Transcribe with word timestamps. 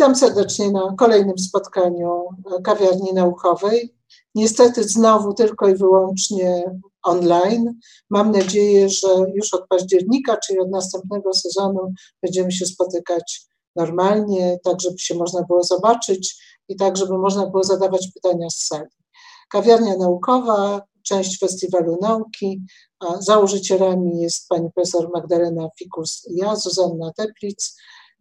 Witam 0.00 0.16
serdecznie 0.16 0.70
na 0.70 0.94
kolejnym 0.98 1.38
spotkaniu 1.38 2.24
kawiarni 2.64 3.12
naukowej. 3.12 3.94
Niestety 4.34 4.84
znowu 4.84 5.34
tylko 5.34 5.68
i 5.68 5.74
wyłącznie 5.74 6.80
online. 7.02 7.74
Mam 8.10 8.30
nadzieję, 8.30 8.88
że 8.88 9.08
już 9.34 9.54
od 9.54 9.68
października, 9.68 10.36
czyli 10.36 10.58
od 10.58 10.70
następnego 10.70 11.34
sezonu, 11.34 11.92
będziemy 12.22 12.52
się 12.52 12.66
spotykać 12.66 13.46
normalnie, 13.76 14.58
tak 14.64 14.80
żeby 14.80 14.98
się 14.98 15.14
można 15.14 15.42
było 15.42 15.62
zobaczyć 15.62 16.44
i 16.68 16.76
tak, 16.76 16.96
żeby 16.96 17.18
można 17.18 17.46
było 17.46 17.64
zadawać 17.64 18.08
pytania 18.14 18.50
z 18.50 18.66
sali. 18.66 18.90
Kawiarnia 19.52 19.96
naukowa, 19.96 20.82
część 21.02 21.38
Festiwalu 21.38 21.98
Nauki. 22.02 22.62
Założycielami 23.18 24.20
jest 24.20 24.48
pani 24.48 24.68
profesor 24.74 25.10
Magdalena 25.14 25.68
Fikus 25.78 26.26
i 26.30 26.36
ja, 26.36 26.56
Zuzanna 26.56 27.12
Teplic. 27.16 27.76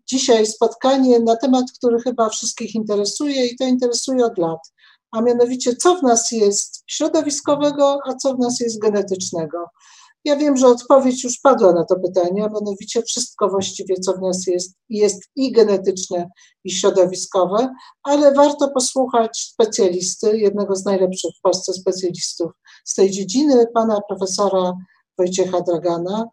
Dzisiaj 0.07 0.45
spotkanie 0.45 1.19
na 1.19 1.35
temat, 1.35 1.65
który 1.77 1.99
chyba 1.99 2.29
wszystkich 2.29 2.75
interesuje 2.75 3.47
i 3.47 3.57
to 3.57 3.63
interesuje 3.63 4.25
od 4.25 4.37
lat, 4.37 4.59
a 5.11 5.21
mianowicie 5.21 5.75
co 5.75 5.95
w 5.95 6.03
nas 6.03 6.31
jest 6.31 6.83
środowiskowego, 6.87 7.99
a 8.05 8.13
co 8.13 8.33
w 8.33 8.39
nas 8.39 8.59
jest 8.59 8.79
genetycznego. 8.79 9.65
Ja 10.25 10.35
wiem, 10.35 10.57
że 10.57 10.67
odpowiedź 10.67 11.23
już 11.23 11.39
padła 11.39 11.73
na 11.73 11.85
to 11.85 11.95
pytanie, 11.99 12.43
a 12.45 12.49
mianowicie 12.49 13.01
wszystko 13.01 13.49
właściwie, 13.49 13.95
co 13.95 14.13
w 14.13 14.21
nas 14.21 14.47
jest, 14.47 14.75
jest 14.89 15.23
i 15.35 15.51
genetyczne, 15.51 16.29
i 16.63 16.71
środowiskowe, 16.71 17.73
ale 18.03 18.33
warto 18.33 18.69
posłuchać 18.69 19.39
specjalisty, 19.39 20.37
jednego 20.37 20.75
z 20.75 20.85
najlepszych 20.85 21.31
w 21.39 21.41
Polsce 21.41 21.73
specjalistów 21.73 22.51
z 22.85 22.95
tej 22.95 23.11
dziedziny, 23.11 23.67
pana 23.73 23.99
profesora 24.09 24.73
Wojciecha 25.17 25.61
Dragana, 25.61 26.25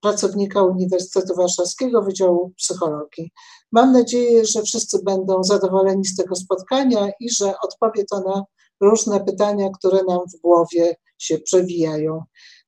pracownika 0.00 0.62
Uniwersytetu 0.62 1.34
Warszawskiego 1.36 2.02
Wydziału 2.02 2.52
Psychologii. 2.56 3.32
Mam 3.72 3.92
nadzieję, 3.92 4.44
że 4.46 4.62
wszyscy 4.62 5.02
będą 5.04 5.44
zadowoleni 5.44 6.04
z 6.04 6.16
tego 6.16 6.36
spotkania 6.36 7.10
i 7.20 7.30
że 7.30 7.54
odpowie 7.64 8.04
to 8.04 8.20
na 8.20 8.44
różne 8.80 9.24
pytania, 9.24 9.70
które 9.78 10.04
nam 10.08 10.20
w 10.34 10.40
głowie 10.40 10.96
się 11.18 11.38
przewijają. 11.38 12.22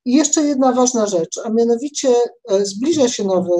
I 0.04 0.12
jeszcze 0.12 0.42
jedna 0.42 0.72
ważna 0.72 1.06
rzecz, 1.06 1.38
a 1.44 1.50
mianowicie 1.50 2.08
e, 2.48 2.66
zbliża 2.66 3.08
się 3.08 3.24
nowy 3.24 3.56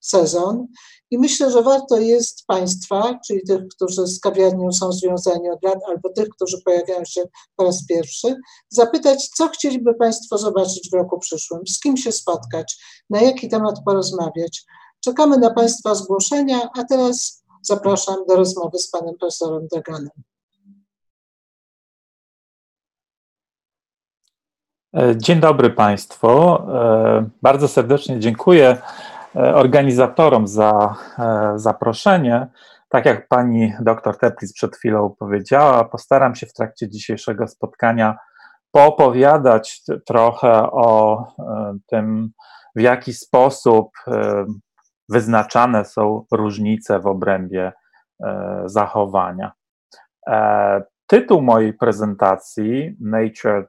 sezon 0.00 0.66
i 1.10 1.18
myślę, 1.18 1.50
że 1.50 1.62
warto 1.62 1.96
jest 1.96 2.46
Państwa, 2.46 3.18
czyli 3.26 3.40
tych, 3.46 3.68
którzy 3.68 4.06
z 4.06 4.20
kawiarnią 4.20 4.72
są 4.72 4.92
związani 4.92 5.50
od 5.50 5.62
lat, 5.62 5.78
albo 5.88 6.08
tych, 6.08 6.28
którzy 6.28 6.62
pojawiają 6.64 7.04
się 7.04 7.22
po 7.56 7.64
raz 7.64 7.86
pierwszy, 7.86 8.36
zapytać, 8.68 9.28
co 9.28 9.48
chcieliby 9.48 9.94
Państwo 9.94 10.38
zobaczyć 10.38 10.90
w 10.90 10.94
roku 10.94 11.18
przyszłym, 11.18 11.60
z 11.66 11.80
kim 11.80 11.96
się 11.96 12.12
spotkać, 12.12 12.76
na 13.10 13.20
jaki 13.20 13.48
temat 13.48 13.84
porozmawiać. 13.84 14.64
Czekamy 15.00 15.38
na 15.38 15.50
Państwa 15.50 15.94
zgłoszenia, 15.94 16.68
a 16.78 16.84
teraz 16.84 17.44
zapraszam 17.62 18.16
do 18.28 18.36
rozmowy 18.36 18.78
z 18.78 18.90
Panem 18.90 19.14
Profesorem 19.18 19.68
Daganem. 19.72 20.10
E, 24.96 25.16
dzień 25.16 25.40
dobry 25.40 25.70
Państwu. 25.70 26.28
E, 26.28 27.28
bardzo 27.42 27.68
serdecznie 27.68 28.20
dziękuję 28.20 28.78
organizatorom 29.36 30.46
za 30.46 30.94
e, 31.18 31.52
zaproszenie. 31.56 32.46
Tak 32.88 33.06
jak 33.06 33.28
pani 33.28 33.72
doktor 33.80 34.18
Teplis 34.18 34.52
przed 34.52 34.76
chwilą 34.76 35.14
powiedziała, 35.18 35.84
postaram 35.84 36.34
się 36.34 36.46
w 36.46 36.52
trakcie 36.52 36.88
dzisiejszego 36.88 37.48
spotkania 37.48 38.16
poopowiadać 38.70 39.82
trochę 40.06 40.70
o 40.72 41.18
e, 41.38 41.78
tym, 41.86 42.30
w 42.76 42.80
jaki 42.80 43.12
sposób 43.12 43.90
wyznaczane 45.08 45.84
są 45.84 46.24
różnice 46.32 47.00
w 47.00 47.06
obrębie 47.06 47.72
zachowania. 48.64 49.52
Tytuł 51.06 51.42
mojej 51.42 51.74
prezentacji, 51.74 52.96
Nature 53.00 53.68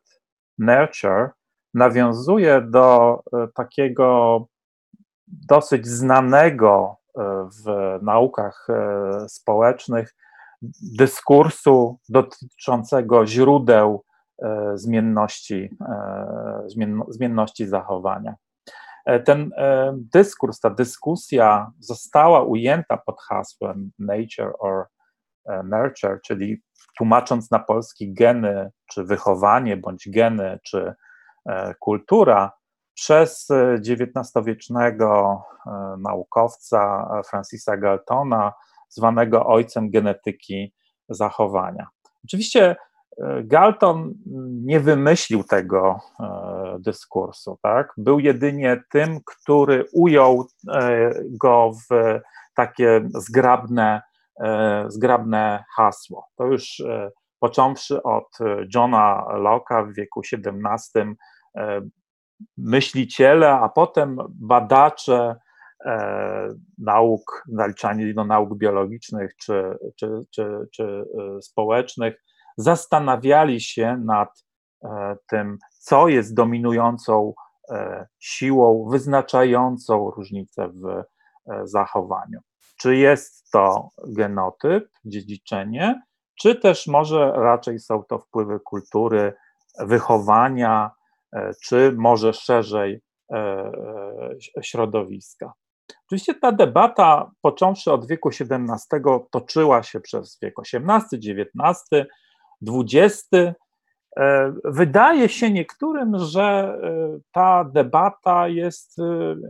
Nurture, 0.58 1.30
nawiązuje 1.74 2.62
do 2.62 3.20
takiego 3.56 4.40
dosyć 5.28 5.88
znanego 5.88 6.98
e, 7.18 7.22
w 7.66 7.98
naukach 8.02 8.68
e, 8.70 9.30
społecznych 9.30 10.16
dyskursu 10.98 12.00
dotyczącego 12.10 13.26
źródeł 13.26 14.04
e, 14.42 14.72
zmienności, 14.78 15.78
zmienności 17.08 17.68
zachowania. 17.68 18.36
Ten 19.26 19.52
dyskurs, 19.94 20.60
ta 20.60 20.70
dyskusja 20.70 21.72
została 21.80 22.44
ujęta 22.44 22.98
pod 22.98 23.22
hasłem 23.22 23.92
nature 24.00 24.54
or 24.60 24.86
nurture, 25.64 26.20
czyli 26.26 26.62
tłumacząc 26.98 27.52
na 27.52 27.60
polski 27.60 28.14
geny, 28.14 28.72
czy 28.86 29.04
wychowanie, 29.04 29.78
bądź 29.78 30.10
geny, 30.10 30.60
czy 30.64 30.94
kultura, 31.80 32.52
przez 32.98 33.48
XIX-wiecznego 33.90 35.42
e, 35.66 35.96
naukowca 36.00 37.10
Francisa 37.30 37.78
Galtona, 37.78 38.54
zwanego 38.90 39.46
ojcem 39.46 39.90
genetyki 39.90 40.74
zachowania. 41.10 41.88
Oczywiście 42.26 42.76
e, 43.18 43.44
Galton 43.44 44.14
nie 44.66 44.80
wymyślił 44.80 45.44
tego 45.44 46.00
e, 46.20 46.78
dyskursu, 46.80 47.60
tak? 47.62 47.94
Był 47.98 48.20
jedynie 48.20 48.84
tym, 48.92 49.20
który 49.26 49.86
ujął 49.94 50.48
go 51.30 51.72
w 51.72 52.20
takie 52.56 53.10
zgrabne, 53.16 54.02
zgrabne 54.88 55.64
hasło. 55.76 56.28
To 56.36 56.46
już 56.46 56.84
począwszy 57.40 58.04
od 58.04 58.38
Johna 58.76 59.26
Locke'a 59.30 59.92
w 59.92 59.96
wieku 59.96 60.22
XVII 60.34 61.16
myśliciele, 62.58 63.52
a 63.52 63.70
potem 63.70 64.18
badacze 64.30 65.36
e, 65.86 66.50
nauk, 66.78 67.44
naliczani 67.52 68.14
do 68.14 68.26
nauk 68.26 68.58
biologicznych 68.58 69.36
czy, 69.36 69.78
czy, 69.96 70.10
czy, 70.32 70.68
czy 70.74 70.84
e, 70.84 71.42
społecznych, 71.42 72.24
zastanawiali 72.58 73.62
się 73.62 73.98
nad 74.06 74.46
e, 74.84 75.16
tym, 75.30 75.58
co 75.80 76.08
jest 76.08 76.34
dominującą 76.34 77.34
siłą 78.20 78.90
wyznaczającą 78.90 80.12
różnicę 80.12 80.70
w 80.70 81.04
zachowaniu. 81.64 82.40
Czy 82.78 82.96
jest 82.96 83.52
to 83.52 83.90
genotyp, 84.08 84.90
dziedziczenie, 85.06 86.02
czy 86.42 86.56
też 86.56 86.88
może 86.88 87.32
raczej 87.36 87.80
są 87.80 88.04
to 88.04 88.20
wpływy 88.20 88.60
kultury, 88.60 89.34
wychowania, 89.80 90.92
E, 90.92 90.97
czy 91.64 91.94
może 91.98 92.34
szerzej 92.34 93.02
e, 93.32 93.38
e, 93.38 94.64
środowiska. 94.64 95.54
Oczywiście 96.06 96.36
ta 96.36 96.52
debata, 96.52 97.32
począwszy 97.42 97.92
od 97.92 98.08
wieku 98.08 98.30
XVII, 98.30 99.02
toczyła 99.32 99.84
się 99.84 100.00
przez 100.00 100.40
wiek 100.42 100.54
XVIII, 100.60 101.32
XIX, 101.32 102.06
XX. 102.62 103.30
Wydaje 104.66 105.30
się 105.30 105.52
niektórym, 105.52 106.20
że 106.20 106.78
ta 107.32 107.64
debata 107.64 108.48
jest 108.48 108.98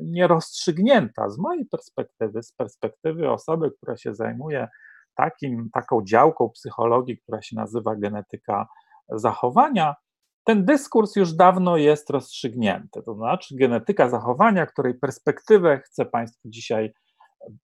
nierozstrzygnięta. 0.03 1.29
Z 1.29 1.37
mojej 1.37 1.65
perspektywy, 1.65 2.43
z 2.43 2.51
perspektywy 2.51 3.31
osoby, 3.31 3.71
która 3.71 3.97
się 3.97 4.15
zajmuje 4.15 4.67
takim, 5.15 5.69
taką 5.73 6.03
działką 6.03 6.49
psychologii, 6.49 7.17
która 7.17 7.41
się 7.41 7.55
nazywa 7.55 7.95
genetyka 7.95 8.67
zachowania, 9.09 9.95
ten 10.47 10.65
dyskurs 10.65 11.15
już 11.15 11.33
dawno 11.33 11.77
jest 11.77 12.09
rozstrzygnięty. 12.09 13.03
To 13.03 13.13
znaczy, 13.13 13.55
genetyka 13.55 14.09
zachowania, 14.09 14.65
której 14.65 14.93
perspektywę 14.93 15.79
chcę 15.79 16.05
Państwu 16.05 16.49
dzisiaj 16.49 16.93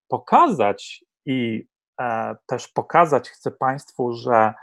pokazać 0.07 1.05
i 1.25 1.67
e, 2.01 2.35
też 2.45 2.67
pokazać 2.67 3.29
chcę 3.29 3.51
Państwu, 3.51 4.13
że 4.13 4.53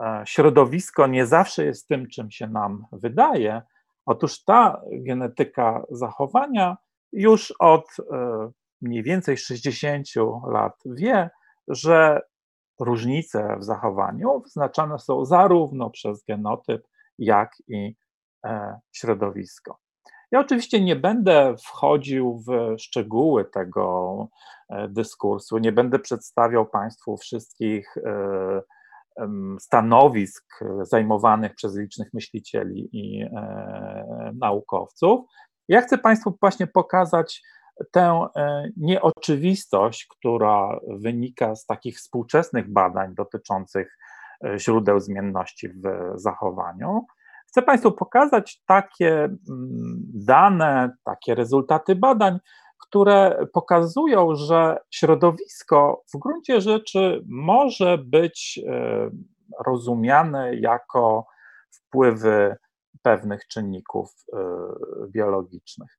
e, 0.00 0.22
środowisko 0.26 1.06
nie 1.06 1.26
zawsze 1.26 1.64
jest 1.64 1.88
tym, 1.88 2.08
czym 2.08 2.30
się 2.30 2.46
nam 2.46 2.86
wydaje. 2.92 3.62
Otóż 4.06 4.44
ta 4.44 4.80
genetyka 4.92 5.82
zachowania 5.90 6.76
już 7.12 7.54
od 7.58 7.86
e, 8.12 8.50
mniej 8.80 9.02
więcej 9.02 9.36
60 9.36 10.06
lat 10.52 10.74
wie, 10.86 11.30
że 11.68 12.20
różnice 12.80 13.56
w 13.58 13.64
zachowaniu 13.64 14.40
wyznaczane 14.40 14.98
są 14.98 15.24
zarówno 15.24 15.90
przez 15.90 16.24
genotyp, 16.24 16.86
jak 17.18 17.52
i 17.68 17.96
e, 18.44 18.80
środowisko. 18.92 19.78
Ja 20.30 20.40
oczywiście 20.40 20.80
nie 20.80 20.96
będę 20.96 21.54
wchodził 21.64 22.42
w 22.46 22.80
szczegóły 22.80 23.44
tego 23.44 24.28
e, 24.68 24.88
dyskursu, 24.88 25.58
nie 25.58 25.72
będę 25.72 25.98
przedstawiał 25.98 26.66
Państwu 26.66 27.16
wszystkich 27.16 27.96
e, 27.96 28.62
stanowisk 29.60 30.44
zajmowanych 30.82 31.54
przez 31.54 31.76
licznych 31.76 32.08
myślicieli 32.14 32.88
i 32.92 33.26
naukowców. 34.34 35.20
Ja 35.68 35.80
chcę 35.80 35.98
Państwu 35.98 36.36
właśnie 36.40 36.66
pokazać 36.66 37.42
tę 37.90 38.26
nieoczywistość, 38.76 40.06
która 40.06 40.80
wynika 40.88 41.54
z 41.54 41.66
takich 41.66 41.96
współczesnych 41.96 42.72
badań 42.72 43.14
dotyczących 43.14 43.98
źródeł 44.56 45.00
zmienności 45.00 45.68
w 45.68 45.82
zachowaniu. 46.14 47.06
Chcę 47.48 47.62
Państwu 47.62 47.92
pokazać 47.92 48.62
takie 48.66 49.14
mm, 49.24 49.38
dane, 50.14 50.96
takie 51.04 51.34
rezultaty 51.34 51.94
badań, 51.94 52.38
które 52.78 53.46
pokazują, 53.52 54.34
że 54.34 54.78
środowisko 54.90 56.02
w 56.14 56.18
gruncie 56.18 56.60
rzeczy 56.60 57.24
może 57.28 57.98
być 57.98 58.60
e, 58.68 59.10
rozumiane 59.66 60.56
jako 60.56 61.26
wpływy 61.70 62.56
pewnych 63.02 63.46
czynników 63.46 64.10
e, 64.32 64.38
biologicznych. 65.08 65.98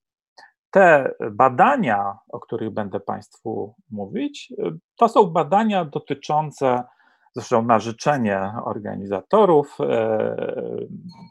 Te 0.71 1.15
badania, 1.31 2.17
o 2.29 2.39
których 2.39 2.69
będę 2.69 2.99
Państwu 2.99 3.75
mówić, 3.91 4.53
e, 4.59 4.71
to 4.95 5.09
są 5.09 5.25
badania 5.25 5.85
dotyczące 5.85 6.83
Zresztą 7.37 7.61
na 7.61 7.79
życzenie 7.79 8.51
organizatorów, 8.65 9.77
e, 9.81 10.37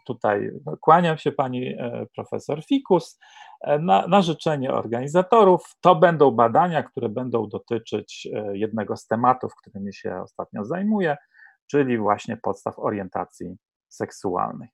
tutaj 0.07 0.51
kłaniam 0.81 1.19
się 1.19 1.33
pani 1.33 1.67
e, 1.69 2.07
profesor 2.15 2.65
Fikus, 2.65 3.19
e, 3.61 3.79
na, 3.79 4.07
na 4.07 4.23
życzenie 4.23 4.73
organizatorów 4.73 5.77
to 5.81 5.95
będą 5.95 6.31
badania, 6.31 6.83
które 6.83 7.09
będą 7.09 7.49
dotyczyć 7.49 8.29
jednego 8.53 8.97
z 8.97 9.07
tematów, 9.07 9.53
którymi 9.55 9.95
się 9.95 10.21
ostatnio 10.23 10.65
zajmuję, 10.65 11.17
czyli 11.71 11.99
właśnie 11.99 12.37
podstaw 12.37 12.79
orientacji 12.79 13.57
seksualnej. 13.89 14.69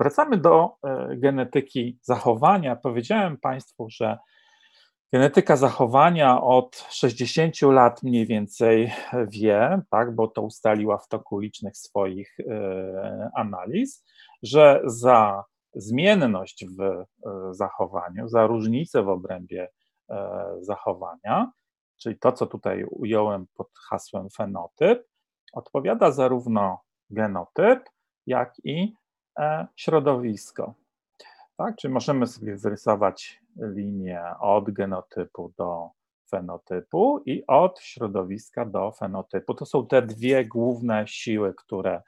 Wracamy 0.00 0.36
do 0.36 0.70
genetyki 1.16 1.98
zachowania. 2.02 2.76
Powiedziałem 2.76 3.36
Państwu, 3.36 3.86
że 3.90 4.18
Genetyka 5.12 5.56
zachowania 5.56 6.42
od 6.42 6.76
60 6.90 7.62
lat 7.62 8.02
mniej 8.02 8.26
więcej 8.26 8.92
wie, 9.28 9.82
tak, 9.90 10.14
bo 10.14 10.28
to 10.28 10.42
ustaliła 10.42 10.98
w 10.98 11.08
toku 11.08 11.38
licznych 11.38 11.76
swoich 11.76 12.36
e, 12.40 13.30
analiz, 13.34 14.04
że 14.42 14.82
za 14.84 15.44
zmienność 15.74 16.64
w 16.78 16.80
e, 16.80 17.04
zachowaniu, 17.50 18.28
za 18.28 18.46
różnicę 18.46 19.02
w 19.02 19.08
obrębie 19.08 19.68
e, 20.10 20.46
zachowania, 20.60 21.52
czyli 21.96 22.18
to, 22.18 22.32
co 22.32 22.46
tutaj 22.46 22.84
ująłem 22.84 23.46
pod 23.54 23.68
hasłem 23.88 24.30
fenotyp, 24.30 25.06
odpowiada 25.52 26.10
zarówno 26.10 26.80
genotyp, 27.10 27.80
jak 28.26 28.54
i 28.64 28.94
środowisko. 29.76 30.74
Tak? 31.56 31.76
Czyli 31.76 31.94
możemy 31.94 32.26
sobie 32.26 32.56
wyrysować 32.56 33.40
linię 33.56 34.22
od 34.40 34.70
genotypu 34.70 35.52
do 35.58 35.90
fenotypu 36.30 37.22
i 37.26 37.46
od 37.46 37.80
środowiska 37.80 38.64
do 38.64 38.92
fenotypu. 38.92 39.54
To 39.54 39.66
są 39.66 39.86
te 39.86 40.02
dwie 40.02 40.44
główne 40.44 41.06
siły, 41.06 41.54
które 41.54 42.02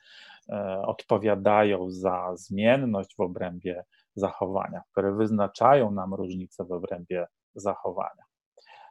e, 0.48 0.82
odpowiadają 0.82 1.90
za 1.90 2.36
zmienność 2.36 3.16
w 3.16 3.20
obrębie 3.20 3.84
zachowania, 4.14 4.82
które 4.92 5.12
wyznaczają 5.12 5.90
nam 5.90 6.14
różnice 6.14 6.64
w 6.64 6.72
obrębie 6.72 7.26
zachowania. 7.54 8.24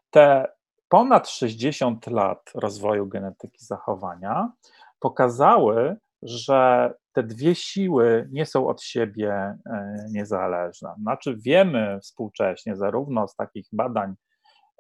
Te 0.10 0.52
ponad 0.90 1.30
60 1.30 2.08
lat 2.08 2.52
rozwoju 2.56 3.08
genetyki 3.08 3.66
zachowania 3.66 4.52
pokazały, 5.00 5.98
że 6.22 6.94
te 7.14 7.24
dwie 7.24 7.56
siły 7.56 8.30
nie 8.32 8.46
są 8.46 8.68
od 8.68 8.84
siebie 8.84 9.32
e, 9.32 10.06
niezależne. 10.12 10.96
Znaczy, 11.02 11.38
wiemy 11.46 12.00
współcześnie, 12.02 12.76
zarówno 12.76 13.28
z 13.28 13.36
takich 13.36 13.68
badań, 13.74 14.16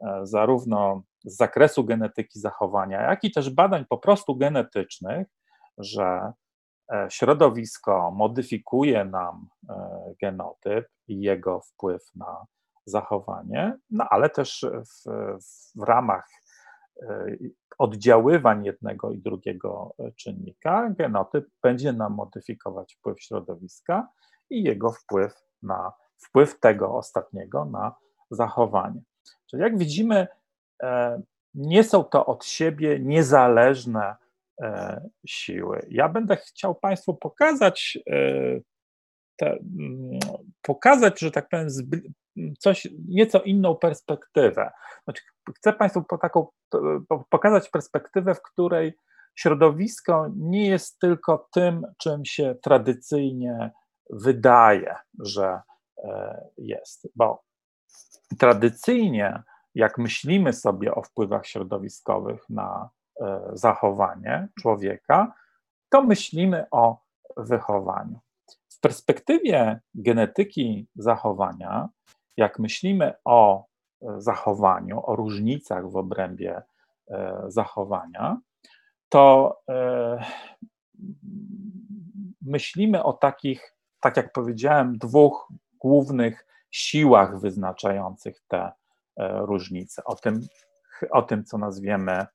e, 0.01 0.19
zarówno 0.23 1.03
z 1.25 1.37
zakresu 1.37 1.83
genetyki 1.83 2.39
zachowania, 2.39 3.01
jak 3.01 3.23
i 3.23 3.31
też 3.31 3.49
badań 3.49 3.85
po 3.89 3.97
prostu 3.97 4.35
genetycznych, 4.35 5.27
że 5.77 6.33
e, 6.93 7.07
środowisko 7.09 8.11
modyfikuje 8.11 9.05
nam 9.05 9.47
genotyp 10.21 10.87
i 11.07 11.21
jego 11.21 11.61
wpływ 11.61 12.01
na 12.15 12.45
zachowanie, 12.85 13.77
no 13.89 14.05
ale 14.09 14.29
też 14.29 14.65
w, 15.05 15.09
w 15.75 15.83
ramach 15.83 16.27
oddziaływań 17.77 18.65
jednego 18.65 19.11
i 19.11 19.17
drugiego 19.17 19.95
e, 19.99 20.11
czynnika, 20.11 20.89
genotyp 20.97 21.49
będzie 21.63 21.93
nam 21.93 22.13
modyfikować 22.13 22.95
wpływ 22.95 23.21
środowiska 23.21 24.07
i 24.49 24.63
jego 24.63 24.91
wpływ 24.91 25.33
na 25.63 25.93
wpływ 26.17 26.59
tego 26.59 26.95
ostatniego 26.95 27.65
na 27.65 27.95
zachowanie. 28.31 29.01
Czyli 29.49 29.63
jak 29.63 29.77
widzimy, 29.77 30.27
e, 30.83 31.21
nie 31.53 31.83
są 31.83 32.03
to 32.03 32.25
od 32.25 32.45
siebie 32.45 32.99
niezależne 32.99 34.15
e, 34.61 35.01
siły. 35.27 35.87
Ja 35.89 36.09
będę 36.09 36.35
chciał 36.35 36.75
Państwu 36.75 37.13
pokazać 37.13 37.97
te, 39.37 39.51
mm, 39.51 40.19
pokazać, 40.61 41.19
że 41.19 41.31
tak 41.31 41.49
powiem, 41.49 41.69
coś, 42.59 42.87
nieco 43.07 43.41
inną 43.41 43.75
perspektywę. 43.75 44.71
Znaczy, 45.03 45.23
chcę 45.57 45.73
Państwu 45.73 46.03
taką, 46.21 46.47
pokazać 47.29 47.69
perspektywę, 47.69 48.35
w 48.35 48.41
której 48.41 48.97
środowisko 49.35 50.27
nie 50.35 50.69
jest 50.69 50.99
tylko 50.99 51.47
tym, 51.51 51.87
czym 51.97 52.25
się 52.25 52.55
tradycyjnie 52.63 53.71
wydaje, 54.09 54.95
że 55.19 55.61
e, 56.03 56.41
jest, 56.57 57.07
bo 57.15 57.43
tradycyjnie, 58.39 59.43
jak 59.75 59.97
myślimy 59.97 60.53
sobie 60.53 60.95
o 60.95 61.01
wpływach 61.01 61.45
środowiskowych 61.45 62.49
na 62.49 62.89
e, 63.21 63.41
zachowanie 63.53 64.47
człowieka, 64.59 65.33
to 65.89 66.03
myślimy 66.03 66.65
o 66.71 67.01
wychowaniu. 67.37 68.19
W 68.69 68.79
perspektywie 68.79 69.79
genetyki 69.95 70.87
zachowania, 70.95 71.89
jak 72.37 72.59
myślimy 72.59 73.13
o 73.25 73.65
e, 74.01 74.21
zachowaniu, 74.21 75.01
o 75.05 75.15
różnicach 75.15 75.91
w 75.91 75.95
obrębie 75.95 76.61
e, 77.07 77.43
zachowania, 77.47 78.37
to 79.09 79.57
e, 79.69 80.25
myślimy 82.41 83.03
o 83.03 83.13
takich, 83.13 83.75
tak 84.01 84.17
jak 84.17 84.31
powiedziałem, 84.31 84.97
dwóch 84.97 85.47
głównych 85.79 86.45
siłach 86.71 87.39
wyznaczających 87.39 88.41
te 88.47 88.71
różnice. 89.19 90.03
O 90.03 90.15
tym, 90.15 90.41
o 91.11 91.21
tym 91.21 91.43
co 91.43 91.57
nazwiemy 91.57 92.25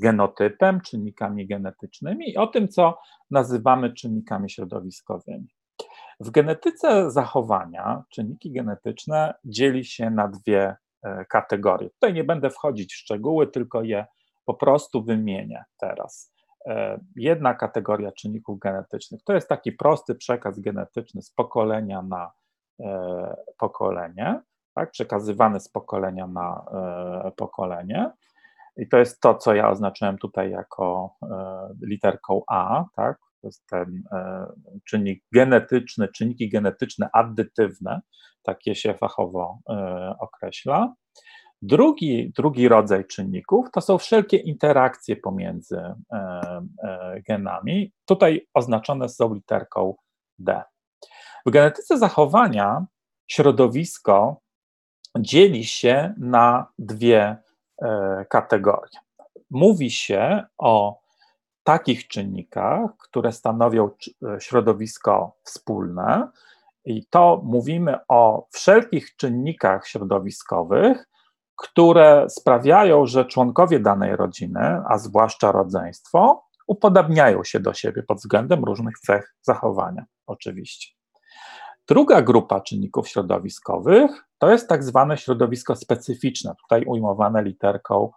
genotypem, 0.00 0.80
czynnikami 0.80 1.46
genetycznymi 1.46 2.30
i 2.30 2.36
o 2.36 2.46
tym, 2.46 2.68
co 2.68 2.98
nazywamy 3.30 3.92
czynnikami 3.92 4.50
środowiskowymi. 4.50 5.48
W 6.22 6.30
genetyce 6.30 7.10
zachowania 7.10 8.02
czynniki 8.10 8.52
genetyczne 8.52 9.34
dzieli 9.44 9.84
się 9.84 10.10
na 10.10 10.28
dwie 10.28 10.76
e, 11.02 11.24
kategorie. 11.24 11.90
Tutaj 11.90 12.14
nie 12.14 12.24
będę 12.24 12.50
wchodzić 12.50 12.94
w 12.94 12.96
szczegóły, 12.96 13.46
tylko 13.46 13.82
je 13.82 14.06
po 14.44 14.54
prostu 14.54 15.02
wymienię 15.04 15.64
teraz. 15.78 16.32
E, 16.66 17.00
jedna 17.16 17.54
kategoria 17.54 18.12
czynników 18.12 18.58
genetycznych 18.58 19.22
to 19.24 19.32
jest 19.32 19.48
taki 19.48 19.72
prosty 19.72 20.14
przekaz 20.14 20.60
genetyczny 20.60 21.22
z 21.22 21.30
pokolenia 21.30 22.02
na 22.02 22.32
e, 22.80 23.36
pokolenie, 23.58 24.40
tak, 24.74 24.90
przekazywany 24.90 25.60
z 25.60 25.68
pokolenia 25.68 26.26
na 26.26 26.64
pokolenie. 27.36 28.10
I 28.76 28.88
to 28.88 28.98
jest 28.98 29.20
to, 29.20 29.34
co 29.34 29.54
ja 29.54 29.70
oznaczyłem 29.70 30.18
tutaj 30.18 30.50
jako 30.50 31.14
literką 31.82 32.42
A, 32.48 32.84
tak, 32.96 33.18
ten 33.70 34.02
e, 34.12 34.46
czynnik 34.84 35.24
genetyczny, 35.32 36.08
czynniki 36.08 36.48
genetyczne 36.48 37.08
addytywne, 37.12 38.00
takie 38.42 38.74
się 38.74 38.94
fachowo 38.94 39.58
e, 39.68 40.14
określa. 40.20 40.94
Drugi, 41.62 42.32
drugi 42.36 42.68
rodzaj 42.68 43.06
czynników 43.06 43.66
to 43.72 43.80
są 43.80 43.98
wszelkie 43.98 44.36
interakcje 44.36 45.16
pomiędzy 45.16 45.76
e, 46.12 47.20
genami. 47.28 47.92
Tutaj 48.04 48.46
oznaczone 48.54 49.08
są 49.08 49.34
literką 49.34 49.94
D. 50.38 50.62
W 51.46 51.50
genetyce 51.50 51.98
zachowania 51.98 52.86
środowisko 53.28 54.40
dzieli 55.18 55.64
się 55.64 56.14
na 56.18 56.72
dwie 56.78 57.36
kategorie. 58.28 58.98
Mówi 59.50 59.90
się 59.90 60.44
o 60.58 61.01
takich 61.62 62.08
czynnikach, 62.08 62.90
które 62.98 63.32
stanowią 63.32 63.90
e, 63.90 64.40
środowisko 64.40 65.36
wspólne 65.42 66.28
I 66.84 67.06
to 67.06 67.40
mówimy 67.44 67.98
o 68.08 68.46
wszelkich 68.50 69.16
czynnikach 69.16 69.86
środowiskowych, 69.86 71.08
które 71.56 72.26
sprawiają, 72.30 73.06
że 73.06 73.24
członkowie 73.24 73.80
danej 73.80 74.16
rodziny, 74.16 74.82
a 74.88 74.98
zwłaszcza 74.98 75.52
rodzeństwo, 75.52 76.44
upodabniają 76.66 77.44
się 77.44 77.60
do 77.60 77.74
siebie 77.74 78.02
pod 78.02 78.18
względem 78.18 78.64
różnych 78.64 78.98
cech 78.98 79.34
zachowania, 79.42 80.04
oczywiście. 80.26 80.94
Druga 81.88 82.22
grupa 82.22 82.60
czynników 82.60 83.08
środowiskowych 83.08 84.24
to 84.38 84.50
jest 84.50 84.68
tak 84.68 84.84
zwane 84.84 85.18
środowisko 85.18 85.76
specyficzne, 85.76 86.54
tutaj 86.62 86.84
ujmowane 86.84 87.42
literką 87.42 88.10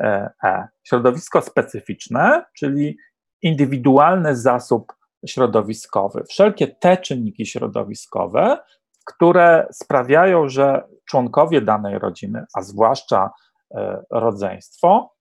E. 0.00 0.30
e. 0.44 0.68
Środowisko 0.82 1.42
specyficzne, 1.42 2.44
czyli 2.56 2.98
indywidualny 3.42 4.36
zasób 4.36 4.92
środowiskowy. 5.26 6.24
Wszelkie 6.28 6.68
te 6.68 6.96
czynniki 6.96 7.46
środowiskowe, 7.46 8.58
które 9.04 9.66
sprawiają, 9.72 10.48
że 10.48 10.82
członkowie 11.04 11.60
danej 11.60 11.98
rodziny, 11.98 12.44
a 12.54 12.62
zwłaszcza 12.62 13.30
e, 13.74 14.02
rodzeństwo, 14.10 15.14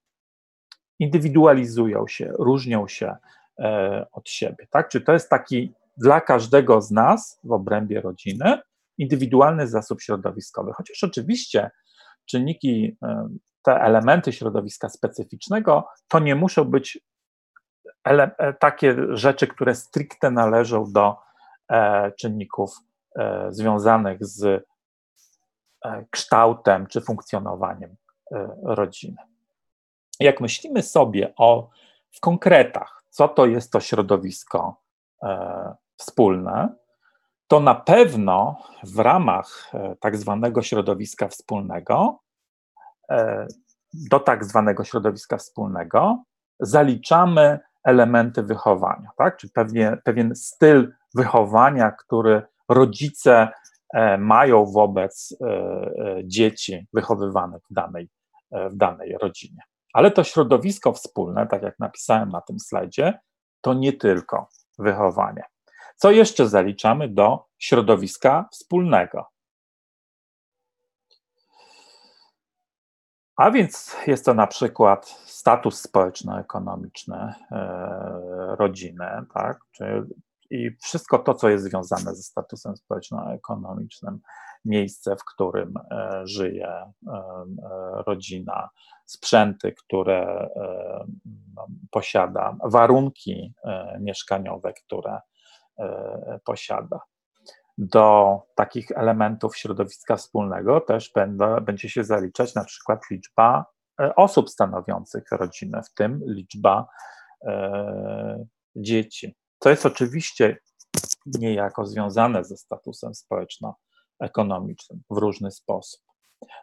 indywidualizują 1.00 2.07
się, 2.07 2.31
różnią 2.39 2.88
się 2.88 3.15
e, 3.59 4.05
od 4.12 4.29
siebie. 4.29 4.67
Tak? 4.69 4.89
Czy 4.89 5.01
to 5.01 5.13
jest 5.13 5.29
taki 5.29 5.74
dla 5.98 6.21
każdego 6.21 6.81
z 6.81 6.91
nas 6.91 7.39
w 7.43 7.51
obrębie 7.51 8.01
rodziny 8.01 8.59
indywidualny 8.98 9.67
zasób 9.67 10.01
środowiskowy. 10.01 10.71
Chociaż 10.74 11.03
oczywiście 11.03 11.71
czynniki, 12.25 12.98
te 13.69 13.81
elementy 13.81 14.33
środowiska 14.33 14.89
specyficznego, 14.89 15.88
to 16.07 16.19
nie 16.19 16.35
muszą 16.35 16.63
być 16.63 16.99
ele- 18.03 18.55
takie 18.59 18.95
rzeczy, 19.09 19.47
które 19.47 19.75
stricte 19.75 20.31
należą 20.31 20.91
do 20.91 21.17
czynników 22.19 22.71
związanych 23.49 24.25
z 24.25 24.65
kształtem 26.09 26.88
czy 26.88 27.01
funkcjonowaniem 27.01 27.95
rodziny. 28.63 29.17
Jak 30.19 30.41
myślimy 30.41 30.83
sobie 30.83 31.33
o 31.38 31.69
w 32.11 32.19
konkretach, 32.19 33.03
co 33.09 33.27
to 33.27 33.45
jest 33.45 33.71
to 33.71 33.79
środowisko 33.79 34.81
e, 35.23 35.75
wspólne, 35.97 36.75
to 37.47 37.59
na 37.59 37.75
pewno 37.75 38.61
w 38.83 38.99
ramach 38.99 39.71
e, 39.73 39.95
tak 39.99 40.17
zwanego 40.17 40.61
środowiska 40.61 41.27
wspólnego, 41.27 42.19
e, 42.23 42.28
do 43.93 44.19
tak 44.19 44.45
zwanego 44.45 44.83
środowiska 44.83 45.37
wspólnego 45.37 46.23
zaliczamy 46.59 47.59
elementy 47.83 48.43
wychowania, 48.43 49.09
tak? 49.17 49.37
Czy 49.37 49.49
pewnie, 49.49 49.97
pewien 50.03 50.35
styl 50.35 50.93
wychowania, 51.15 51.91
który 51.91 52.41
rodzice 52.69 53.49
e, 53.93 54.17
mają 54.17 54.65
wobec 54.65 55.35
e, 55.41 55.45
e, 55.45 56.21
dzieci 56.23 56.87
wychowywanych 56.93 57.61
w 57.69 57.73
danej, 57.73 58.09
w 58.51 58.75
danej 58.75 59.17
rodzinie. 59.21 59.61
Ale 59.93 60.11
to 60.11 60.23
środowisko 60.23 60.93
wspólne, 60.93 61.47
tak 61.47 61.63
jak 61.63 61.79
napisałem 61.79 62.29
na 62.29 62.41
tym 62.41 62.59
slajdzie, 62.59 63.19
to 63.61 63.73
nie 63.73 63.93
tylko 63.93 64.49
wychowanie. 64.79 65.43
Co 65.95 66.11
jeszcze 66.11 66.47
zaliczamy 66.47 67.07
do 67.07 67.45
środowiska 67.57 68.49
wspólnego? 68.51 69.25
A 73.39 73.51
więc 73.51 73.96
jest 74.08 74.25
to 74.25 74.34
na 74.34 74.48
przykład 74.48 75.08
status 75.25 75.81
społeczno-ekonomiczny 75.81 77.34
e, 77.51 78.55
rodziny, 78.55 79.05
tak? 79.34 79.60
I 80.51 80.72
wszystko 80.84 81.19
to, 81.19 81.34
co 81.34 81.50
jest 81.50 81.63
związane 81.63 82.15
ze 82.15 82.24
statusem 82.24 82.77
społeczno-ekonomicznym, 82.77 84.19
miejsce, 84.65 85.15
w 85.15 85.25
którym 85.25 85.74
e, 85.77 86.22
żyje 86.24 86.67
e, 86.67 86.91
rodzina, 88.08 88.69
sprzęty, 89.05 89.72
które 89.72 90.50
no, 91.55 91.67
posiada, 91.91 92.58
warunki 92.63 93.53
mieszkaniowe, 94.00 94.74
które 94.74 95.19
posiada. 96.46 97.00
Do 97.81 98.39
takich 98.55 98.91
elementów 98.91 99.57
środowiska 99.57 100.15
wspólnego 100.15 100.81
też 100.81 101.12
będą, 101.15 101.59
będzie 101.59 101.89
się 101.89 102.03
zaliczać 102.03 102.55
na 102.55 102.63
przykład 102.63 103.00
liczba 103.12 103.65
osób 104.15 104.50
stanowiących 104.50 105.24
rodzinę, 105.31 105.81
w 105.83 105.93
tym 105.93 106.21
liczba 106.25 106.88
dzieci. 108.75 109.36
To 109.59 109.69
jest 109.69 109.86
oczywiście 109.86 110.57
niejako 111.25 111.86
związane 111.86 112.43
ze 112.43 112.57
statusem 112.57 113.15
społeczno-ekonomicznym 113.15 115.01
w 115.09 115.17
różny 115.17 115.51
sposób. 115.51 116.01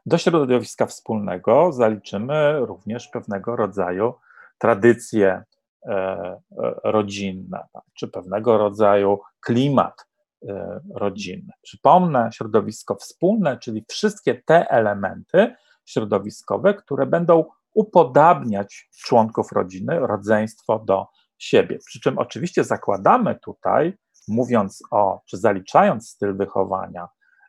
Do 0.06 0.18
środowiska 0.18 0.86
wspólnego 0.86 1.72
zaliczymy 1.72 2.58
również 2.60 3.08
pewnego 3.08 3.56
rodzaju 3.56 4.14
tradycje 4.58 5.42
e, 5.86 5.92
e, 5.92 6.40
rodzinne, 6.84 7.66
tak, 7.72 7.82
czy 7.94 8.08
pewnego 8.08 8.58
rodzaju 8.58 9.20
klimat 9.40 10.06
e, 10.48 10.80
rodzinny. 10.94 11.52
Przypomnę, 11.62 12.30
środowisko 12.32 12.94
wspólne, 12.94 13.58
czyli 13.58 13.84
wszystkie 13.88 14.42
te 14.42 14.70
elementy 14.70 15.54
środowiskowe, 15.84 16.74
które 16.74 17.06
będą 17.06 17.44
upodabniać 17.74 18.88
członków 19.04 19.52
rodziny, 19.52 19.98
rodzeństwo 19.98 20.78
do 20.78 21.06
siebie. 21.38 21.78
Przy 21.86 22.00
czym 22.00 22.18
oczywiście 22.18 22.64
zakładamy 22.64 23.38
tutaj, 23.42 23.94
mówiąc 24.28 24.82
o, 24.90 25.20
czy 25.26 25.36
zaliczając 25.36 26.08
styl 26.08 26.36
wychowania, 26.36 27.08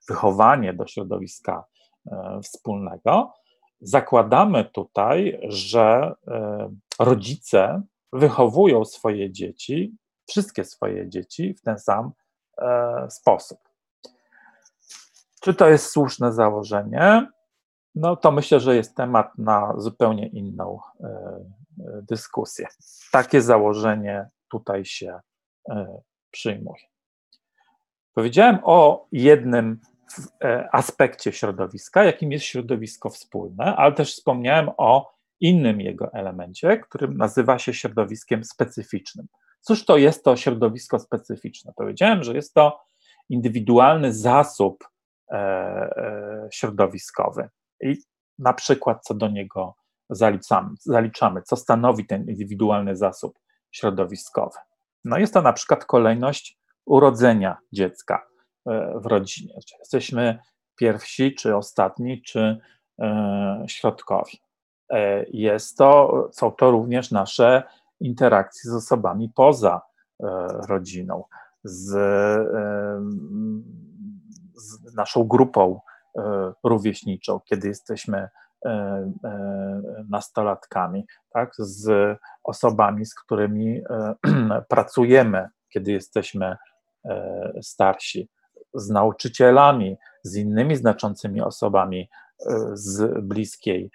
wychowanie 0.09 0.73
do 0.73 0.87
środowiska 0.87 1.65
e, 2.11 2.39
wspólnego, 2.43 3.33
zakładamy 3.81 4.65
tutaj, 4.65 5.39
że 5.43 6.15
e, 6.27 6.69
rodzice 6.99 7.81
wychowują 8.13 8.85
swoje 8.85 9.31
dzieci, 9.31 9.97
wszystkie 10.27 10.63
swoje 10.63 11.09
dzieci 11.09 11.53
w 11.53 11.61
ten 11.61 11.79
sam 11.79 12.05
e, 12.05 12.11
sposób. 13.09 13.59
Czy 15.41 15.53
to 15.53 15.69
jest 15.69 15.91
słuszne 15.91 16.33
założenie? 16.33 17.27
No 17.95 18.15
to 18.15 18.31
myślę, 18.31 18.59
że 18.59 18.75
jest 18.75 18.95
temat 18.95 19.37
na 19.37 19.73
zupełnie 19.77 20.27
inną 20.27 20.79
dyskusję. 22.01 22.67
Takie 23.11 23.41
założenie 23.41 24.29
tutaj 24.51 24.85
się 24.85 25.19
e, 25.69 26.01
przyjmuje. 26.31 26.83
Powiedziałem 28.13 28.59
o 28.63 29.07
jednym 29.11 29.79
e, 30.43 30.69
aspekcie 30.71 31.31
środowiska, 31.31 32.03
jakim 32.03 32.31
jest 32.31 32.45
środowisko 32.45 33.09
wspólne, 33.09 33.75
ale 33.75 33.93
też 33.93 34.13
wspomniałem 34.13 34.69
o 34.77 35.17
innym 35.39 35.81
jego 35.81 36.13
elemencie, 36.13 36.77
którym 36.77 37.17
nazywa 37.17 37.59
się 37.59 37.73
środowiskiem 37.73 38.43
specyficznym. 38.43 39.27
Cóż 39.61 39.85
to 39.85 39.97
jest 39.97 40.23
to 40.23 40.35
środowisko 40.35 40.99
specyficzne? 40.99 41.73
Powiedziałem, 41.75 42.23
że 42.23 42.33
jest 42.33 42.53
to 42.53 42.79
indywidualny 43.29 44.13
zasób 44.13 44.87
e, 45.31 46.49
środowiskowy 46.51 47.49
i 47.81 47.97
na 48.39 48.53
przykład 48.53 49.03
co 49.03 49.13
do 49.13 49.27
niego 49.27 49.75
zaliczamy, 50.09 50.69
zaliczamy, 50.79 51.41
co 51.41 51.55
stanowi 51.55 52.05
ten 52.05 52.29
indywidualny 52.29 52.95
zasób 52.95 53.39
środowiskowy. 53.71 54.59
No 55.05 55.17
jest 55.17 55.33
to 55.33 55.41
na 55.41 55.53
przykład 55.53 55.85
kolejność 55.85 56.57
urodzenia 56.85 57.57
dziecka 57.73 58.27
e, 58.65 58.93
w 58.99 59.05
rodzinie. 59.05 59.53
Czy 59.67 59.75
jesteśmy 59.79 60.39
pierwsi, 60.75 61.35
czy 61.35 61.55
ostatni, 61.55 62.21
czy 62.21 62.57
e, 62.99 63.65
środkowi. 63.67 64.41
E, 64.89 65.25
jest 65.29 65.77
to, 65.77 66.29
są 66.31 66.51
to 66.51 66.71
również 66.71 67.11
nasze 67.11 67.63
interakcje 67.99 68.71
z 68.71 68.73
osobami 68.73 69.31
poza 69.35 69.81
rodziną, 70.69 71.23
z, 71.63 71.89
z 74.55 74.95
naszą 74.95 75.23
grupą 75.23 75.79
rówieśniczą, 76.63 77.39
kiedy 77.39 77.67
jesteśmy 77.67 78.29
E, 78.65 78.69
e, 79.23 80.05
nastolatkami, 80.09 81.05
tak, 81.33 81.51
z 81.57 82.17
osobami, 82.43 83.05
z 83.05 83.15
którymi 83.15 83.81
e, 83.89 84.15
pracujemy, 84.69 85.49
kiedy 85.69 85.91
jesteśmy 85.91 86.57
starsi, 87.61 88.29
z 88.73 88.89
nauczycielami, 88.89 89.97
z 90.23 90.35
innymi 90.35 90.75
znaczącymi 90.75 91.41
osobami 91.41 92.09
z 92.73 93.21
bliskiej 93.23 93.91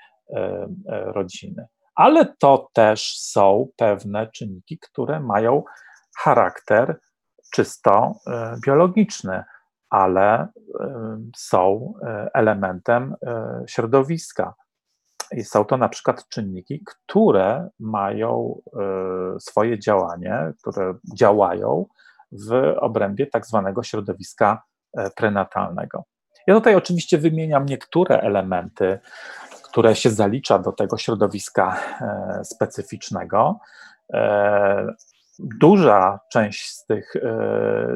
rodziny. 0.89 1.67
Ale 1.95 2.35
to 2.41 2.69
też 2.73 3.19
są 3.19 3.69
pewne 3.77 4.27
czynniki, 4.27 4.79
które 4.79 5.21
mają 5.21 5.63
charakter 6.19 7.01
czysto 7.55 8.13
biologiczny 8.67 9.45
ale 9.93 10.49
są 11.37 11.95
e, 12.03 12.31
elementem 12.35 13.15
e, 13.27 13.63
środowiska. 13.67 14.55
Są 15.43 15.65
to 15.65 15.77
na 15.77 15.89
przykład 15.89 16.29
czynniki, 16.29 16.85
które 16.87 17.69
mają 17.81 18.61
e, 18.67 19.41
swoje 19.41 19.79
działanie, 19.79 20.53
które 20.61 20.95
działają 21.19 21.87
w 22.33 22.75
obrębie 22.81 23.27
tak 23.27 23.47
zwanego 23.47 23.83
środowiska 23.83 24.63
prenatalnego. 25.17 26.05
Ja 26.47 26.55
tutaj 26.55 26.75
oczywiście 26.75 27.19
wymieniam 27.19 27.67
niektóre 27.67 28.21
elementy, 28.21 28.99
które 29.73 29.97
się 29.97 30.11
zalicza 30.11 30.59
do 30.59 30.73
tego 30.73 30.99
środowiska 30.99 31.81
specyficznego. 32.45 33.59
Duża 35.39 36.21
część 36.33 36.69
z 36.69 36.87
tych 36.87 37.13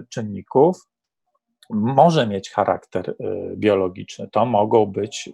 czynników 0.08 0.88
może 1.70 2.26
mieć 2.26 2.50
charakter 2.50 3.14
biologiczny. 3.56 4.28
To 4.32 4.46
mogą 4.46 4.86
być 4.86 5.30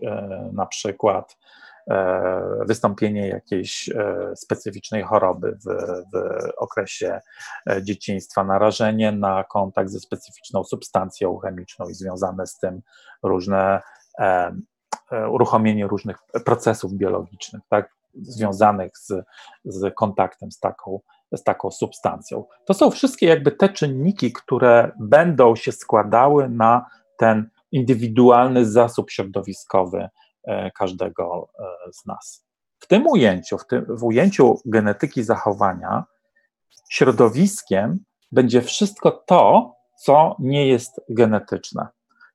na 0.52 0.66
przykład 0.66 1.36
E, 1.90 2.64
wystąpienie 2.66 3.28
jakiejś 3.28 3.88
e, 3.88 4.32
specyficznej 4.36 5.02
choroby 5.02 5.52
w, 5.52 5.64
w 6.12 6.50
okresie 6.56 7.20
e, 7.70 7.82
dzieciństwa, 7.82 8.44
narażenie 8.44 9.12
na 9.12 9.44
kontakt 9.44 9.90
ze 9.90 10.00
specyficzną 10.00 10.64
substancją 10.64 11.38
chemiczną 11.38 11.88
i 11.88 11.94
związane 11.94 12.46
z 12.46 12.58
tym 12.58 12.82
różne 13.22 13.80
uruchomienie 15.30 15.86
różnych 15.86 16.18
procesów 16.44 16.92
biologicznych, 16.92 17.62
tak, 17.68 17.92
związanych 18.14 18.98
z, 18.98 19.24
z 19.64 19.94
kontaktem 19.94 20.52
z 20.52 20.58
taką, 20.58 21.00
z 21.32 21.42
taką 21.42 21.70
substancją. 21.70 22.44
To 22.64 22.74
są 22.74 22.90
wszystkie 22.90 23.26
jakby 23.26 23.52
te 23.52 23.68
czynniki, 23.68 24.32
które 24.32 24.92
będą 25.00 25.56
się 25.56 25.72
składały 25.72 26.48
na 26.48 26.86
ten 27.18 27.50
indywidualny 27.72 28.66
zasób 28.66 29.10
środowiskowy 29.10 30.08
E, 30.44 30.70
każdego 30.70 31.48
e, 31.58 31.92
z 31.92 32.06
nas. 32.06 32.44
W 32.78 32.86
tym 32.86 33.06
ujęciu, 33.06 33.58
w, 33.58 33.66
tym, 33.66 33.86
w 33.88 34.04
ujęciu 34.04 34.60
genetyki 34.66 35.22
zachowania, 35.22 36.04
środowiskiem 36.90 37.98
będzie 38.32 38.62
wszystko 38.62 39.10
to, 39.10 39.74
co 39.96 40.36
nie 40.38 40.68
jest 40.68 41.00
genetyczne. 41.08 41.88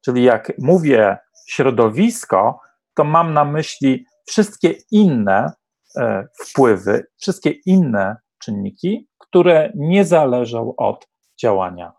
Czyli 0.05 0.24
jak 0.24 0.51
mówię 0.60 1.17
środowisko, 1.48 2.60
to 2.98 3.04
mam 3.04 3.34
na 3.34 3.46
myśli 3.46 4.06
wszystkie 4.25 4.75
inne 4.92 5.51
e, 5.98 6.27
wpływy, 6.46 7.06
wszystkie 7.18 7.50
inne 7.66 8.16
czynniki, 8.39 9.08
które 9.18 9.72
nie 9.75 10.06
zależą 10.06 10.75
od 10.75 11.08
działania 11.38 11.94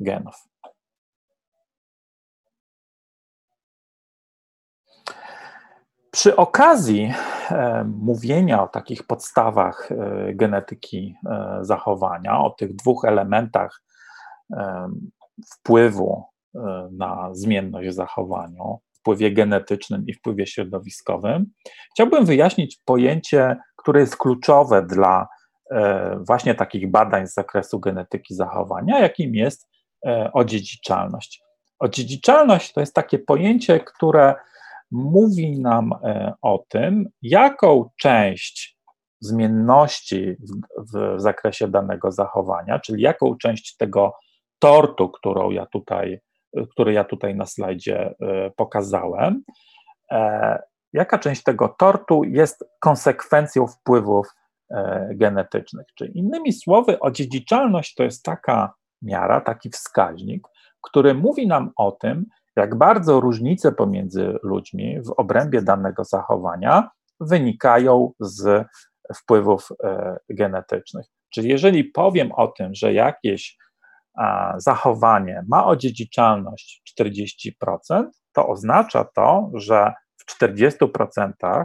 genów. 0.00 0.48
Przy 6.10 6.36
okazji 6.36 7.14
e, 7.50 7.84
mówienia 7.84 8.62
o 8.62 8.68
takich 8.68 9.06
podstawach 9.06 9.92
e, 9.92 10.34
genetyki 10.34 11.14
e, 11.26 11.58
zachowania, 11.60 12.40
o 12.40 12.50
tych 12.50 12.76
dwóch 12.76 13.04
elementach 13.04 13.82
wpływu 15.54 16.24
na 16.90 17.28
zmienność 17.32 17.94
zachowania, 17.94 18.62
wpływie 19.08 19.32
genetycznym 19.32 20.04
i 20.06 20.14
wpływie 20.14 20.46
środowiskowym, 20.46 21.46
chciałbym 21.94 22.24
wyjaśnić 22.24 22.78
pojęcie, 22.84 23.56
które 23.76 24.00
jest 24.00 24.16
kluczowe 24.16 24.86
dla 24.86 25.26
właśnie 26.26 26.54
takich 26.54 26.90
badań 26.90 27.26
z 27.26 27.34
zakresu 27.34 27.80
genetyki 27.80 28.34
zachowania, 28.34 29.00
jakim 29.00 29.34
jest 29.34 29.68
odziedziczalność. 30.32 31.42
Odziedziczalność 31.78 32.72
to 32.72 32.80
jest 32.80 32.94
takie 32.94 33.18
pojęcie, 33.18 33.80
które 33.80 34.34
mówi 34.90 35.60
nam 35.60 35.92
e, 35.92 36.34
o 36.42 36.64
tym, 36.68 37.08
jaką 37.22 37.90
część 38.00 38.78
zmienności 39.20 40.32
w, 40.32 40.92
w, 40.92 41.20
zakresie 41.20 41.68
danego 41.68 42.12
zachowania, 42.12 42.78
czyli 42.78 43.02
jaką 43.02 43.36
część 43.36 43.76
tego 43.76 44.12
tortu, 44.58 45.08
którą 45.08 45.50
ja 45.50 45.66
tutaj, 45.66 46.20
który 46.70 46.92
ja 46.92 47.04
tutaj 47.04 47.34
na 47.34 47.46
slajdzie 47.46 48.14
e, 48.20 48.50
pokazałem, 48.56 49.42
e, 50.10 50.62
jaka 50.92 51.18
część 51.18 51.42
tego 51.42 51.68
tortu 51.78 52.24
jest 52.24 52.64
konsekwencją 52.80 53.66
wpływów 53.66 54.26
genetycznych. 55.14 55.86
Czyli 55.94 56.18
innymi 56.18 56.52
słowy, 56.52 57.00
odziedziczalność 57.00 57.94
to 57.94 58.02
jest 58.02 58.24
taka 58.24 58.74
miara, 59.02 59.40
taki 59.40 59.70
wskaźnik, 59.70 60.48
który 60.82 61.14
mówi 61.14 61.46
nam 61.46 61.70
o 61.76 61.92
tym, 61.92 62.26
jak 62.56 62.74
bardzo 62.74 63.20
różnice 63.20 63.72
pomiędzy 63.72 64.34
ludźmi 64.42 65.00
w 65.02 65.10
obrębie 65.16 65.62
danego 65.62 66.04
zachowania 66.04 66.90
wynikają 67.20 68.12
z 68.20 68.66
wpływów 69.16 69.68
e, 69.84 70.16
genetycznych. 70.30 71.06
Czyli 71.30 71.48
jeżeli 71.48 71.84
powiem 71.84 72.32
o 72.32 72.48
tym, 72.48 72.74
że 72.74 72.92
jakieś 72.92 73.56
zachowanie 74.56 75.44
ma 75.48 75.66
odziedziczalność 75.66 76.82
40%, 77.00 78.04
to 78.32 78.48
oznacza 78.48 79.04
to, 79.04 79.50
że 79.54 79.92
w 80.16 80.42
40% 80.42 81.64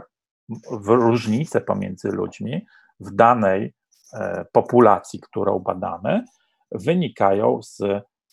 w 0.70 0.88
różnice 0.88 1.60
pomiędzy 1.60 2.08
ludźmi 2.08 2.66
w 3.00 3.14
danej 3.14 3.74
e, 4.12 4.44
populacji, 4.52 5.20
którą 5.20 5.58
badamy, 5.58 6.24
wynikają 6.72 7.62
z 7.62 7.82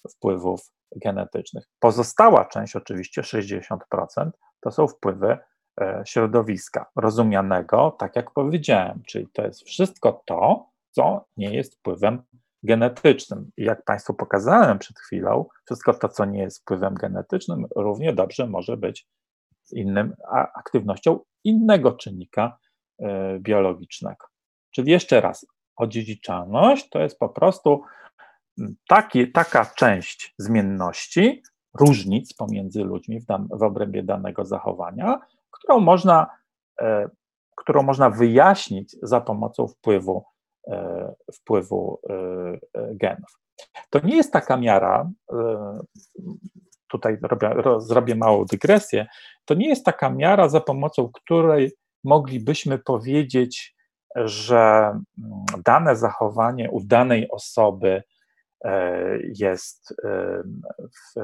wpływów 0.09 0.71
genetycznych. 0.95 1.65
Pozostała 1.79 2.45
część, 2.45 2.75
oczywiście 2.75 3.21
60%, 3.21 3.77
to 4.61 4.71
są 4.71 4.87
wpływy 4.87 5.37
e, 5.81 6.03
środowiska, 6.05 6.85
rozumianego, 6.95 7.95
tak 7.99 8.15
jak 8.15 8.31
powiedziałem, 8.31 9.01
czyli 9.07 9.27
to 9.33 9.45
jest 9.45 9.63
wszystko 9.63 10.23
to, 10.25 10.69
co 10.91 11.25
nie 11.37 11.55
jest 11.55 11.75
wpływem 11.75 12.23
genetycznym. 12.63 13.51
I 13.57 13.63
jak 13.63 13.83
Państwu 13.85 14.13
pokazałem 14.13 14.79
przed 14.79 14.99
chwilą, 14.99 15.45
wszystko 15.65 15.93
to, 15.93 16.09
co 16.09 16.25
nie 16.25 16.39
jest 16.39 16.61
wpływem 16.61 16.93
genetycznym, 16.93 17.65
równie 17.75 18.13
dobrze 18.13 18.47
może 18.47 18.77
być 18.77 19.07
innym, 19.71 20.15
aktywnością 20.55 21.19
innego 21.43 21.91
czynnika 21.91 22.57
e, 22.99 23.39
biologicznego. 23.39 24.27
Czyli 24.71 24.91
jeszcze 24.91 25.21
raz, 25.21 25.45
odziedziczalność 25.75 26.89
to 26.89 26.99
jest 26.99 27.19
po 27.19 27.29
prostu 27.29 27.83
taki, 28.87 29.31
taka 29.31 29.65
część 29.65 30.33
zmienności, 30.37 31.43
różnic 31.79 32.33
pomiędzy 32.33 32.83
ludźmi 32.83 33.19
w, 33.19 33.25
dan, 33.25 33.47
w 33.51 33.63
obrębie 33.63 34.03
danego 34.03 34.45
zachowania, 34.45 35.19
którą 35.51 35.79
można, 35.79 36.27
e, 36.81 37.09
którą 37.57 37.83
można 37.83 38.09
wyjaśnić 38.09 38.95
za 39.03 39.21
pomocą 39.21 39.67
wpływu, 39.67 40.25
wpływu 41.33 41.99
e, 42.09 42.13
e 42.73 42.95
genów. 42.95 43.39
To 43.89 43.99
nie 43.99 44.15
jest 44.15 44.33
taka 44.33 44.57
miara, 44.57 45.09
e, 45.33 45.79
tutaj 46.87 47.17
robię, 47.21 47.55
zrobię 47.79 48.15
małą 48.15 48.45
dygresję, 48.45 49.07
to 49.45 49.53
nie 49.53 49.69
jest 49.69 49.85
taka 49.85 50.09
miara, 50.09 50.49
za 50.49 50.61
pomocą 50.61 51.09
której 51.13 51.71
moglibyśmy 52.03 52.79
powiedzieć, 52.79 53.75
że 54.15 54.57
mm, 54.57 55.03
dane 55.65 55.95
zachowanie 55.95 56.71
u 56.71 56.83
danej 56.83 57.29
osoby 57.29 58.03
E, 58.65 59.17
jest 59.39 59.93
e, 60.03 60.41
w, 60.75 61.19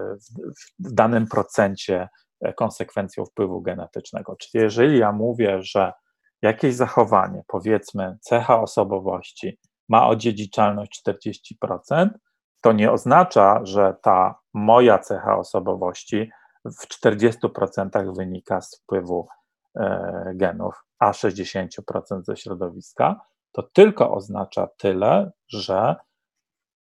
w 0.79 0.91
danym 0.93 1.27
procencie 1.27 2.09
konsekwencją 2.55 3.25
wpływu 3.25 3.61
genetycznego. 3.61 4.35
Czyli 4.35 4.63
jeżeli 4.63 4.97
ja 4.99 5.11
mówię, 5.11 5.61
że 5.61 5.93
jakieś 6.41 6.75
zachowanie, 6.75 7.43
powiedzmy 7.47 8.17
cecha 8.21 8.61
osobowości, 8.61 9.59
ma 9.89 10.07
odziedziczalność 10.07 11.03
40%, 11.07 12.09
to 12.61 12.71
nie 12.71 12.91
oznacza, 12.91 13.59
że 13.63 13.95
ta 14.01 14.39
moja 14.53 14.99
cecha 14.99 15.37
osobowości 15.37 16.29
w 16.65 16.87
40% 17.05 18.15
wynika 18.15 18.61
z 18.61 18.81
wpływu 18.81 19.27
e, 19.75 20.31
genów, 20.35 20.83
a 20.99 21.11
60% 21.11 21.67
ze 22.23 22.37
środowiska. 22.37 23.21
To 23.51 23.63
tylko 23.63 24.13
oznacza 24.13 24.67
tyle, 24.77 25.31
że 25.49 25.95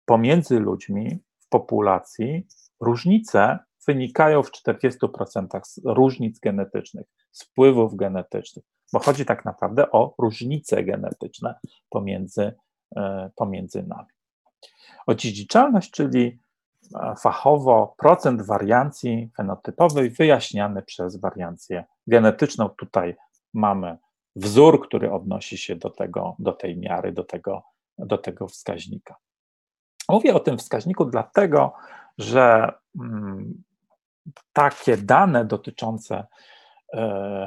pomiędzy 0.04 0.60
ludźmi 0.60 1.18
w 1.38 1.48
populacji 1.48 2.46
różnice 2.80 3.58
wynikają 3.86 4.42
w 4.42 4.50
40% 4.50 5.60
z 5.64 5.80
różnic 5.84 6.40
genetycznych, 6.40 7.06
z 7.33 7.45
wpływów 7.45 7.97
genetycznych, 7.97 8.64
bo 8.93 8.99
chodzi 8.99 9.25
tak 9.25 9.45
naprawdę 9.45 9.90
o 9.90 10.14
różnice 10.19 10.85
genetyczne 10.85 11.55
pomiędzy, 11.90 12.53
e, 12.97 13.31
pomiędzy 13.37 13.83
nami. 13.83 14.09
Odziedziczalność, 15.07 15.90
czyli 15.90 16.40
e, 16.95 17.14
fachowo 17.23 17.95
procent 17.99 18.43
wariancji 18.43 19.31
fenotypowej 19.37 20.11
wyjaśniany 20.11 20.83
przez 20.83 21.21
wariancję 21.21 21.85
genetyczną. 22.07 22.69
Tutaj 22.69 23.16
mamy 23.55 23.99
wzór, 24.37 24.87
który 24.87 25.12
odnosi 25.12 25.59
się 25.59 25.77
do, 25.77 25.90
tego, 25.90 26.37
do 26.38 26.53
tej 26.53 26.79
miary, 26.79 27.12
do 27.12 27.25
tego, 27.25 27.62
do 27.99 28.19
tego 28.19 28.49
wskaźnika. 28.49 29.16
Mówię 30.09 30.35
o 30.35 30.40
tym 30.40 30.59
wskaźniku 30.59 31.05
dlatego, 31.05 31.73
że 32.19 32.73
mm, 33.01 33.62
takie 34.53 34.97
dane 34.97 35.45
dotyczące 35.45 36.27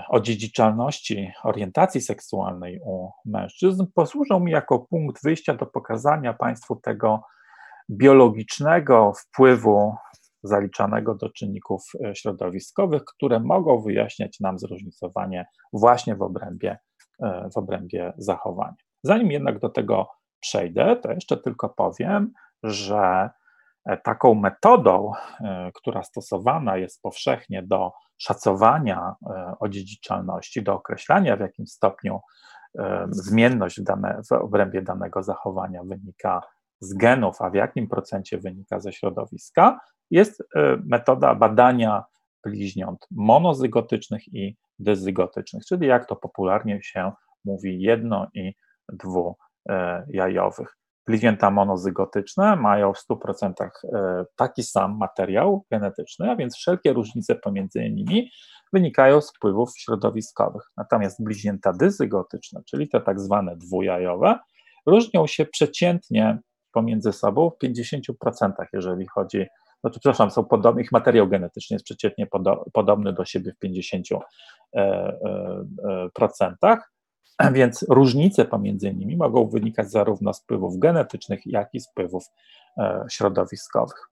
odziedziczalności 0.09 1.31
orientacji 1.43 2.01
seksualnej 2.01 2.79
u 2.85 3.09
mężczyzn 3.25 3.85
posłużą 3.95 4.39
mi 4.39 4.51
jako 4.51 4.79
punkt 4.79 5.23
wyjścia 5.23 5.53
do 5.53 5.65
pokazania 5.65 6.33
Państwu 6.33 6.75
tego 6.75 7.21
biologicznego 7.89 9.13
wpływu 9.13 9.95
zaliczanego 10.43 11.15
do 11.15 11.29
czynników 11.29 11.83
środowiskowych, 12.13 13.03
które 13.05 13.39
mogą 13.39 13.81
wyjaśniać 13.81 14.39
nam 14.39 14.59
zróżnicowanie 14.59 15.45
właśnie 15.73 16.15
w 16.15 16.21
obrębie, 16.21 16.77
w 17.53 17.57
obrębie 17.57 18.13
zachowania. 18.17 18.75
Zanim 19.03 19.31
jednak 19.31 19.59
do 19.59 19.69
tego 19.69 20.07
przejdę, 20.39 20.95
to 20.95 21.11
jeszcze 21.11 21.37
tylko 21.37 21.69
powiem, 21.69 22.31
że 22.63 22.99
e, 22.99 23.29
taką 24.03 24.33
metodą, 24.33 25.11
e, 25.41 25.71
która 25.73 26.03
stosowana 26.03 26.77
jest 26.77 27.01
powszechnie 27.01 27.63
do 27.63 27.91
szacowania 28.17 29.15
e, 29.29 29.53
odziedziczalności, 29.59 30.63
do 30.63 30.73
określania 30.73 31.37
w 31.37 31.39
jakim 31.39 31.67
stopniu 31.67 32.19
zmienność 33.09 33.81
w, 33.81 33.83
dane, 33.83 34.21
w 34.29 34.31
obrębie 34.31 34.81
danego 34.81 35.23
zachowania 35.23 35.83
wynika 35.83 36.41
z 36.79 36.93
genów, 36.93 37.41
a 37.41 37.49
w 37.49 37.53
jakim 37.53 37.87
procencie 37.87 38.37
wynika 38.37 38.79
ze 38.79 38.93
środowiska, 38.93 39.79
jest 40.11 40.43
metoda 40.85 41.35
badania 41.35 42.03
bliźniąt 42.43 43.07
monozygotycznych 43.11 44.33
i 44.33 44.57
dyzygotycznych, 44.79 45.65
czyli 45.65 45.87
jak 45.87 46.05
to 46.05 46.15
popularnie 46.15 46.79
się 46.83 47.11
mówi, 47.45 47.81
jedno 47.81 48.27
i 48.33 48.53
dwujajowych. 48.89 50.77
Bliźnięta 51.07 51.51
monozygotyczne 51.51 52.55
mają 52.55 52.93
w 52.93 52.97
100% 52.97 53.53
e, 53.93 54.25
taki 54.35 54.63
sam 54.63 54.97
materiał 54.97 55.65
genetyczny, 55.71 56.31
a 56.31 56.35
więc 56.35 56.55
wszelkie 56.55 56.93
różnice 56.93 57.35
pomiędzy 57.35 57.89
nimi 57.89 58.29
wynikają 58.73 59.21
z 59.21 59.33
wpływów 59.33 59.69
środowiskowych. 59.77 60.63
Natomiast 60.77 61.23
bliźnięta 61.23 61.73
dyzygotyczne, 61.73 62.61
czyli 62.65 62.89
te 62.89 63.01
tak 63.01 63.19
zwane 63.19 63.57
dwujajowe, 63.57 64.39
różnią 64.85 65.27
się 65.27 65.45
przeciętnie 65.45 66.39
pomiędzy 66.71 67.13
sobą 67.13 67.49
w 67.49 67.65
50%, 67.65 68.51
jeżeli 68.73 69.07
chodzi, 69.07 69.45
to 69.81 69.89
przepraszam, 69.89 70.31
są 70.31 70.43
podobni, 70.45 70.83
ich 70.83 70.91
materiał 70.91 71.27
genetyczny 71.27 71.75
jest 71.75 71.85
przeciętnie 71.85 72.27
podo, 72.27 72.65
podobny 72.73 73.13
do 73.13 73.25
siebie 73.25 73.51
w 73.51 73.65
50%. 73.65 74.19
E, 74.75 74.79
e, 74.79 76.09
Więc 77.53 77.85
różnice 77.89 78.45
pomiędzy 78.45 78.93
nimi 78.93 79.17
mogą 79.17 79.47
wynikać 79.47 79.91
zarówno 79.91 80.33
z 80.33 80.41
wpływów 80.41 80.79
genetycznych, 80.79 81.45
jak 81.45 81.73
i 81.73 81.79
z 81.79 81.89
wpływów 81.89 82.23
e, 82.77 83.05
środowiskowych. 83.09 84.09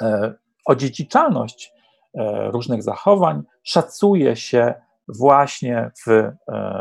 E, 0.00 0.34
odziedziczalność 0.64 1.72
e, 2.14 2.50
różnych 2.50 2.82
zachowań 2.82 3.42
szacuje 3.62 4.36
się 4.36 4.74
właśnie 5.08 5.90
w 6.06 6.32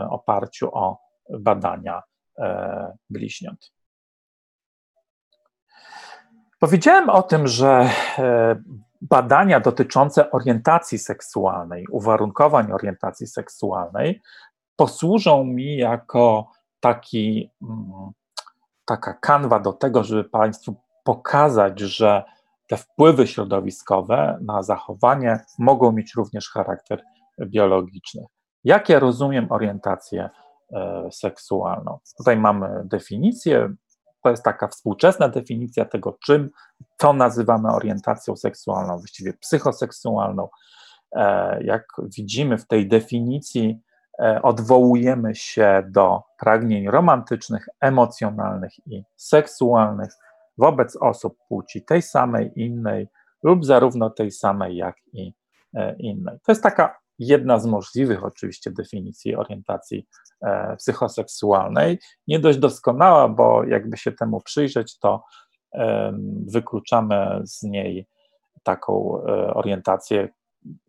oparciu 0.10 0.70
o 0.74 0.98
badania 1.40 2.04
bliźniąt. 3.10 3.72
Powiedziałem 6.60 7.10
o 7.10 7.24
tym, 7.24 7.48
że 7.48 7.90
badania 9.02 9.60
dotyczące 9.60 10.32
orientacji 10.32 11.00
seksualnej, 11.00 11.88
uwarunkowań 11.92 12.72
orientacji 12.72 13.28
seksualnej 13.28 14.22
posłużą 14.76 15.44
mi 15.44 15.78
jako 15.78 16.52
taki, 16.80 17.52
mm, 17.62 18.12
taka 18.86 19.14
kanwa 19.14 19.60
do 19.60 19.74
tego, 19.74 20.04
żeby 20.04 20.24
Państwu 20.24 20.76
pokazać, 21.04 21.80
że 21.80 22.24
te 22.68 22.78
wpływy 22.78 23.28
środowiskowe 23.28 24.38
na 24.42 24.64
zachowanie 24.64 25.40
mogą 25.60 25.92
mieć 25.92 26.14
również 26.16 26.50
charakter 26.50 27.04
biologiczny. 27.42 28.26
Jak 28.64 28.90
ja 28.90 29.00
rozumiem 29.00 29.52
orientację 29.52 30.30
e, 30.74 31.08
seksualną? 31.12 32.00
Tutaj 32.18 32.38
mamy 32.38 32.82
definicję, 32.86 33.74
to 34.24 34.30
jest 34.30 34.44
taka 34.44 34.68
współczesna 34.68 35.30
definicja 35.30 35.86
tego, 35.86 36.18
czym 36.26 36.50
to 36.98 37.14
nazywamy 37.14 37.72
orientacją 37.72 38.36
seksualną, 38.36 38.98
właściwie 38.98 39.34
psychoseksualną. 39.34 40.50
E, 41.16 41.64
jak 41.64 41.88
widzimy 42.18 42.58
w 42.58 42.68
tej 42.68 42.88
definicji, 42.88 43.80
odwołujemy 44.42 45.36
się 45.36 45.84
do 45.90 46.24
pragnień 46.40 46.88
romantycznych, 46.88 47.70
emocjonalnych 47.80 48.88
i 48.88 49.04
seksualnych 49.16 50.12
wobec 50.58 50.96
osób 50.96 51.38
płci 51.48 51.86
tej 51.86 52.02
samej, 52.02 52.52
innej 52.56 53.08
lub 53.44 53.66
zarówno 53.66 54.10
tej 54.10 54.32
samej, 54.32 54.76
jak 54.76 54.96
i 55.14 55.34
e, 55.74 55.96
innej. 55.96 56.40
To 56.46 56.52
jest 56.52 56.64
taka 56.64 57.00
jedna 57.20 57.60
z 57.60 57.66
możliwych 57.66 58.24
oczywiście 58.24 58.72
definicji 58.72 59.36
orientacji 59.36 60.08
e, 60.42 60.76
psychoseksualnej. 60.76 62.00
Nie 62.28 62.40
dość 62.40 62.60
doskonała, 62.60 63.28
bo 63.30 63.64
jakby 63.64 63.98
się 63.98 64.12
temu 64.12 64.42
przyjrzeć, 64.42 65.00
to 65.00 65.24
wykluczamy 66.48 67.42
z 67.44 67.64
niej 67.64 68.08
taką 68.64 69.22
orientację, 69.54 70.30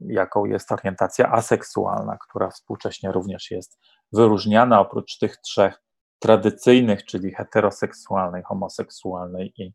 jaką 0.00 0.44
jest 0.44 0.72
orientacja 0.72 1.32
aseksualna, 1.32 2.16
która 2.28 2.50
współcześnie 2.50 3.12
również 3.12 3.50
jest 3.50 3.78
wyróżniana 4.12 4.80
oprócz 4.80 5.18
tych 5.18 5.36
trzech 5.36 5.82
tradycyjnych, 6.18 7.04
czyli 7.04 7.34
heteroseksualnej, 7.34 8.42
homoseksualnej 8.42 9.52
i 9.56 9.74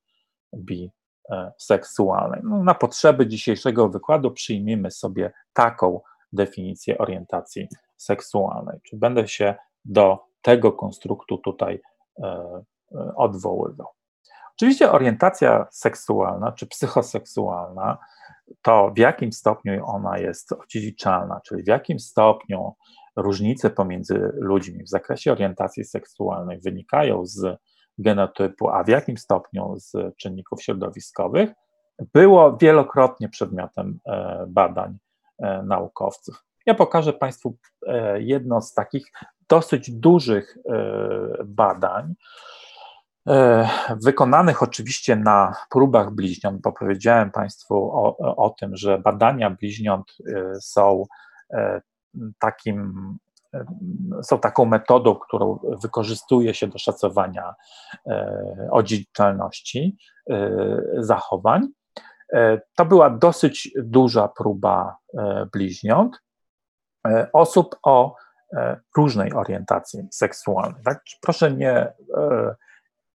biseksualnej. 0.58 2.42
No, 2.44 2.64
na 2.64 2.74
potrzeby 2.74 3.28
dzisiejszego 3.28 3.90
wykładu 3.90 4.32
przyjmiemy 4.32 4.92
sobie 4.92 5.34
taką 5.54 6.02
definicję 6.34 6.98
orientacji 6.98 7.68
seksualnej. 7.98 8.80
Czy 8.84 8.98
będę 8.98 9.28
się 9.28 9.56
do 9.86 10.20
tego 10.42 10.72
konstruktu 10.72 11.38
tutaj 11.38 11.82
e, 12.24 12.64
odwoływał. 13.16 13.88
Oczywiście 14.56 14.92
orientacja 14.92 15.68
seksualna 15.72 16.52
czy 16.52 16.68
psychoseksualna 16.68 17.98
to 18.62 18.92
w 18.96 19.00
jakim 19.00 19.32
stopniu 19.32 19.86
ona 19.86 20.18
jest 20.18 20.52
odziedziczalna, 20.52 21.42
czyli 21.48 21.64
w 21.64 21.68
jakim 21.68 22.00
stopniu 22.00 22.74
różnice 23.16 23.70
pomiędzy 23.70 24.32
ludźmi 24.34 24.84
w 24.84 24.90
zakresie 24.90 25.32
orientacji 25.32 25.86
seksualnej 25.86 26.60
wynikają 26.60 27.26
z 27.26 27.58
genotypu, 27.98 28.70
a 28.70 28.84
w 28.84 28.88
jakim 28.88 29.18
stopniu 29.18 29.76
z 29.78 30.16
czynników 30.18 30.64
środowiskowych, 30.64 31.50
było 32.14 32.58
wielokrotnie 32.58 33.30
przedmiotem 33.30 34.00
e, 34.06 34.46
badań 34.48 34.98
e, 35.40 35.64
naukowców. 35.64 36.44
Ja 36.66 36.74
pokażę 36.74 37.14
Państwu 37.14 37.58
e, 37.88 38.22
jedno 38.22 38.62
z 38.62 38.74
takich 38.74 39.12
dosyć 39.50 39.92
dużych 39.92 40.58
badań, 41.46 42.14
wykonanych 44.04 44.64
oczywiście 44.64 45.16
na 45.16 45.56
próbach 45.70 46.12
bliźniąt, 46.12 46.62
bo 46.62 46.72
powiedziałem 46.72 47.32
Państwu 47.32 47.76
o, 47.76 48.18
o 48.18 48.50
tym, 48.50 48.76
że 48.76 49.00
badania 49.00 49.50
bliźniąt 49.50 50.18
e, 50.28 50.56
są 50.62 51.04
e, 51.54 51.82
takim, 52.40 53.18
są 54.24 54.40
taką 54.40 54.66
metodą, 54.66 55.16
którą 55.16 55.60
wykorzystuje 55.84 56.54
się 56.54 56.68
do 56.68 56.78
szacowania 56.78 57.56
odziedziczalności 58.72 59.98
zachowań. 60.98 61.68
To 62.76 62.86
była 62.86 63.10
dosyć 63.10 63.72
duża 63.84 64.28
próba 64.28 64.98
bliźniąt 65.54 66.22
osób 67.34 67.76
o 67.84 68.16
różnej 68.98 69.34
orientacji 69.34 70.08
seksualnej. 70.12 70.84
Tak? 70.86 71.02
Proszę 71.22 71.52
nie 71.52 71.94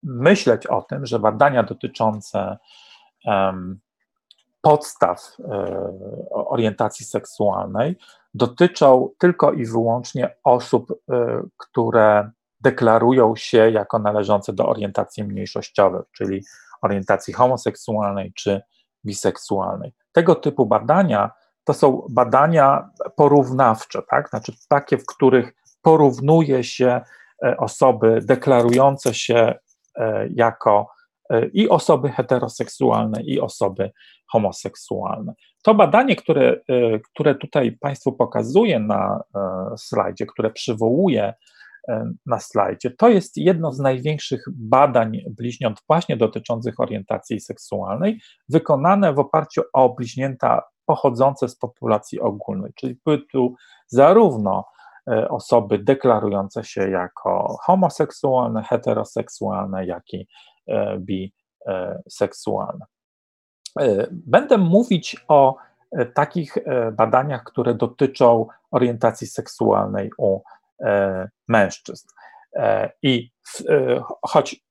myśleć 0.02 0.66
o 0.66 0.82
tym, 0.82 1.06
że 1.06 1.18
badania 1.18 1.62
dotyczące 1.62 2.58
podstaw 4.60 5.36
um, 5.38 5.58
orientacji 6.30 7.06
seksualnej 7.06 7.96
dotyczą 8.34 9.08
tylko 9.18 9.52
i 9.52 9.66
wyłącznie 9.66 10.36
osób, 10.44 10.92
um, 11.06 11.50
które 11.56 12.30
deklarują 12.60 13.36
się 13.36 13.70
jako 13.70 13.98
należące 13.98 14.52
do 14.52 14.68
orientacji 14.68 15.24
mniejszościowej, 15.24 16.02
czyli 16.12 16.44
orientacji 16.82 17.34
homoseksualnej 17.34 18.32
czy 18.36 18.60
biseksualnej. 19.04 19.92
Tego 20.12 20.34
typu 20.34 20.66
badania 20.66 21.30
to 21.64 21.74
są 21.74 22.06
badania 22.10 22.90
porównawcze, 23.16 24.02
tak? 24.10 24.28
znaczy 24.28 24.52
takie, 24.68 24.98
w 24.98 25.06
których 25.06 25.54
porównuje 25.82 26.64
się 26.64 27.00
e, 27.44 27.56
osoby 27.56 28.20
deklarujące 28.24 29.14
się 29.14 29.54
E, 29.54 29.71
jako 30.34 30.90
e, 31.30 31.46
i 31.46 31.68
osoby 31.68 32.08
heteroseksualne, 32.08 33.22
i 33.22 33.40
osoby 33.40 33.90
homoseksualne. 34.32 35.34
To 35.62 35.74
badanie, 35.74 36.16
które, 36.16 36.60
e, 36.68 36.98
które 36.98 37.34
tutaj 37.34 37.72
Państwu 37.72 38.12
pokazuję 38.12 38.80
na 38.80 39.20
slajdzie, 39.76 40.26
które 40.26 40.50
przywołuję 40.50 41.34
na 42.26 42.40
slajdzie, 42.40 42.90
to 42.90 43.08
jest 43.08 43.36
jedno 43.36 43.72
z 43.72 43.78
największych 43.78 44.44
badań 44.52 45.18
bliźniąt 45.30 45.78
właśnie 45.88 46.16
dotyczących 46.16 46.80
orientacji 46.80 47.40
seksualnej, 47.40 48.20
wykonane 48.48 49.12
w 49.12 49.18
oparciu 49.18 49.62
o 49.72 49.94
bliźnięta 49.94 50.62
pochodzące 50.86 51.48
z 51.48 51.56
populacji 51.56 52.20
ogólnej, 52.20 52.72
czyli 52.74 53.00
były 53.04 53.26
tu 53.32 53.54
zarówno 53.86 54.64
E, 54.64 54.81
osoby 55.28 55.78
deklarujące 55.78 56.64
się 56.64 56.90
jako 56.90 57.56
homoseksualne, 57.62 58.62
heteroseksualne, 58.62 59.86
jak 59.86 60.12
i 60.12 60.26
e, 60.68 60.98
biseksualne. 62.08 62.86
Będę 64.10 64.58
mówić 64.58 65.24
o 65.28 65.56
takich 66.14 66.54
badaniach, 66.92 67.44
które 67.44 67.74
dotyczą 67.74 68.46
orientacji 68.70 69.26
seksualnej 69.26 70.10
u 70.18 70.40
mężczyzn. 71.48 72.08
I 73.02 73.30
w, 73.48 73.62
choć 74.22 74.64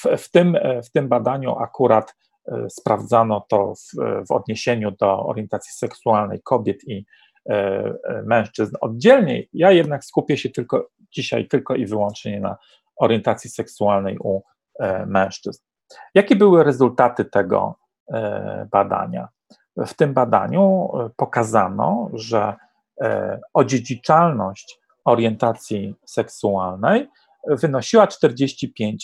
w, 0.00 0.22
w, 0.22 0.30
tym, 0.30 0.56
w 0.84 0.90
tym 0.90 1.08
badaniu 1.08 1.58
akurat 1.58 2.14
sprawdzano 2.68 3.46
to 3.48 3.74
w, 3.74 3.80
w 4.28 4.32
odniesieniu 4.32 4.90
do 4.90 5.26
orientacji 5.26 5.72
seksualnej 5.72 6.40
kobiet 6.42 6.88
i 6.88 6.94
mężczyzn 6.94 7.27
oddzielnie, 8.80 9.42
ja 9.52 9.70
jednak 9.70 10.04
skupię 10.04 10.36
się 10.36 10.48
tylko 10.48 10.88
dzisiaj 11.12 11.48
tylko 11.48 11.74
i 11.74 11.86
wyłącznie 11.86 12.40
na 12.40 12.56
orientacji 12.96 13.50
seksualnej 13.50 14.18
u 14.18 14.42
mężczyzn. 15.06 15.62
Jakie 16.14 16.36
były 16.36 16.64
rezultaty 16.64 17.24
tego 17.24 17.74
badania? 18.70 19.28
W 19.76 19.94
tym 19.94 20.14
badaniu 20.14 20.90
pokazano, 21.16 22.10
że 22.12 22.54
odziedziczalność 23.54 24.80
orientacji 25.04 25.94
seksualnej 26.06 27.08
wynosiła 27.46 28.06
45%, 28.06 28.98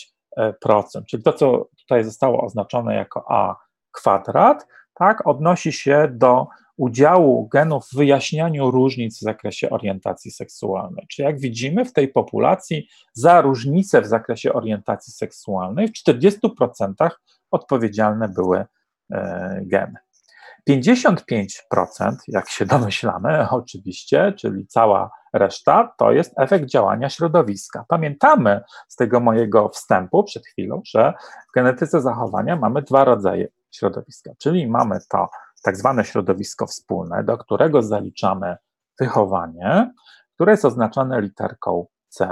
czyli 1.09 1.23
to, 1.23 1.33
co 1.33 1.67
tutaj 1.79 2.03
zostało 2.03 2.43
oznaczone 2.43 2.95
jako 2.95 3.25
A 3.29 3.55
kwadrat, 3.91 4.67
tak, 4.93 5.27
odnosi 5.27 5.71
się 5.71 6.07
do 6.11 6.47
udziału 6.77 7.47
genów 7.47 7.85
w 7.85 7.95
wyjaśnianiu 7.95 8.71
różnic 8.71 9.17
w 9.17 9.21
zakresie 9.21 9.69
orientacji 9.69 10.31
seksualnej. 10.31 11.07
Czyli 11.09 11.25
jak 11.25 11.39
widzimy 11.39 11.85
w 11.85 11.93
tej 11.93 12.07
populacji 12.07 12.87
za 13.13 13.41
różnice 13.41 14.01
w 14.01 14.07
zakresie 14.07 14.53
orientacji 14.53 15.13
seksualnej 15.13 15.87
w 15.87 15.93
40% 16.09 17.09
odpowiedzialne 17.51 18.29
były 18.29 18.65
e, 19.11 19.61
geny. 19.65 19.95
55%, 20.69 21.47
jak 22.27 22.49
się 22.49 22.65
domyślamy, 22.65 23.47
oczywiście, 23.49 24.33
czyli 24.37 24.67
cała 24.67 25.11
reszta, 25.33 25.93
to 25.97 26.11
jest 26.11 26.33
efekt 26.37 26.65
działania 26.65 27.09
środowiska. 27.09 27.85
Pamiętamy 27.87 28.61
z 28.87 28.95
tego 28.95 29.19
mojego 29.19 29.69
wstępu 29.69 30.23
przed 30.23 30.47
chwilą, 30.47 30.81
że 30.85 31.13
w 31.49 31.53
genetyce 31.55 32.01
zachowania 32.01 32.55
mamy 32.55 32.81
dwa 32.81 33.03
rodzaje 33.03 33.47
środowiska, 33.71 34.31
czyli 34.37 34.67
mamy 34.67 34.99
to 35.09 35.29
tak 35.65 35.77
zwane 35.77 36.05
środowisko 36.05 36.67
wspólne, 36.67 37.23
do 37.23 37.37
którego 37.37 37.81
zaliczamy 37.81 38.55
wychowanie, 38.99 39.93
które 40.35 40.51
jest 40.53 40.65
oznaczone 40.65 41.21
literką 41.21 41.85
C, 42.09 42.27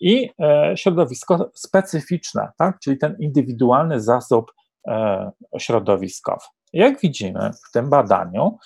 i 0.00 0.30
e, 0.40 0.76
środowisko 0.76 1.50
specyficzne, 1.54 2.52
tak? 2.58 2.78
czyli 2.78 2.98
ten 2.98 3.16
indywidualny 3.18 4.00
zasób 4.00 4.52
e, 4.86 5.30
środowiskowy. 5.58 6.46
Jak 6.72 7.00
widzimy 7.00 7.50
w 7.68 7.72
tym 7.72 7.90
badaniu, 7.90 8.58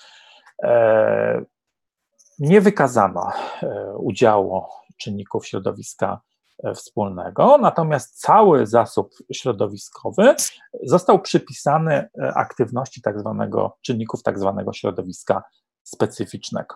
e, 0.63 1.41
nie 2.39 2.61
wykazano 2.61 3.31
udziału 3.97 4.63
czynników 4.97 5.47
środowiska 5.47 6.21
wspólnego, 6.75 7.57
natomiast 7.57 8.21
cały 8.21 8.65
zasób 8.65 9.09
środowiskowy 9.33 10.35
został 10.83 11.19
przypisany 11.19 12.09
aktywności 12.35 13.01
tak 13.01 13.19
zwanego, 13.19 13.77
czynników 13.81 14.23
tak 14.23 14.39
zwanego 14.39 14.73
środowiska 14.73 15.43
specyficznego. 15.83 16.75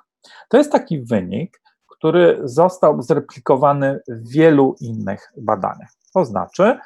To 0.50 0.58
jest 0.58 0.72
taki 0.72 1.04
wynik, 1.04 1.62
który 1.88 2.42
został 2.44 3.02
zreplikowany 3.02 4.00
w 4.08 4.30
wielu 4.30 4.76
innych 4.82 5.32
badaniach. 5.38 5.90
To 6.14 6.26
znaczy, 6.26 6.78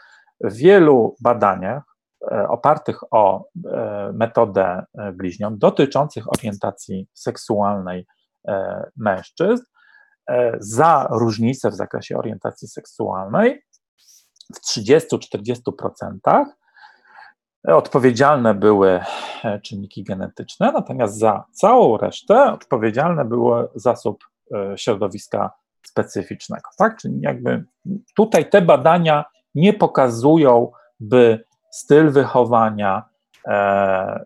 w 0.44 0.54
wielu 0.54 1.16
badaniach 1.22 1.98
E, 2.32 2.48
opartych 2.48 3.14
o 3.14 3.46
e, 3.66 4.12
metodę 4.14 4.86
e, 4.98 5.12
bliźnią 5.12 5.58
dotyczących 5.58 6.34
orientacji 6.38 7.08
seksualnej 7.14 8.08
mężczyzn 8.96 9.64
za 10.60 11.08
różnice 11.12 11.70
w 11.70 11.76
zakresie 11.76 12.18
orientacji 12.18 12.68
seksualnej 12.68 13.62
w 14.56 14.80
30-40% 14.80 16.46
odpowiedzialne 17.68 18.54
były 18.54 19.00
czynniki 19.64 20.04
genetyczne, 20.04 20.72
natomiast 20.72 21.20
za 21.20 21.44
całą 21.52 21.98
resztę 21.98 22.54
odpowiedzialne 22.54 23.26
były 23.26 23.68
zasób 23.76 24.24
środowiska 24.76 25.52
specyficznego. 25.88 26.70
Tak? 26.78 26.98
Czyli 26.98 27.22
jakby 27.22 27.66
tutaj 28.16 28.50
te 28.50 28.62
badania 28.62 29.26
nie 29.56 29.74
pokazują, 29.74 30.72
by 31.00 31.46
styl 31.72 32.12
wychowania, 32.12 33.04
e, 33.48 34.26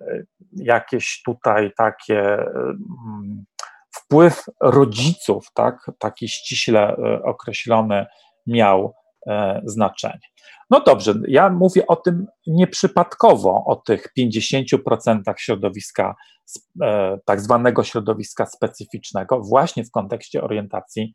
jakieś 0.55 1.21
tutaj 1.25 1.71
takie 1.77 2.33
mm, 2.33 3.45
wpływ 4.11 4.45
rodziców, 4.61 5.47
tak, 5.53 5.91
taki 5.99 6.27
ściśle 6.27 6.95
e, 6.97 7.23
określony 7.23 8.05
miał 8.47 8.93
e, 9.27 9.61
znaczenie. 9.65 10.19
No 10.69 10.79
dobrze, 10.79 11.13
ja 11.27 11.49
mówię 11.49 11.87
o 11.87 11.95
tym 11.95 12.27
nieprzypadkowo, 12.47 13.63
o 13.65 13.75
tych 13.75 14.07
50% 14.19 15.21
środowiska, 15.37 16.15
tak 17.25 17.41
zwanego 17.41 17.83
środowiska 17.83 18.45
specyficznego, 18.45 19.41
właśnie 19.41 19.83
w 19.83 19.91
kontekście 19.91 20.43
orientacji 20.43 21.13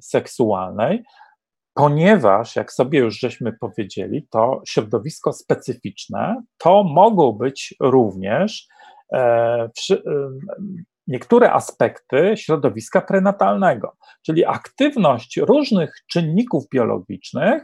seksualnej, 0.00 1.02
ponieważ, 1.74 2.56
jak 2.56 2.72
sobie 2.72 2.98
już 2.98 3.18
żeśmy 3.18 3.52
powiedzieli, 3.52 4.26
to 4.30 4.62
środowisko 4.66 5.32
specyficzne 5.32 6.42
to 6.58 6.84
mogą 6.84 7.32
być 7.32 7.74
również 7.80 8.68
e, 9.12 9.18
e, 9.18 9.96
niektóre 11.06 11.52
aspekty 11.52 12.34
środowiska 12.36 13.00
prenatalnego, 13.00 13.96
czyli 14.22 14.46
aktywność 14.46 15.36
różnych 15.36 15.94
czynników 16.08 16.68
biologicznych 16.68 17.62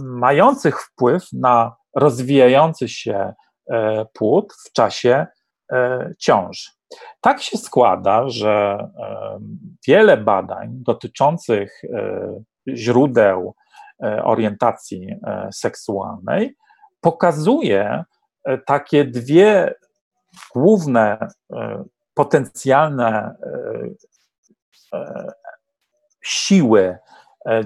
mających 0.00 0.80
wpływ 0.82 1.24
na 1.32 1.76
rozwijający 1.96 2.88
się 2.88 3.32
e, 3.70 4.06
płód 4.12 4.54
w 4.66 4.72
czasie 4.72 5.26
e, 5.72 6.10
ciąży. 6.18 6.70
Tak 7.20 7.42
się 7.42 7.58
składa, 7.58 8.28
że 8.28 8.50
e, 8.50 9.38
wiele 9.88 10.16
badań 10.16 10.68
dotyczących 10.70 11.82
źródeł 12.68 13.54
orientacji 14.24 15.08
seksualnej, 15.52 16.56
pokazuje 17.00 18.04
takie 18.66 19.04
dwie 19.04 19.74
główne 20.54 21.28
potencjalne 22.14 23.34
siły 26.22 26.98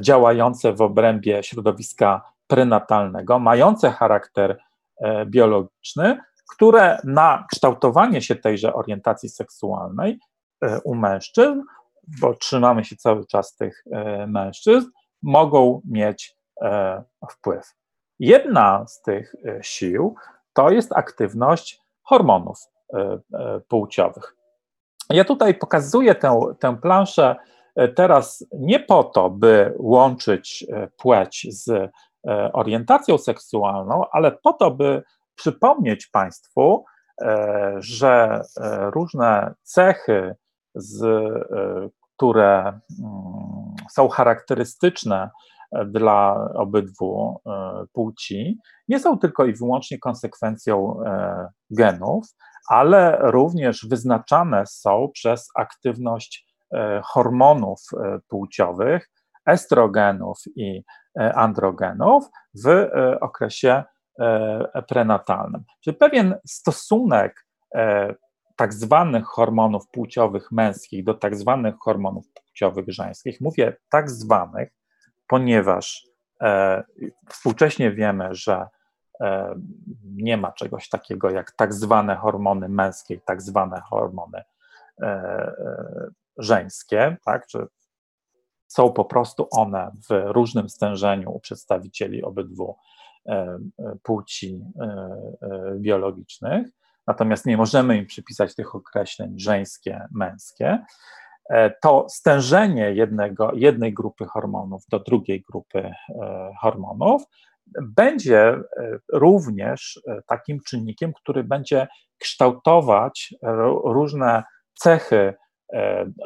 działające 0.00 0.72
w 0.72 0.80
obrębie 0.80 1.42
środowiska 1.42 2.32
prenatalnego, 2.46 3.38
mające 3.38 3.90
charakter 3.90 4.58
biologiczny, 5.26 6.20
które 6.54 6.98
na 7.04 7.46
kształtowanie 7.52 8.22
się 8.22 8.36
tejże 8.36 8.74
orientacji 8.74 9.28
seksualnej 9.28 10.18
u 10.84 10.94
mężczyzn 10.94 11.62
bo 12.20 12.34
trzymamy 12.34 12.84
się 12.84 12.96
cały 12.96 13.26
czas 13.26 13.56
tych 13.56 13.84
e, 13.92 14.26
mężczyzn, 14.26 14.90
mogą 15.22 15.80
mieć 15.84 16.36
e, 16.62 17.02
wpływ. 17.30 17.74
Jedna 18.18 18.86
z 18.86 19.02
tych 19.02 19.34
e, 19.44 19.58
sił 19.62 20.14
to 20.52 20.70
jest 20.70 20.92
aktywność 20.92 21.80
hormonów 22.02 22.58
płciowych. 23.68 24.36
Ja 25.10 25.24
tutaj 25.24 25.54
pokazuję 25.54 26.14
tę, 26.14 26.40
tę 26.58 26.76
planszę 26.76 27.36
teraz 27.94 28.46
nie 28.52 28.80
po 28.80 29.04
to, 29.04 29.30
by 29.30 29.74
łączyć 29.78 30.66
płeć 30.96 31.46
z 31.50 31.90
orientacją 32.52 33.18
seksualną, 33.18 34.04
ale 34.12 34.32
po 34.32 34.52
to, 34.52 34.70
by 34.70 35.02
przypomnieć 35.34 36.06
Państwu, 36.06 36.84
że 37.78 38.40
różne 38.92 39.54
cechy 39.62 40.34
z 40.74 41.04
które 42.18 42.58
mm, 42.58 43.74
są 43.90 44.08
charakterystyczne 44.08 45.30
e, 45.72 45.84
dla 45.84 46.48
obydwu 46.54 47.40
e, 47.46 47.84
płci, 47.92 48.58
nie 48.88 49.00
są 49.00 49.18
tylko 49.18 49.46
i 49.46 49.52
wyłącznie 49.52 49.98
konsekwencją 49.98 51.04
e, 51.04 51.48
genów, 51.70 52.26
ale 52.68 53.18
również 53.20 53.86
wyznaczane 53.90 54.66
są 54.66 55.08
przez 55.14 55.48
aktywność 55.56 56.48
hormonów 57.04 57.80
płciowych, 58.28 59.10
estrogenów 59.46 60.38
i 60.56 60.82
androgenów 61.34 62.24
w 62.64 62.88
okresie 63.20 63.84
prenatalnym. 64.88 65.64
Czyli 65.84 65.96
pewien 65.96 66.34
stosunek 66.46 67.46
tak 68.58 68.74
zwanych 68.74 69.24
hormonów 69.26 69.88
płciowych 69.88 70.52
męskich 70.52 71.04
do 71.04 71.14
tak 71.14 71.36
zwanych 71.36 71.74
hormonów 71.80 72.24
płciowych 72.34 72.84
żeńskich. 72.88 73.40
Mówię 73.40 73.76
tak 73.90 74.10
zwanych, 74.10 74.68
ponieważ 75.28 76.06
e, 76.42 76.82
współcześnie 77.28 77.90
wiemy, 77.90 78.28
że 78.30 78.66
nie 80.04 80.36
ma 80.36 80.52
czegoś 80.52 80.88
takiego 80.88 81.30
jak 81.30 81.52
tak 81.52 81.74
zwane 81.74 82.16
hormony 82.16 82.68
męskie 82.68 83.14
i 83.14 83.20
tak 83.20 83.42
zwane 83.42 83.80
hormony 83.80 84.42
żeńskie, 86.38 87.16
tak, 87.24 87.46
czy 87.46 87.66
są 88.68 88.92
po 88.92 89.04
prostu 89.04 89.48
one 89.50 89.90
w 90.10 90.32
różnym 90.32 90.68
stężeniu 90.68 91.30
u 91.30 91.40
przedstawicieli 91.40 92.22
obydwu 92.22 92.76
płci 94.02 94.64
biologicznych, 95.76 96.68
natomiast 97.06 97.46
nie 97.46 97.56
możemy 97.56 97.96
im 97.96 98.06
przypisać 98.06 98.54
tych 98.54 98.74
określeń 98.74 99.38
żeńskie, 99.40 100.06
męskie. 100.10 100.78
E, 101.50 101.70
to 101.82 102.06
stężenie 102.08 102.92
jednego, 102.92 103.52
jednej 103.54 103.94
grupy 103.94 104.24
hormonów 104.24 104.82
do 104.88 104.98
drugiej 104.98 105.44
grupy 105.50 105.78
e, 105.78 105.94
hormonów 106.60 107.22
będzie 107.82 108.40
e, 108.48 108.62
również 109.12 110.00
takim 110.26 110.60
czynnikiem, 110.66 111.12
który 111.12 111.44
będzie 111.44 111.88
kształtować 112.18 113.34
różne 113.84 114.42
cechy 114.74 115.34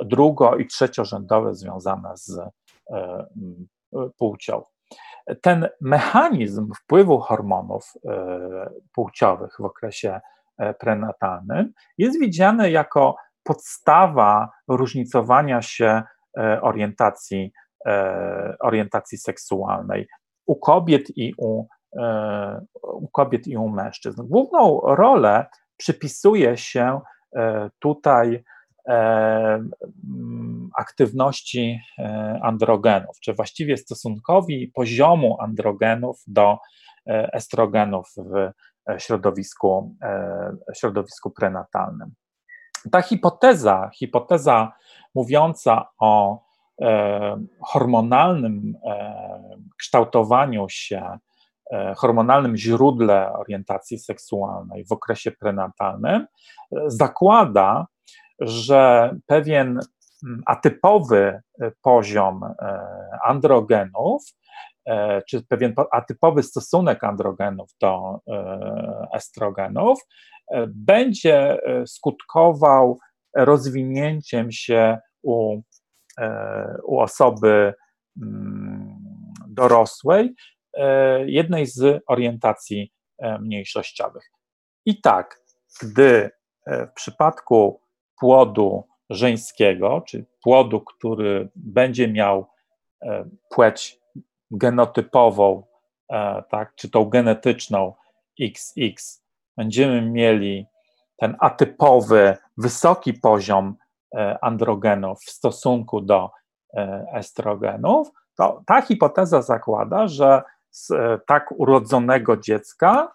drugo- 0.04 0.56
i 0.60 0.66
trzeciorzędowe 0.66 1.54
związane 1.54 2.12
z 2.14 2.40
płcią. 4.18 4.62
Ten 5.42 5.68
mechanizm 5.80 6.72
wpływu 6.82 7.18
hormonów 7.18 7.92
płciowych 8.94 9.56
w 9.58 9.64
okresie 9.64 10.20
prenatalnym 10.78 11.72
jest 11.98 12.20
widziany 12.20 12.70
jako 12.70 13.16
podstawa 13.42 14.50
różnicowania 14.68 15.62
się 15.62 16.02
e, 16.38 16.60
orientacji, 16.62 17.52
e, 17.86 18.56
orientacji 18.60 19.18
seksualnej 19.18 20.08
u 20.46 20.56
kobiet 20.56 21.02
i 21.16 21.34
u, 21.38 21.66
e, 21.96 22.60
u 22.82 23.08
kobiet 23.08 23.46
i 23.46 23.56
u 23.56 23.68
mężczyzn. 23.68 24.22
Główną 24.28 24.80
rolę 24.80 25.46
przypisuje 25.76 26.56
się 26.56 27.00
tutaj 27.78 28.44
aktywności 30.78 31.80
androgenów, 32.42 33.20
czy 33.20 33.34
właściwie 33.34 33.76
stosunkowi 33.76 34.72
poziomu 34.74 35.36
androgenów 35.40 36.22
do 36.26 36.58
estrogenów 37.06 38.12
w 38.16 38.50
środowisku, 38.98 39.96
środowisku 40.74 41.30
prenatalnym. 41.30 42.14
Ta 42.90 43.02
hipoteza, 43.02 43.90
hipoteza 43.94 44.72
mówiąca 45.14 45.88
o 45.98 46.34
e, 46.34 46.51
hormonalnym 47.60 48.74
e, 48.84 49.14
kształtowaniu 49.78 50.66
się, 50.68 51.18
e, 51.72 51.94
hormonalnym 51.96 52.56
źródle 52.56 53.32
orientacji 53.32 53.98
seksualnej 53.98 54.84
w 54.84 54.92
okresie 54.92 55.30
prenatalnym, 55.30 56.26
zakłada, 56.86 57.86
że 58.40 59.14
pewien 59.26 59.80
atypowy 60.46 61.40
poziom 61.82 62.40
androgenów, 63.24 64.22
czy 65.28 65.42
pewien 65.48 65.74
atypowy 65.92 66.42
stosunek 66.42 67.04
androgenów 67.04 67.70
do 67.80 68.20
estrogenów 69.14 69.98
będzie 70.66 71.64
e, 71.64 71.86
skutkował 71.86 72.98
rozwinięciem 73.36 74.52
się 74.52 74.98
u, 75.22 75.56
e, 75.56 75.62
u 76.84 77.00
osoby 77.00 77.74
mm, 78.22 78.96
dorosłej 79.48 80.34
e, 80.74 81.30
jednej 81.30 81.66
z 81.66 82.02
orientacji 82.06 82.92
mniejszościowych. 83.40 84.30
I 84.86 85.00
tak, 85.00 85.40
gdy 85.82 86.30
w 86.66 86.92
przypadku 86.94 87.80
płodu 88.20 88.88
żeńskiego, 89.10 90.02
czy 90.06 90.26
płodu, 90.42 90.80
który 90.80 91.48
będzie 91.54 92.08
miał 92.08 92.46
płeć 93.50 94.00
genotypową, 94.50 95.62
tak, 96.50 96.74
czy 96.74 96.90
tą 96.90 97.04
genetyczną 97.04 97.94
XX, 98.40 99.22
będziemy 99.56 100.02
mieli 100.02 100.66
ten 101.16 101.36
atypowy, 101.40 102.36
wysoki 102.56 103.14
poziom 103.14 103.76
e, 103.76 103.81
androgenów 104.40 105.18
w 105.20 105.30
stosunku 105.30 106.00
do 106.00 106.30
e, 106.76 107.06
estrogenów, 107.14 108.08
to 108.36 108.62
ta 108.66 108.82
hipoteza 108.82 109.42
zakłada, 109.42 110.08
że 110.08 110.42
z 110.70 110.90
e, 110.90 111.18
tak 111.26 111.52
urodzonego 111.58 112.36
dziecka, 112.36 113.12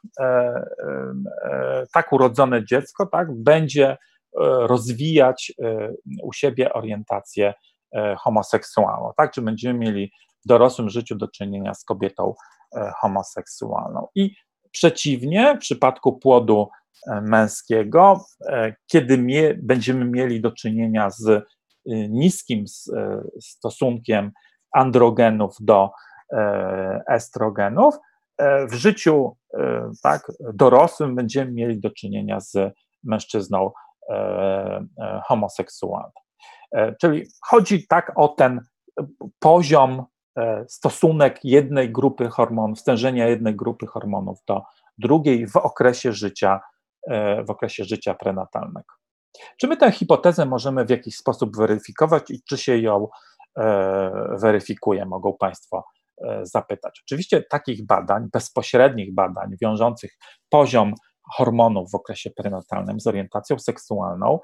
tak 1.93 2.13
urodzone 2.13 2.65
dziecko 2.65 3.05
tak, 3.05 3.27
będzie 3.35 3.97
rozwijać 4.59 5.53
u 6.23 6.33
siebie 6.33 6.73
orientację 6.73 7.53
homoseksualną, 8.19 9.11
tak? 9.17 9.31
Czy 9.31 9.41
będziemy 9.41 9.79
mieli 9.79 10.11
w 10.45 10.47
dorosłym 10.47 10.89
życiu 10.89 11.15
do 11.15 11.27
czynienia 11.27 11.73
z 11.73 11.83
kobietą 11.83 12.33
homoseksualną. 13.01 14.07
I 14.15 14.35
Przeciwnie, 14.71 15.55
w 15.55 15.59
przypadku 15.59 16.19
płodu 16.19 16.69
e, 16.69 16.86
męskiego, 17.21 18.25
e, 18.47 18.75
kiedy 18.87 19.17
mie 19.17 19.53
będziemy 19.61 20.05
mieli 20.05 20.41
do 20.41 20.51
czynienia 20.51 21.09
z 21.09 21.27
e, 21.27 21.43
niskim 22.09 22.65
stosunkiem 23.41 24.31
androgenów 24.71 25.55
do 25.59 25.91
estrogenów, 27.07 27.95
w 28.71 28.73
życiu 28.73 29.37
tak, 30.03 30.31
dorosłym 30.53 31.15
będziemy 31.15 31.51
mieli 31.51 31.79
do 31.79 31.89
czynienia 31.89 32.39
z 32.39 32.73
mężczyzną 33.03 33.71
homoseksualnym. 35.25 36.11
Czyli 37.01 37.23
chodzi 37.41 37.87
tak 37.87 38.11
o 38.15 38.27
ten 38.27 38.61
poziom 39.39 40.05
E, 40.37 40.65
stosunek 40.67 41.39
jednej 41.43 41.91
grupy 41.91 42.27
hormonów, 42.27 42.79
stężenia 42.79 43.27
jednej 43.27 43.55
grupy 43.55 43.87
hormonów 43.87 44.37
do 44.47 44.63
drugiej 44.97 45.47
w 45.47 45.55
okresie 45.55 46.13
życia, 46.13 46.55
e, 46.55 46.59
w 47.45 47.49
okresie 47.49 47.83
życia 47.83 48.13
prenatalnego. 48.13 48.93
Czy 49.57 49.67
my 49.67 49.77
tę 49.77 49.91
hipotezę 49.91 50.45
możemy 50.45 50.85
w 50.85 50.89
jakiś 50.89 51.17
sposób 51.17 51.57
weryfikować 51.57 52.31
i 52.31 52.41
czy 52.49 52.57
się 52.57 52.77
ją 52.77 53.07
e, 53.57 54.37
weryfikuje, 54.41 55.05
mogą 55.05 55.33
Państwo 55.39 55.83
zapytać. 56.41 57.01
Oczywiście 57.05 57.43
takich 57.43 57.85
badań, 57.85 58.27
bezpośrednich 58.33 59.13
badań 59.13 59.49
wiążących 59.61 60.11
poziom 60.49 60.93
hormonów 61.35 61.91
w 61.91 61.95
okresie 61.95 62.29
prenatalnym 62.29 62.99
z 62.99 63.07
orientacją 63.07 63.59
seksualną 63.59 64.39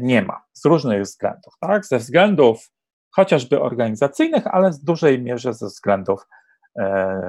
nie 0.00 0.22
ma 0.22 0.40
z 0.52 0.64
różnych 0.64 1.02
względów. 1.02 1.54
Tak? 1.60 1.86
Ze 1.86 1.98
względów 1.98 2.70
chociażby 3.10 3.60
organizacyjnych, 3.60 4.46
ale 4.46 4.70
w 4.70 4.78
dużej 4.78 5.22
mierze 5.22 5.54
ze 5.54 5.66
względów 5.66 6.26
e, 6.78 7.20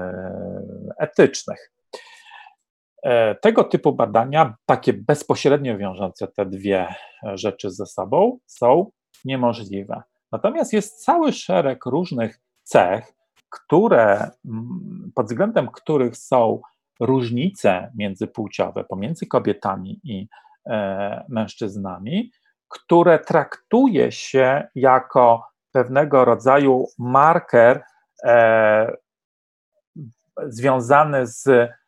etycznych. 0.99 1.71
E, 3.03 3.35
tego 3.35 3.63
typu 3.63 3.93
badania, 3.93 4.55
takie 4.65 4.93
bezpośrednio 4.93 5.77
wiążące 5.77 6.27
te 6.27 6.45
dwie 6.45 6.95
rzeczy 7.33 7.71
ze 7.71 7.85
sobą, 7.85 8.39
są 8.45 8.91
niemożliwe. 9.25 10.01
Natomiast 10.31 10.73
jest 10.73 11.05
cały 11.05 11.31
szereg 11.31 11.85
różnych 11.85 12.39
cech, 12.63 13.13
które, 13.49 14.31
pod 15.15 15.25
względem 15.25 15.67
których 15.67 16.17
są 16.17 16.61
różnice 16.99 17.91
międzypłciowe 17.95 18.83
pomiędzy 18.83 19.27
kobietami 19.27 19.99
i 20.03 20.27
e, 20.69 21.25
mężczyznami, 21.29 22.31
które 22.67 23.19
traktuje 23.19 24.11
się 24.11 24.67
jako 24.75 25.43
pewnego 25.71 26.25
rodzaju 26.25 26.85
marker 26.99 27.83
e, 28.23 28.93
związany 30.47 31.27
z 31.27 31.47
e, 31.47 31.78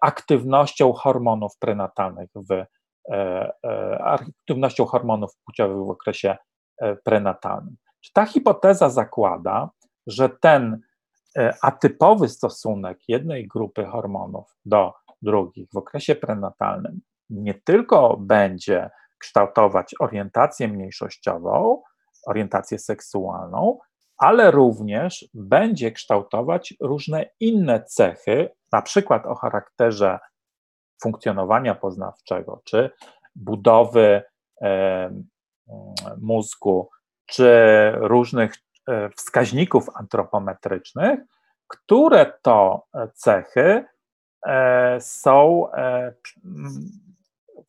aktywnością 0.00 0.92
hormonów 0.92 1.58
prenatalnych, 1.58 2.30
w, 2.34 2.52
e, 2.52 2.66
e 3.64 3.98
aktywnością 4.04 4.84
hormonów 4.84 5.30
płciowych 5.44 5.86
w 5.86 5.90
okresie 5.90 6.36
e, 6.82 6.96
prenatalnym. 6.96 7.76
Ta 8.12 8.26
hipoteza 8.26 8.90
zakłada, 8.90 9.70
że 10.06 10.28
ten 10.28 10.80
e, 11.38 11.54
atypowy 11.62 12.28
stosunek 12.28 12.98
jednej 13.08 13.48
grupy 13.48 13.84
hormonów 13.84 14.56
do 14.64 14.94
drugich 15.22 15.68
w 15.72 15.76
okresie 15.76 16.14
prenatalnym 16.14 17.00
nie 17.30 17.54
tylko 17.54 18.16
będzie 18.16 18.90
kształtować 19.18 19.94
orientację 20.00 20.68
mniejszościową, 20.68 21.82
orientację 22.26 22.78
seksualną, 22.78 23.78
ale 24.18 24.50
również 24.50 25.28
będzie 25.34 25.92
kształtować 25.92 26.74
różne 26.80 27.26
inne 27.40 27.84
cechy, 27.84 28.50
na 28.72 28.82
przykład 28.82 29.26
o 29.26 29.34
charakterze 29.34 30.18
funkcjonowania 31.02 31.74
poznawczego, 31.74 32.60
czy 32.64 32.90
budowy 33.36 34.22
e, 34.62 35.10
mózgu, 36.20 36.90
czy 37.26 37.50
różnych 37.94 38.54
e, 38.88 39.10
wskaźników 39.10 39.86
antropometrycznych, 39.94 41.20
które 41.68 42.32
to 42.42 42.86
cechy 43.14 43.84
są 45.00 45.66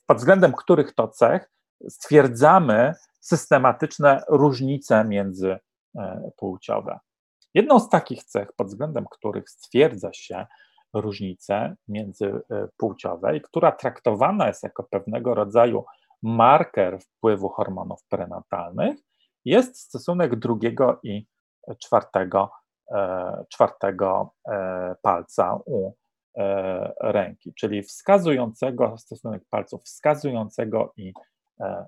pod 0.06 0.18
względem 0.18 0.54
których 0.54 0.96
to 0.96 1.08
cech 1.08 1.52
stwierdzamy 1.90 2.94
systematyczne 3.20 4.24
różnice 4.30 5.06
międzypłciowe. 5.96 7.00
Jedną 7.54 7.80
z 7.80 7.90
takich 7.90 8.24
cech, 8.24 8.54
pod 8.54 8.68
względem 8.68 9.06
których 9.12 9.50
stwierdza 9.50 10.14
się 10.14 10.46
różnice 10.94 11.76
międzypłciowe 11.88 13.38
i 13.38 13.42
która 13.42 13.72
traktowana 13.72 14.48
jest 14.48 14.64
jako 14.64 14.84
pewnego 14.84 15.34
rodzaju 15.34 15.86
marker 16.24 17.00
wpływu 17.00 17.50
hormonów 17.50 18.00
prenatalnych, 18.10 18.98
jest 19.46 19.80
stosunek 19.80 20.36
drugiego 20.36 21.00
i 21.04 21.28
czwartego, 21.80 22.52
e, 22.92 23.46
czwartego 23.50 24.34
e, 24.48 24.96
palca 25.02 25.60
u 25.66 25.94
e, 26.38 26.94
ręki, 27.02 27.54
czyli 27.54 27.84
wskazującego, 27.84 28.98
stosunek 28.98 29.44
palców 29.50 29.84
wskazującego 29.84 30.94
i 30.98 31.14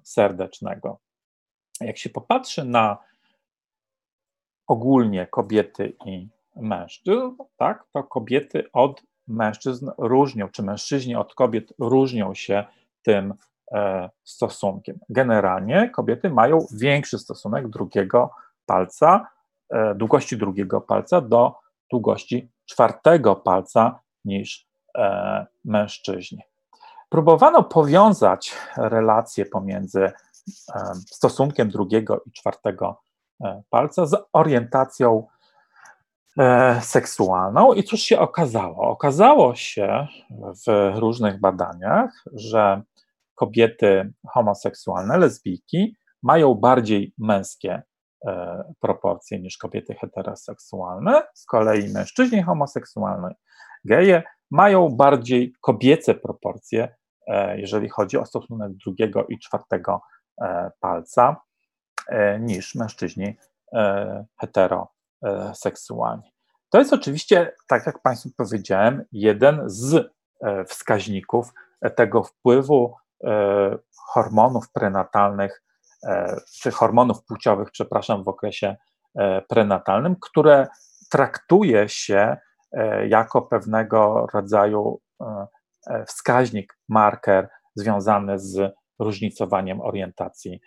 serdecznego. 0.03 0.99
Jak 1.81 1.97
się 1.97 2.09
popatrzy 2.09 2.65
na 2.65 2.97
ogólnie 4.71 5.27
kobiety 5.27 5.93
i 6.05 6.27
mężczyzn, 6.55 7.35
tak, 7.57 7.83
to 7.93 8.03
kobiety 8.03 8.71
od 8.73 9.03
mężczyzn 9.27 9.91
różnią, 9.97 10.47
czy 10.47 10.63
mężczyźni 10.63 11.15
od 11.15 11.35
kobiet 11.35 11.73
różnią 11.79 12.33
się 12.33 12.63
tym 13.01 13.33
e, 13.71 14.09
stosunkiem. 14.23 14.99
Generalnie 15.09 15.89
kobiety 15.89 16.29
mają 16.29 16.65
większy 16.73 17.19
stosunek 17.19 17.67
drugiego 17.67 18.31
palca, 18.65 19.27
e, 19.69 19.95
długości 19.95 20.37
drugiego 20.37 20.81
palca 20.81 21.21
do 21.21 21.55
długości 21.91 22.51
czwartego 22.65 23.35
palca 23.35 23.99
niż 24.25 24.67
e, 24.97 25.45
mężczyźni. 25.65 26.41
Próbowano 27.09 27.63
powiązać 27.63 28.55
relacje 28.77 29.45
pomiędzy 29.45 30.11
stosunkiem 31.05 31.69
drugiego 31.69 32.21
i 32.25 32.31
czwartego 32.31 33.01
palca 33.69 34.05
z 34.05 34.15
orientacją 34.33 35.27
E, 36.39 36.81
seksualną. 36.81 37.73
I 37.73 37.83
cóż 37.83 37.99
się 37.99 38.19
okazało? 38.19 38.89
Okazało 38.89 39.55
się 39.55 40.07
w 40.67 40.91
różnych 40.99 41.39
badaniach, 41.39 42.23
że 42.33 42.81
kobiety 43.35 44.13
homoseksualne, 44.27 45.17
lesbijki, 45.17 45.95
mają 46.23 46.53
bardziej 46.53 47.13
męskie 47.17 47.81
e, 48.27 48.63
proporcje 48.79 49.39
niż 49.39 49.57
kobiety 49.57 49.95
heteroseksualne. 49.95 51.23
Z 51.33 51.45
kolei 51.45 51.93
mężczyźni 51.93 52.43
homoseksualni, 52.43 53.35
geje, 53.85 54.23
mają 54.51 54.89
bardziej 54.89 55.53
kobiece 55.61 56.15
proporcje, 56.15 56.95
e, 57.27 57.59
jeżeli 57.59 57.89
chodzi 57.89 58.17
o 58.17 58.25
stosunek 58.25 58.71
drugiego 58.73 59.25
i 59.25 59.39
czwartego 59.39 60.01
palca, 60.79 61.35
niż 62.39 62.75
mężczyźni 62.75 63.35
E, 65.25 65.51
seksualni. 65.55 66.33
To 66.69 66.79
jest 66.79 66.93
oczywiście, 66.93 67.53
tak 67.67 67.85
jak 67.85 68.01
Państwu 68.01 68.29
powiedziałem, 68.37 69.03
jeden 69.11 69.61
z 69.65 69.93
e, 69.93 70.65
wskaźników 70.65 71.53
tego 71.95 72.23
wpływu 72.23 72.95
e, 73.23 73.77
hormonów 74.13 74.71
prenatalnych, 74.71 75.63
czy 76.61 76.71
hormonów 76.71 77.23
płciowych, 77.25 77.71
przepraszam, 77.71 78.23
w 78.23 78.27
okresie 78.27 78.75
prenatalnym, 79.49 80.15
które 80.21 80.67
traktuje 81.11 81.89
się 81.89 82.37
jako 83.07 83.41
pewnego 83.41 84.27
rodzaju 84.33 85.01
wskaźnik, 86.07 86.77
marker 86.89 87.49
związany 87.75 88.39
z 88.39 88.73
różnicowaniem 88.99 89.81
orientacji, 89.81 90.61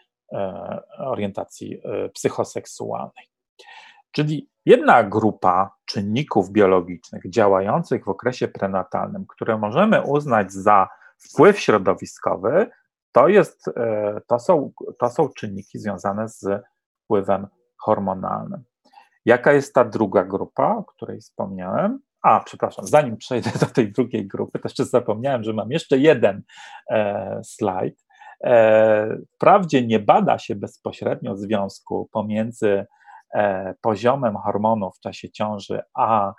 orientacji 0.99 1.81
psychoseksualnej. 2.15 3.29
Czyli 4.13 4.49
jedna 4.67 5.05
grupa 5.05 5.77
czynników 5.85 6.51
biologicznych 6.51 7.31
działających 7.31 8.05
w 8.05 8.09
okresie 8.09 8.49
prenatalnym, 8.49 9.27
które 9.27 9.59
możemy 9.59 10.03
uznać 10.03 10.53
za 10.53 10.89
wpływ 11.19 11.61
środowiskowy, 11.61 12.71
to, 13.13 13.29
jest, 13.29 13.69
e, 13.69 14.21
to, 14.27 14.39
są, 14.39 14.73
to 14.99 15.11
są 15.11 15.29
czynniki 15.29 15.79
związane 15.79 16.29
z 16.29 16.47
wpływem 17.05 17.47
hormonalnym. 17.77 18.65
Jaka 19.25 19.53
jest 19.53 19.75
ta 19.75 19.85
druga 19.85 20.25
grupa, 20.25 20.77
o 20.77 20.85
której 20.85 21.21
wspomniałem? 21.21 22.01
A, 22.23 22.41
przepraszam, 22.41 22.87
zanim 22.87 23.17
przejdę 23.17 23.51
do 23.61 23.67
tej 23.67 23.93
drugiej 23.93 24.27
grupy, 24.27 24.59
jeszcze 24.65 24.85
zapomniałem, 24.85 25.43
że 25.45 25.53
mam 25.53 25.71
jeszcze 25.71 25.99
jeden 25.99 26.43
e, 26.91 27.41
slajd. 27.45 28.04
E, 28.45 29.17
wprawdzie 29.35 29.87
nie 29.87 30.01
bada 30.01 30.39
się 30.39 30.55
bezpośrednio 30.55 31.37
związku 31.37 32.09
pomiędzy 32.13 32.87
E, 33.35 33.75
poziomem 33.81 34.37
hormonów 34.37 34.97
w 34.97 35.01
czasie 35.01 35.31
ciąży, 35.31 35.81
a, 35.95 36.33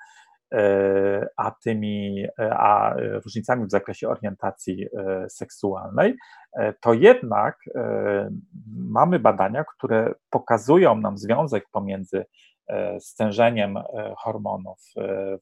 e, 0.54 1.28
a 1.38 1.52
tymi 1.52 2.26
a 2.52 2.94
różnicami 2.98 3.66
w 3.66 3.72
zakresie 3.72 4.10
orientacji 4.10 4.88
seksualnej, 5.30 6.16
to 6.82 6.94
jednak 6.94 7.58
mamy 8.78 9.20
badania, 9.20 9.64
które 9.64 10.14
pokazują 10.30 10.96
nam 10.96 11.18
związek 11.18 11.66
pomiędzy 11.72 12.26
stężeniem 13.00 13.80
hormonów 14.18 14.80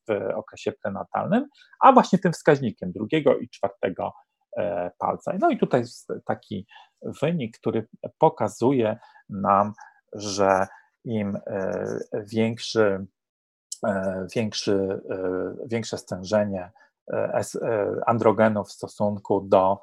w 0.10 0.30
okresie 0.36 0.72
prenatalnym, 0.72 1.48
a 1.82 1.92
właśnie 1.92 2.20
tym 2.20 2.32
wskaźnikiem 2.32 2.92
drugiego 2.92 3.38
i 3.38 3.50
czwartego 3.50 4.14
palca. 4.98 5.34
No 5.40 5.50
i 5.50 5.58
tutaj 5.58 5.82
jest 5.82 6.14
taki 6.26 6.68
wynik, 7.22 7.58
który 7.58 7.88
pokazuje 8.18 8.98
nam, 9.30 9.74
że 10.14 10.68
im 11.06 11.38
e, 11.48 11.98
większy, 12.14 13.06
e, 13.86 14.28
większy, 14.36 15.02
e, 15.10 15.56
większe 15.66 15.98
stężenie 15.98 16.72
androgenów 18.06 18.70
w 18.70 18.72
stosunku 18.72 19.42
do, 19.42 19.80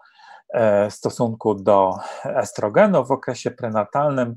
w 0.90 0.92
stosunku 0.92 1.54
do 1.54 1.94
estrogenów 2.24 3.08
w 3.08 3.10
okresie 3.10 3.50
prenatalnym, 3.50 4.36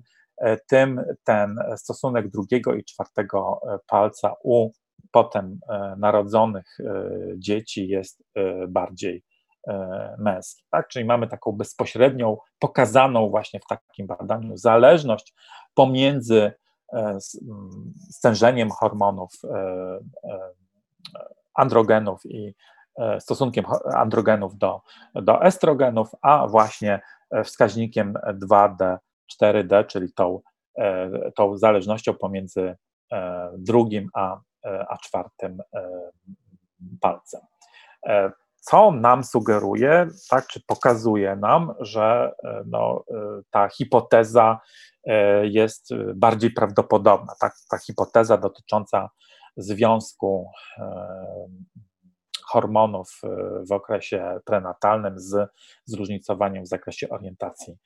tym 0.68 1.02
ten 1.24 1.56
stosunek 1.76 2.30
drugiego 2.30 2.74
i 2.74 2.84
czwartego 2.84 3.62
palca 3.88 4.34
u 4.44 4.72
potem 5.12 5.60
narodzonych 5.98 6.78
dzieci 7.38 7.88
jest 7.88 8.24
bardziej 8.68 9.24
męski. 10.18 10.64
Tak? 10.72 10.88
Czyli 10.88 11.06
mamy 11.06 11.28
taką 11.28 11.52
bezpośrednią, 11.52 12.38
pokazaną 12.60 13.30
właśnie 13.30 13.60
w 13.60 13.66
takim 13.66 14.08
badaniu 14.08 14.58
zależność 14.58 15.34
pomiędzy 15.74 16.52
E, 16.94 17.18
stężeniem 18.10 18.72
hormonów 18.72 19.32
e, 19.44 19.58
e, 20.24 20.54
androgenów 21.54 22.26
i 22.26 22.56
stosunkiem 23.20 23.66
androgenów 23.96 24.58
do, 24.58 24.82
do 25.16 25.44
estrogenów, 25.44 26.10
a 26.22 26.48
właśnie 26.48 27.02
wskaźnikiem 27.44 28.14
2D, 28.28 28.98
4D, 29.42 29.88
czyli 29.88 30.14
tą, 30.14 30.40
tą 31.36 31.58
zależnością 31.58 32.14
pomiędzy 32.14 32.76
drugim 33.58 34.10
a, 34.14 34.40
a 34.90 34.98
czwartym 34.98 35.58
palcem. 37.02 37.42
Co 38.66 38.92
nam 38.92 39.24
sugeruje, 39.24 40.08
tak, 40.30 40.48
czy 40.48 40.62
pokazuje 40.68 41.36
nam, 41.36 41.74
że 41.80 42.32
no, 42.66 43.04
ta 43.52 43.70
hipoteza 43.70 44.60
E, 45.08 45.48
jest 45.48 45.92
e, 45.92 46.14
bardziej 46.16 46.52
prawdopodobna. 46.52 47.34
Tak, 47.40 47.54
ta 47.70 47.78
hipoteza 47.78 48.38
dotycząca 48.38 49.10
związku 49.58 50.52
e, 50.78 50.86
hormonów 52.46 53.22
w 53.70 53.72
okresie 53.72 54.40
prenatalnym 54.46 55.20
z 55.20 55.50
zróżnicowaniem 55.86 56.64
w 56.64 56.68
zakresie 56.68 57.10
orientacji 57.10 57.78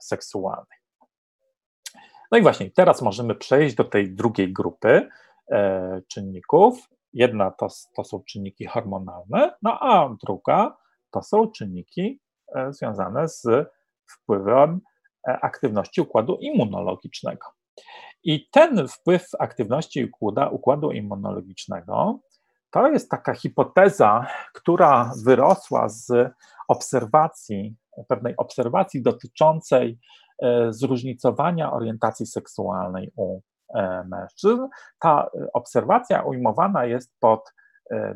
seksualnej. 0.00 0.78
No 2.32 2.38
i 2.38 2.42
właśnie, 2.42 2.70
teraz 2.70 3.02
możemy 3.02 3.34
przejść 3.34 3.74
do 3.74 3.84
tej 3.84 4.14
drugiej 4.14 4.52
grupy 4.52 5.08
czynników. 6.08 6.88
Jedna 7.12 7.50
to, 7.50 7.68
to 7.96 8.04
są 8.04 8.22
czynniki 8.28 8.66
hormonalne, 8.66 9.54
no 9.62 9.78
a 9.80 10.16
druga 10.26 10.76
to 11.10 11.22
są 11.22 11.50
czynniki 11.50 12.20
związane 12.70 13.28
z 13.28 13.46
wpływem 14.06 14.80
E, 15.28 15.38
aktywności 15.40 16.00
układu 16.00 16.38
immunologicznego. 16.40 17.46
I 18.24 18.48
ten 18.50 18.88
wpływ 18.88 19.28
aktywności 19.38 20.10
układu, 20.50 20.92
immunologicznego 20.92 22.20
to 22.70 22.88
jest 22.88 23.10
taka 23.10 23.34
hipoteza, 23.34 24.26
która 24.54 25.12
wyrosła 25.24 25.88
z 25.88 26.32
obserwacji, 26.68 27.76
pewnej 28.08 28.36
obserwacji 28.36 29.02
dotyczącej 29.02 29.98
e, 30.42 30.72
zróżnicowania 30.72 31.72
orientacji 31.72 32.26
seksualnej 32.26 33.12
u 33.16 33.38
e, 33.38 33.40
mężczyzn. 34.04 34.68
Ta 35.00 35.30
obserwacja 35.52 36.22
ujmowana 36.22 36.84
jest 36.84 37.12
pod 37.20 37.52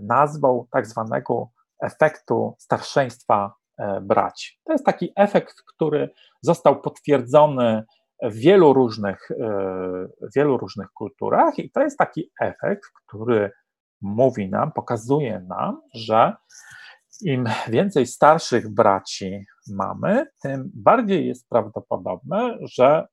nazwą 0.01 0.67
tak 0.71 0.87
zwanego 0.87 1.49
efektu 1.83 2.55
starszeństwa 2.59 3.55
braci. 4.03 4.61
To 4.65 4.73
jest 4.73 4.85
taki 4.85 5.13
efekt, 5.17 5.55
który 5.75 6.11
został 6.43 6.81
potwierdzony 6.81 7.85
w 8.23 8.35
wielu 8.35 8.73
różnych, 8.73 9.29
wielu 10.37 10.59
różnych 10.59 10.89
kulturach 10.91 11.59
i 11.59 11.71
to 11.71 11.81
jest 11.81 11.99
taki 11.99 12.31
efekt, 12.41 12.91
który 13.07 13.51
mówi 14.03 14.51
nam, 14.51 14.73
pokazuje 14.73 15.41
nam, 15.41 15.81
że 15.95 16.37
im 17.25 17.45
więcej 17.69 18.07
starszych 18.07 18.75
braci 18.75 19.45
mamy, 19.73 20.27
tym 20.43 20.71
bardziej 20.75 21.29
jest 21.29 21.49
prawdopodobne, 21.49 22.59
że 22.61 23.07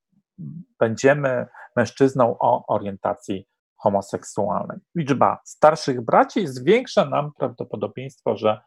będziemy 0.79 1.45
mężczyzną 1.75 2.35
o 2.39 2.67
orientacji 2.67 3.47
homoseksualnej. 3.77 4.77
Liczba 4.95 5.39
starszych 5.45 6.01
braci 6.01 6.47
zwiększa 6.47 7.05
nam 7.05 7.31
prawdopodobieństwo, 7.37 8.37
że 8.37 8.61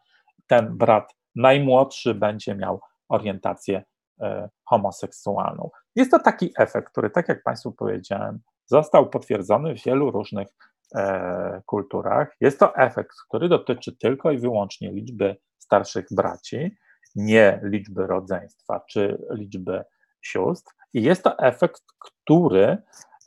ten 0.47 0.77
brat 0.77 1.13
najmłodszy 1.35 2.13
będzie 2.13 2.55
miał 2.55 2.79
orientację 3.09 3.83
e, 4.21 4.49
homoseksualną. 4.65 5.69
Jest 5.95 6.11
to 6.11 6.19
taki 6.19 6.51
efekt, 6.57 6.91
który, 6.91 7.09
tak 7.09 7.29
jak 7.29 7.43
Państwu 7.43 7.71
powiedziałem, 7.71 8.39
został 8.65 9.09
potwierdzony 9.09 9.75
w 9.75 9.83
wielu 9.83 10.11
różnych 10.11 10.47
e, 10.95 11.61
kulturach. 11.65 12.35
Jest 12.41 12.59
to 12.59 12.75
efekt, 12.75 13.15
który 13.27 13.49
dotyczy 13.49 13.97
tylko 13.97 14.31
i 14.31 14.37
wyłącznie 14.37 14.91
liczby 14.91 15.35
starszych 15.57 16.05
braci, 16.11 16.77
nie 17.15 17.59
liczby 17.63 18.07
rodzeństwa 18.07 18.79
czy 18.89 19.25
liczby 19.31 19.83
sióstr. 20.21 20.73
I 20.95 21.03
jest 21.03 21.23
to 21.23 21.39
efekt, 21.39 21.81
który 21.97 22.77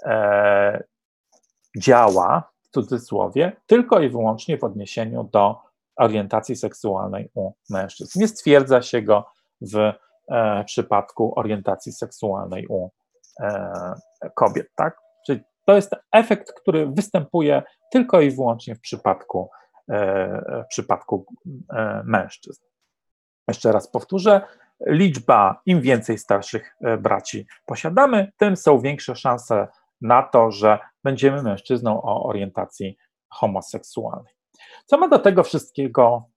e, 0.04 0.84
działa, 1.78 2.50
w 2.62 2.68
cudzysłowie, 2.68 3.52
tylko 3.66 4.00
i 4.00 4.08
wyłącznie 4.08 4.58
w 4.58 4.64
odniesieniu 4.64 5.24
do 5.24 5.60
orientacji 5.96 6.56
seksualnej 6.56 7.30
u 7.34 7.52
mężczyzn. 7.70 8.20
Nie 8.20 8.28
stwierdza 8.28 8.82
się 8.82 9.02
go 9.02 9.26
w 9.60 9.76
e, 9.76 10.64
przypadku 10.64 11.38
orientacji 11.38 11.92
seksualnej 11.92 12.66
u 12.66 12.90
e, 13.40 13.94
kobiet, 14.34 14.66
tak? 14.74 14.98
Czyli 15.26 15.40
to 15.66 15.76
jest 15.76 15.96
efekt, 16.12 16.52
który 16.52 16.86
występuje 16.86 17.62
tylko 17.92 18.20
i 18.20 18.30
wyłącznie 18.30 18.74
w 18.74 18.80
przypadku, 18.80 19.50
e, 19.90 20.62
w 20.64 20.68
przypadku 20.68 21.26
e, 21.72 22.02
mężczyzn. 22.04 22.62
Jeszcze 23.48 23.72
raz 23.72 23.90
powtórzę, 23.90 24.40
liczba, 24.86 25.60
im 25.66 25.80
więcej 25.80 26.18
starszych 26.18 26.76
e, 26.80 26.96
braci 26.96 27.46
posiadamy, 27.66 28.32
tym 28.36 28.56
są 28.56 28.78
większe 28.78 29.16
szanse 29.16 29.68
na 30.00 30.22
to, 30.22 30.50
że 30.50 30.78
będziemy 31.04 31.42
mężczyzną 31.42 32.02
o 32.02 32.24
orientacji 32.24 32.96
homoseksualnej. 33.28 34.34
Co 34.86 34.98
ma 34.98 35.08
do 35.08 35.18
tego 35.18 35.42
wszystkiego 35.42 36.28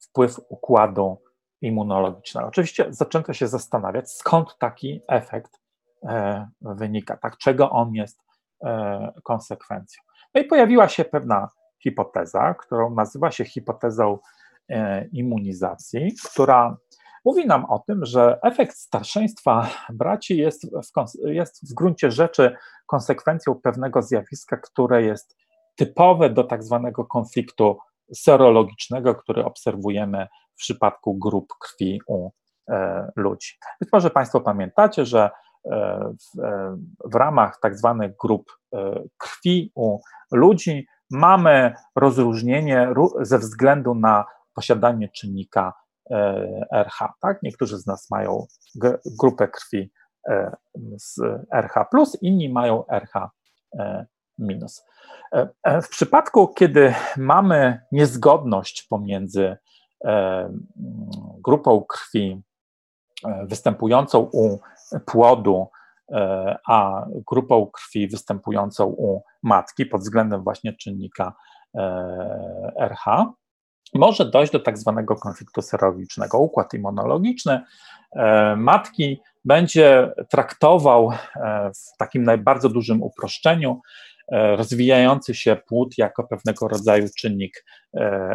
wpływ 0.00 0.40
układu 0.48 1.22
immunologicznego? 1.60 2.48
Oczywiście 2.48 2.86
zaczęto 2.88 3.32
się 3.32 3.48
zastanawiać, 3.48 4.10
skąd 4.10 4.58
taki 4.58 5.00
efekt 5.08 5.60
e, 6.08 6.48
wynika, 6.60 7.16
tak, 7.16 7.38
czego 7.38 7.70
on 7.70 7.94
jest 7.94 8.20
e, 8.64 9.12
konsekwencją. 9.22 10.02
No 10.34 10.40
i 10.40 10.44
pojawiła 10.44 10.88
się 10.88 11.04
pewna 11.04 11.48
hipoteza, 11.82 12.54
którą 12.54 12.94
nazywa 12.94 13.30
się 13.30 13.44
hipotezą 13.44 14.18
immunizacji, 15.12 16.14
która 16.30 16.76
mówi 17.24 17.46
nam 17.46 17.64
o 17.64 17.78
tym, 17.78 18.04
że 18.04 18.38
efekt 18.42 18.76
starszeństwa 18.76 19.68
braci 19.92 20.36
jest 20.36 20.66
w, 20.66 21.28
jest 21.28 21.70
w 21.70 21.74
gruncie 21.74 22.10
rzeczy 22.10 22.56
konsekwencją 22.86 23.54
pewnego 23.54 24.02
zjawiska, 24.02 24.56
które 24.56 25.02
jest 25.02 25.36
typowe 25.76 26.30
do 26.30 26.44
tak 26.44 26.62
zwanego 26.62 27.04
konfliktu 27.04 27.78
serologicznego, 28.14 29.14
który 29.14 29.44
obserwujemy 29.44 30.26
w 30.54 30.56
przypadku 30.56 31.14
grup 31.14 31.46
krwi 31.60 32.00
u 32.06 32.30
e, 32.68 33.10
ludzi. 33.16 33.48
Być 33.80 33.88
może 33.92 34.10
Państwo 34.10 34.40
pamiętacie, 34.40 35.06
że 35.06 35.30
e, 35.64 35.70
w, 36.20 36.40
e, 36.40 36.76
w 37.04 37.14
ramach 37.14 37.58
tak 37.62 37.78
zwanych 37.78 38.16
grup 38.16 38.52
e, 38.74 39.02
krwi 39.18 39.72
u 39.74 39.98
ludzi 40.32 40.86
mamy 41.10 41.74
rozróżnienie 41.96 42.88
ze 43.20 43.38
względu 43.38 43.94
na 43.94 44.24
posiadanie 44.54 45.08
czynnika 45.08 45.72
RH. 46.72 46.98
Tak? 47.20 47.42
Niektórzy 47.42 47.78
z 47.78 47.86
nas 47.86 48.10
mają 48.10 48.46
grupę 49.20 49.48
krwi 49.48 49.92
e, 50.30 50.56
z 50.96 51.20
RH, 51.52 51.86
inni 52.22 52.52
mają 52.52 52.86
RH 52.86 53.30
e, 53.78 54.06
minus. 54.38 54.84
W 55.82 55.88
przypadku, 55.88 56.48
kiedy 56.48 56.94
mamy 57.16 57.80
niezgodność 57.92 58.86
pomiędzy 58.90 59.56
grupą 61.44 61.84
krwi 61.88 62.42
występującą 63.44 64.18
u 64.32 64.58
płodu, 65.06 65.68
a 66.68 67.06
grupą 67.26 67.66
krwi 67.66 68.08
występującą 68.08 68.86
u 68.86 69.22
matki 69.42 69.86
pod 69.86 70.00
względem 70.00 70.44
właśnie 70.44 70.72
czynnika 70.72 71.34
RH, 72.78 73.32
może 73.94 74.30
dojść 74.30 74.52
do 74.52 74.60
tak 74.60 74.78
zwanego 74.78 75.16
konfliktu 75.16 75.62
serologicznego. 75.62 76.38
Układ 76.38 76.74
immunologiczny 76.74 77.60
e, 78.16 78.56
matki 78.56 79.20
będzie 79.44 80.12
traktował 80.30 81.10
e, 81.12 81.70
w 81.70 81.96
takim 81.98 82.22
najbardziej 82.22 82.70
dużym 82.70 83.02
uproszczeniu 83.02 83.80
e, 84.32 84.56
rozwijający 84.56 85.34
się 85.34 85.56
płód 85.68 85.98
jako 85.98 86.24
pewnego 86.24 86.68
rodzaju 86.68 87.08
czynnik 87.18 87.64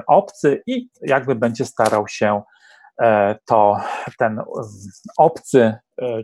obcy 0.08 0.64
i 0.68 0.90
jakby 1.02 1.36
będzie 1.36 1.66
starał 1.66 2.08
się 2.08 2.42
to 3.46 3.78
ten 4.18 4.42
obcy 5.18 5.76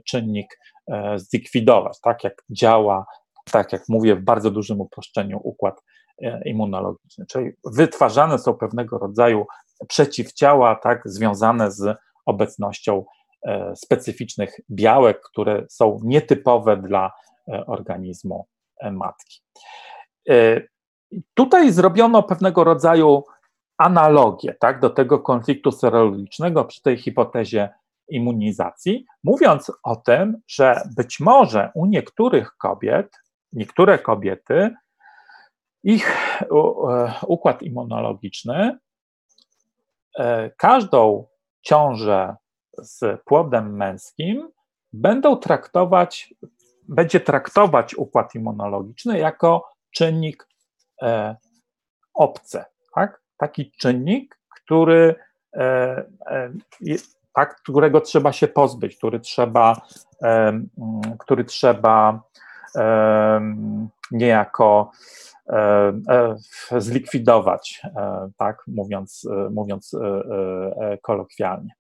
czynnik 0.05 0.59
zlikwidować, 1.15 2.01
tak 2.01 2.23
jak 2.23 2.33
działa, 2.49 3.05
tak 3.51 3.73
jak 3.73 3.83
mówię, 3.89 4.15
w 4.15 4.21
bardzo 4.21 4.51
dużym 4.51 4.81
uproszczeniu 4.81 5.39
układ 5.43 5.81
immunologiczny, 6.45 7.25
czyli 7.25 7.51
wytwarzane 7.73 8.39
są 8.39 8.53
pewnego 8.53 8.97
rodzaju 8.97 9.45
przeciwciała, 9.87 10.75
tak, 10.75 11.01
związane 11.05 11.71
z 11.71 11.97
obecnością 12.25 13.05
e, 13.47 13.75
specyficznych 13.75 14.59
białek, 14.71 15.21
które 15.21 15.65
są 15.69 15.99
nietypowe 16.03 16.77
dla 16.77 17.11
e, 17.47 17.65
organizmu 17.65 18.47
matki. 18.91 19.41
Tutaj 21.33 21.71
zrobiono 21.71 22.23
pewnego 22.23 22.63
rodzaju 22.63 23.23
analogię 23.77 24.55
tak, 24.59 24.79
do 24.79 24.89
tego 24.89 25.19
konfliktu 25.19 25.71
serologicznego 25.71 26.65
przy 26.65 26.81
tej 26.81 26.97
hipotezie 26.97 27.69
immunizacji, 28.09 29.05
mówiąc 29.23 29.71
o 29.83 29.95
tym, 29.95 30.41
że 30.47 30.81
być 30.97 31.19
może 31.19 31.71
u 31.75 31.85
niektórych 31.85 32.57
kobiet, 32.57 33.15
niektóre 33.53 33.99
kobiety 33.99 34.75
ich 35.85 36.41
e, 36.41 36.45
układ 37.27 37.61
immunologiczny 37.61 38.77
e, 40.19 40.49
każdą 40.49 41.27
ciążę 41.61 42.35
z 42.77 43.21
płodem 43.21 43.75
męskim 43.75 44.49
będą 44.93 45.37
traktować, 45.37 46.33
będzie 46.89 47.19
traktować 47.19 47.95
układ 47.95 48.35
immunologiczny 48.35 49.19
jako 49.19 49.69
czynnik 49.91 50.47
e, 51.01 51.35
obcy, 52.13 52.63
tak? 52.95 53.21
taki 53.37 53.71
czynnik, 53.71 54.39
który, 54.55 55.15
tak, 57.33 57.55
którego 57.55 58.01
trzeba 58.01 58.33
się 58.33 58.47
pozbyć, 58.47 58.97
który 58.97 59.19
trzeba, 59.19 59.81
który 61.19 61.43
trzeba 61.43 62.21
niejako 64.11 64.91
zlikwidować, 66.77 67.81
e, 67.83 68.29
tak 68.37 68.63
mówiąc, 68.67 69.27
mówiąc 69.51 69.95
kolokwialnie. 71.01 71.73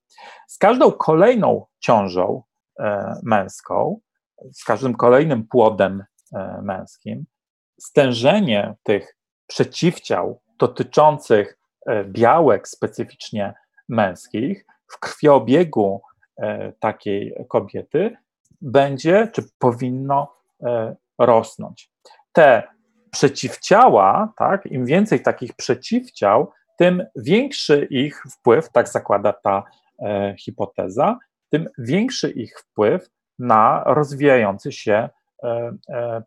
Z 0.47 0.57
każdą 0.57 0.91
kolejną 0.91 1.65
ciążą 1.79 2.43
męską, 3.23 3.99
z 4.53 4.63
każdym 4.63 4.95
kolejnym 4.95 5.47
płodem 5.47 6.03
męskim, 6.61 7.25
stężenie 7.79 8.75
tych 8.83 9.17
przeciwciał 9.47 10.41
dotyczących 10.59 11.57
białek 12.05 12.67
specyficznie 12.67 13.53
męskich 13.89 14.65
w 14.87 14.99
krwiobiegu 14.99 16.01
takiej 16.79 17.35
kobiety 17.49 18.17
będzie 18.61 19.27
czy 19.33 19.43
powinno 19.59 20.35
rosnąć. 21.19 21.91
Te 22.33 22.74
przeciwciała, 23.15 24.33
tak, 24.37 24.65
im 24.65 24.85
więcej 24.85 25.21
takich 25.21 25.53
przeciwciał, 25.53 26.51
tym 26.77 27.05
większy 27.15 27.87
ich 27.89 28.23
wpływ, 28.31 28.69
tak 28.71 28.87
zakłada 28.87 29.33
ta 29.33 29.63
e, 29.99 30.35
hipoteza, 30.39 31.19
tym 31.49 31.67
większy 31.77 32.31
ich 32.31 32.59
wpływ 32.59 33.09
na 33.39 33.83
rozwijający 33.85 34.71
się 34.71 35.09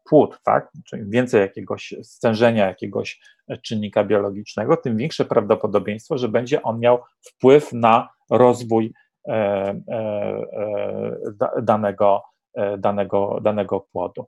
płód, 0.05 0.41
tak? 0.45 0.72
Czyli 0.84 1.11
więcej 1.11 1.41
jakiegoś 1.41 1.95
stężenia 2.03 2.66
jakiegoś 2.66 3.20
czynnika 3.62 4.05
biologicznego, 4.05 4.76
tym 4.76 4.97
większe 4.97 5.24
prawdopodobieństwo, 5.24 6.18
że 6.18 6.28
będzie 6.28 6.62
on 6.62 6.80
miał 6.80 6.99
wpływ 7.20 7.72
na 7.72 8.09
rozwój 8.30 8.95
danego, 11.62 12.22
danego, 12.78 13.39
danego 13.43 13.80
płodu. 13.80 14.26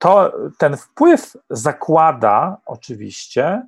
To, 0.00 0.32
ten 0.58 0.76
wpływ 0.76 1.36
zakłada 1.50 2.56
oczywiście 2.66 3.62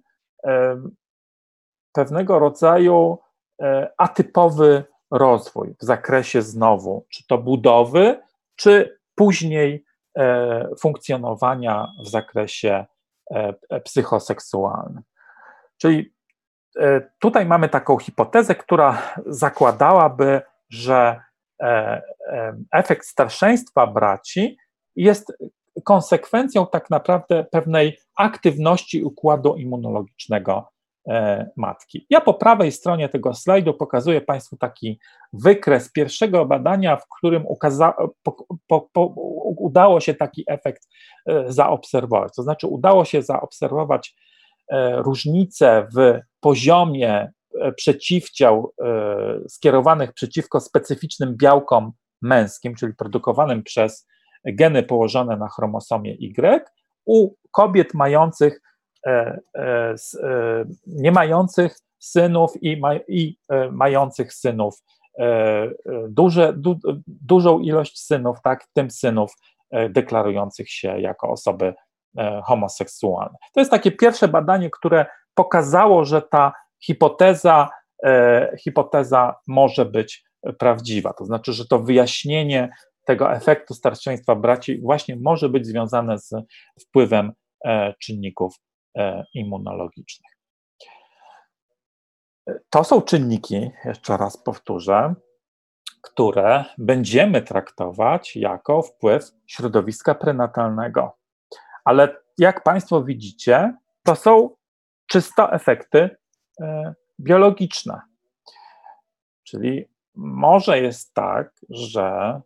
pewnego 1.92 2.38
rodzaju 2.38 3.18
e, 3.62 3.92
atypowy 3.98 4.84
rozwój 5.10 5.74
w 5.80 5.84
zakresie 5.84 6.42
znowu, 6.42 7.06
czy 7.08 7.26
to 7.26 7.38
budowy, 7.38 8.20
czy 8.56 8.98
później 9.14 9.84
e, 10.18 10.68
funkcjonowania 10.80 11.92
w 12.04 12.08
zakresie 12.08 12.86
e, 13.30 13.80
psychoseksualnym. 13.80 15.02
Czyli 15.76 16.12
tutaj 17.18 17.46
mamy 17.46 17.68
taką 17.68 17.98
hipotezę, 17.98 18.54
która 18.54 19.02
zakładałaby, 19.26 20.42
że 20.70 21.20
efekt 22.72 23.06
starszeństwa 23.06 23.86
braci 23.86 24.56
jest 24.96 25.32
konsekwencją 25.84 26.66
tak 26.66 26.90
naprawdę 26.90 27.44
pewnej 27.44 27.98
aktywności 28.16 29.04
układu 29.04 29.56
immunologicznego 29.56 30.68
e, 31.08 31.50
matki. 31.56 32.06
Ja 32.10 32.20
po 32.20 32.34
prawej 32.34 32.72
stronie 32.72 33.08
tego 33.08 33.34
slajdu 33.34 33.74
pokazuję 33.74 34.20
Państwu 34.20 34.56
taki 34.56 34.98
wykres 35.32 35.92
pierwszego 35.92 36.46
badania, 36.46 36.96
w 36.96 37.06
którym 37.18 37.46
ukaza, 37.46 37.94
po, 38.22 38.46
po, 38.66 38.88
po, 38.92 39.06
udało 39.56 40.00
się 40.00 40.14
taki 40.14 40.44
efekt 40.46 40.88
e, 41.26 41.52
zaobserwować. 41.52 42.34
To 42.36 42.42
znaczy, 42.42 42.66
udało 42.66 43.04
się 43.04 43.22
zaobserwować 43.22 44.14
e, 44.68 44.96
różnice 45.02 45.88
w 45.96 46.18
poziomie 46.40 47.32
przeciwciał 47.76 48.72
skierowanych 49.48 50.12
przeciwko 50.12 50.60
specyficznym 50.60 51.36
białkom 51.36 51.92
męskim, 52.22 52.74
czyli 52.74 52.94
produkowanym 52.94 53.62
przez 53.62 54.06
geny 54.45 54.82
położone 54.82 55.36
na 55.36 55.49
chromosomie 55.49 56.14
Y, 56.14 56.61
u 57.05 57.34
kobiet 57.51 57.95
mających, 57.95 58.61
e, 59.07 59.40
e, 59.57 59.95
e, 60.22 60.64
nie 60.86 61.12
mających 61.12 61.78
synów 61.99 62.62
i, 62.62 62.76
ma, 62.76 62.95
i 63.09 63.38
mających 63.72 64.34
synów, 64.34 64.82
duże, 66.09 66.53
du, 66.53 66.78
dużą 67.07 67.59
ilość 67.59 68.01
synów, 68.01 68.38
tak, 68.45 68.66
tym 68.72 68.90
synów 68.90 69.36
deklarujących 69.90 70.70
się 70.70 71.01
jako 71.01 71.30
osoby 71.30 71.74
homoseksualne. 72.45 73.36
To 73.55 73.61
jest 73.61 73.70
takie 73.70 73.93
pierwsze 73.93 74.28
badanie, 74.28 74.70
które 74.70 75.07
pokazało, 75.34 76.05
że 76.05 76.22
ta 76.22 76.53
hipoteza, 76.84 77.68
hipoteza 78.59 79.34
może 79.47 79.84
być 79.84 80.24
prawdziwa. 80.59 81.12
To 81.12 81.24
znaczy, 81.24 81.53
że 81.53 81.66
to 81.66 81.78
wyjaśnienie 81.78 82.70
tego 83.07 83.32
efektu 83.32 83.74
starszeństwa 83.74 84.34
braci 84.34 84.80
właśnie 84.80 85.16
może 85.16 85.48
być 85.48 85.66
związane 85.66 86.18
z 86.18 86.34
wpływem 86.80 87.32
e, 87.64 87.94
czynników 88.03 88.55
e, 88.96 89.24
immunologicznych. 89.34 90.32
To 92.70 92.84
są 92.84 93.03
czynniki, 93.03 93.70
jeszcze 93.84 94.16
raz 94.16 94.36
powtórzę, 94.36 95.14
które 96.03 96.64
będziemy 96.78 97.42
traktować 97.42 98.36
jako 98.36 98.82
wpływ 98.82 99.30
środowiska 99.46 100.14
prenatalnego. 100.14 101.18
Ale 101.84 102.16
jak 102.38 102.62
Państwo 102.62 103.05
widzicie, 103.05 103.76
to 104.05 104.16
są 104.16 104.57
czysto 105.07 105.53
efekty 105.53 106.16
e, 106.61 106.94
biologiczne. 107.20 108.00
Czyli 109.44 109.84
może 110.14 110.80
jest 110.80 111.14
tak, 111.14 111.53
że 111.70 112.40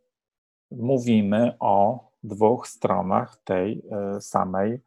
mówimy 0.71 1.57
o 1.61 2.09
dwóch 2.23 2.69
stronach 2.69 3.37
tej 3.45 3.83
e, 3.91 4.21
samej 4.21 4.83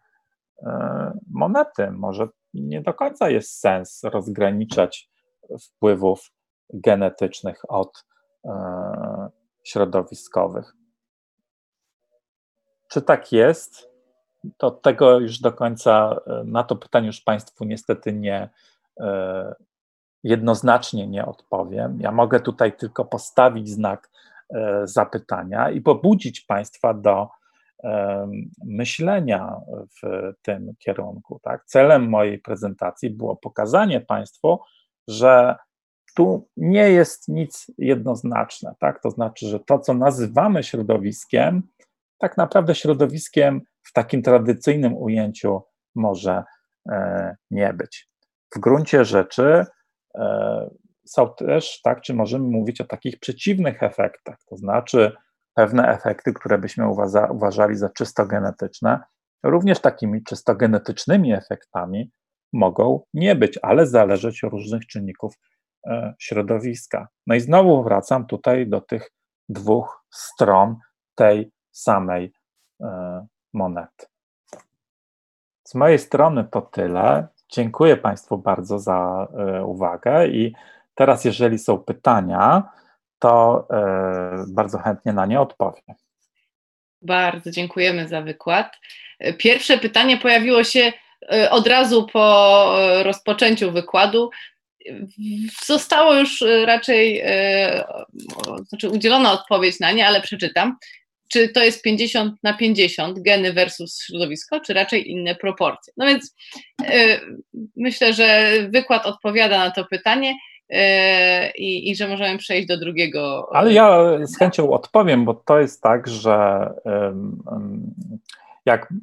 e, 0.63 1.19
monety. 1.31 1.91
Może 1.91 2.27
nie 2.53 2.81
do 2.81 2.93
końca 2.93 3.29
jest 3.29 3.59
sens 3.59 4.03
rozgraniczać 4.03 5.09
wpływów 5.61 6.31
genetycznych 6.73 7.61
od 7.71 8.05
e, 8.45 9.29
środowiskowych. 9.63 10.75
Czy 12.87 13.01
tak 13.01 13.31
jest? 13.31 13.89
To 14.57 14.71
tego 14.71 15.19
już 15.19 15.39
do 15.39 15.51
końca, 15.51 16.19
na 16.45 16.63
to 16.63 16.75
pytanie 16.75 17.07
już 17.07 17.21
Państwu 17.21 17.65
niestety 17.65 18.13
nie 18.13 18.49
jednoznacznie 20.23 21.07
nie 21.07 21.25
odpowiem. 21.25 21.99
Ja 22.01 22.11
mogę 22.11 22.39
tutaj 22.39 22.77
tylko 22.77 23.05
postawić 23.05 23.69
znak 23.69 24.09
zapytania 24.83 25.69
i 25.69 25.81
pobudzić 25.81 26.41
Państwa 26.41 26.93
do 26.93 27.27
myślenia 28.65 29.55
w 30.01 30.31
tym 30.41 30.73
kierunku. 30.79 31.39
Tak? 31.43 31.65
Celem 31.65 32.09
mojej 32.09 32.39
prezentacji 32.39 33.09
było 33.09 33.35
pokazanie 33.35 34.01
Państwu, 34.01 34.59
że 35.07 35.55
tu 36.15 36.47
nie 36.57 36.91
jest 36.91 37.27
nic 37.27 37.71
jednoznaczne. 37.77 38.75
Tak? 38.79 39.01
To 39.01 39.11
znaczy, 39.11 39.47
że 39.47 39.59
to, 39.59 39.79
co 39.79 39.93
nazywamy 39.93 40.63
środowiskiem, 40.63 41.63
tak 42.17 42.37
naprawdę 42.37 42.75
środowiskiem 42.75 43.61
w 43.83 43.93
takim 43.93 44.21
tradycyjnym 44.21 44.97
ujęciu 44.97 45.61
może 45.95 46.43
e, 46.89 47.35
nie 47.51 47.73
być. 47.73 48.09
W 48.55 48.59
gruncie 48.59 49.05
rzeczy 49.05 49.65
e, 50.15 50.69
są 51.09 51.33
też, 51.33 51.81
tak, 51.81 52.01
czy 52.01 52.13
możemy 52.13 52.47
mówić 52.47 52.81
o 52.81 52.85
takich 52.85 53.19
przeciwnych 53.19 53.83
efektach, 53.83 54.37
to 54.49 54.57
znaczy 54.57 55.11
pewne 55.53 55.87
efekty, 55.87 56.33
które 56.33 56.57
byśmy 56.57 56.85
uważali 57.29 57.75
za 57.75 57.89
czysto 57.89 58.25
genetyczne, 58.25 58.99
również 59.43 59.79
takimi 59.79 60.23
czysto 60.23 60.55
genetycznymi 60.55 61.33
efektami 61.33 62.11
mogą 62.53 63.03
nie 63.13 63.35
być, 63.35 63.59
ale 63.61 63.87
zależeć 63.87 64.43
od 64.43 64.51
różnych 64.51 64.87
czynników 64.87 65.33
e, 65.87 66.13
środowiska. 66.19 67.07
No 67.27 67.35
i 67.35 67.39
znowu 67.39 67.83
wracam 67.83 68.25
tutaj 68.25 68.67
do 68.67 68.81
tych 68.81 69.11
dwóch 69.49 70.05
stron 70.11 70.75
tej 71.15 71.51
samej 71.71 72.33
e, 72.81 73.27
monety. 73.53 74.05
Z 75.63 75.75
mojej 75.75 75.99
strony 75.99 76.43
to 76.51 76.61
tyle. 76.61 77.27
Dziękuję 77.51 77.97
Państwu 77.97 78.37
bardzo 78.37 78.79
za 78.79 79.27
e, 79.33 79.65
uwagę 79.65 80.27
i 80.27 80.53
Teraz, 80.99 81.25
jeżeli 81.25 81.59
są 81.59 81.77
pytania, 81.77 82.63
to 83.19 83.67
e, 83.71 84.45
bardzo 84.47 84.77
chętnie 84.77 85.13
na 85.13 85.25
nie 85.25 85.41
odpowiem. 85.41 85.95
Bardzo 87.01 87.51
dziękujemy 87.51 88.07
za 88.07 88.21
wykład. 88.21 88.77
Pierwsze 89.37 89.77
pytanie 89.77 90.17
pojawiło 90.17 90.63
się 90.63 90.93
e, 91.31 91.51
od 91.51 91.67
razu 91.67 92.07
po 92.13 92.65
e, 92.81 93.03
rozpoczęciu 93.03 93.71
wykładu. 93.71 94.29
Zostało 95.65 96.13
już 96.13 96.43
raczej, 96.65 97.23
znaczy 98.67 98.89
udzielona 98.89 99.31
odpowiedź 99.31 99.79
na 99.79 99.91
nie, 99.91 100.07
ale 100.07 100.21
przeczytam. 100.21 100.77
Czy 101.27 101.49
to 101.49 101.63
jest 101.63 101.83
50 101.83 102.43
na 102.43 102.53
50 102.53 103.19
geny 103.19 103.53
versus 103.53 104.03
środowisko, 104.05 104.59
czy 104.59 104.73
raczej 104.73 105.11
inne 105.11 105.35
proporcje? 105.35 105.93
No 105.97 106.05
więc 106.05 106.35
myślę, 107.75 108.13
że 108.13 108.53
wykład 108.69 109.05
odpowiada 109.05 109.57
na 109.57 109.71
to 109.71 109.85
pytanie. 109.85 110.33
E, 110.69 111.51
i, 111.51 111.89
i 111.91 111.95
że 111.95 112.07
możemy 112.07 112.37
przejść 112.37 112.67
do 112.67 112.77
drugiego. 112.77 113.49
Ale 113.51 113.73
ja 113.73 114.03
z 114.23 114.37
chęcią 114.37 114.71
odpowiem, 114.71 115.25
bo 115.25 115.33
to 115.33 115.59
jest 115.59 115.81
tak, 115.81 116.07
że 116.07 116.69
jak 118.65 118.93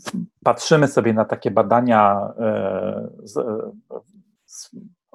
patrzymy 0.44 0.88
sobie 0.88 1.12
na 1.12 1.24
takie 1.24 1.50
badania 1.50 2.28
e, 2.40 3.08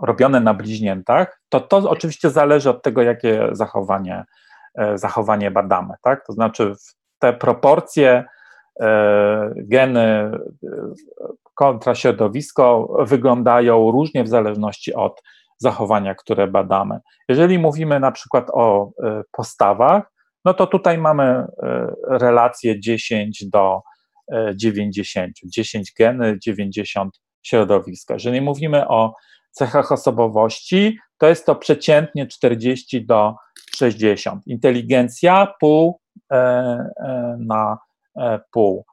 robione 0.01 0.39
na 0.39 0.53
bliźniętach, 0.53 1.41
to 1.49 1.59
to 1.59 1.89
oczywiście 1.89 2.29
zależy 2.29 2.69
od 2.69 2.83
tego, 2.83 3.01
jakie 3.01 3.49
zachowanie, 3.51 4.25
e, 4.75 4.97
zachowanie 4.97 5.51
badamy. 5.51 5.93
Tak? 6.03 6.25
To 6.25 6.33
znaczy 6.33 6.73
te 7.19 7.33
proporcje 7.33 8.25
geny 9.55 10.31
kontra 11.53 11.95
środowisko 11.95 12.95
wyglądają 12.99 13.91
różnie 13.91 14.23
w 14.23 14.27
zależności 14.27 14.93
od 14.93 15.21
zachowania, 15.61 16.15
które 16.15 16.47
badamy. 16.47 16.99
Jeżeli 17.29 17.59
mówimy 17.59 17.99
na 17.99 18.11
przykład 18.11 18.47
o 18.53 18.91
e, 19.03 19.21
postawach, 19.31 20.03
no 20.45 20.53
to 20.53 20.67
tutaj 20.67 20.97
mamy 20.97 21.23
e, 21.23 21.45
relację 22.09 22.79
10 22.79 23.45
do 23.49 23.81
90, 24.55 25.27
e, 25.27 25.49
10 25.49 25.93
geny, 25.99 26.37
90 26.43 27.21
środowiska. 27.43 28.13
Jeżeli 28.13 28.41
mówimy 28.41 28.87
o 28.87 29.15
cechach 29.51 29.91
osobowości, 29.91 30.97
to 31.17 31.27
jest 31.27 31.45
to 31.45 31.55
przeciętnie 31.55 32.27
40 32.27 33.05
do 33.05 33.35
60. 33.75 34.47
Inteligencja 34.47 35.53
pół 35.59 35.99
na 37.39 37.77
pół. 38.51 38.85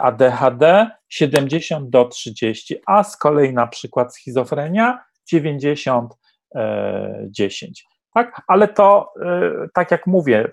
ADHD 0.00 0.90
70 1.08 1.90
do 1.90 2.04
30, 2.04 2.76
a 2.86 3.04
z 3.04 3.16
kolei 3.16 3.52
na 3.52 3.66
przykład 3.66 4.14
schizofrenia 4.14 5.04
90 5.24 6.14
10. 7.26 7.84
Tak, 8.14 8.42
ale 8.48 8.68
to, 8.68 9.12
tak 9.74 9.90
jak 9.90 10.06
mówię, 10.06 10.48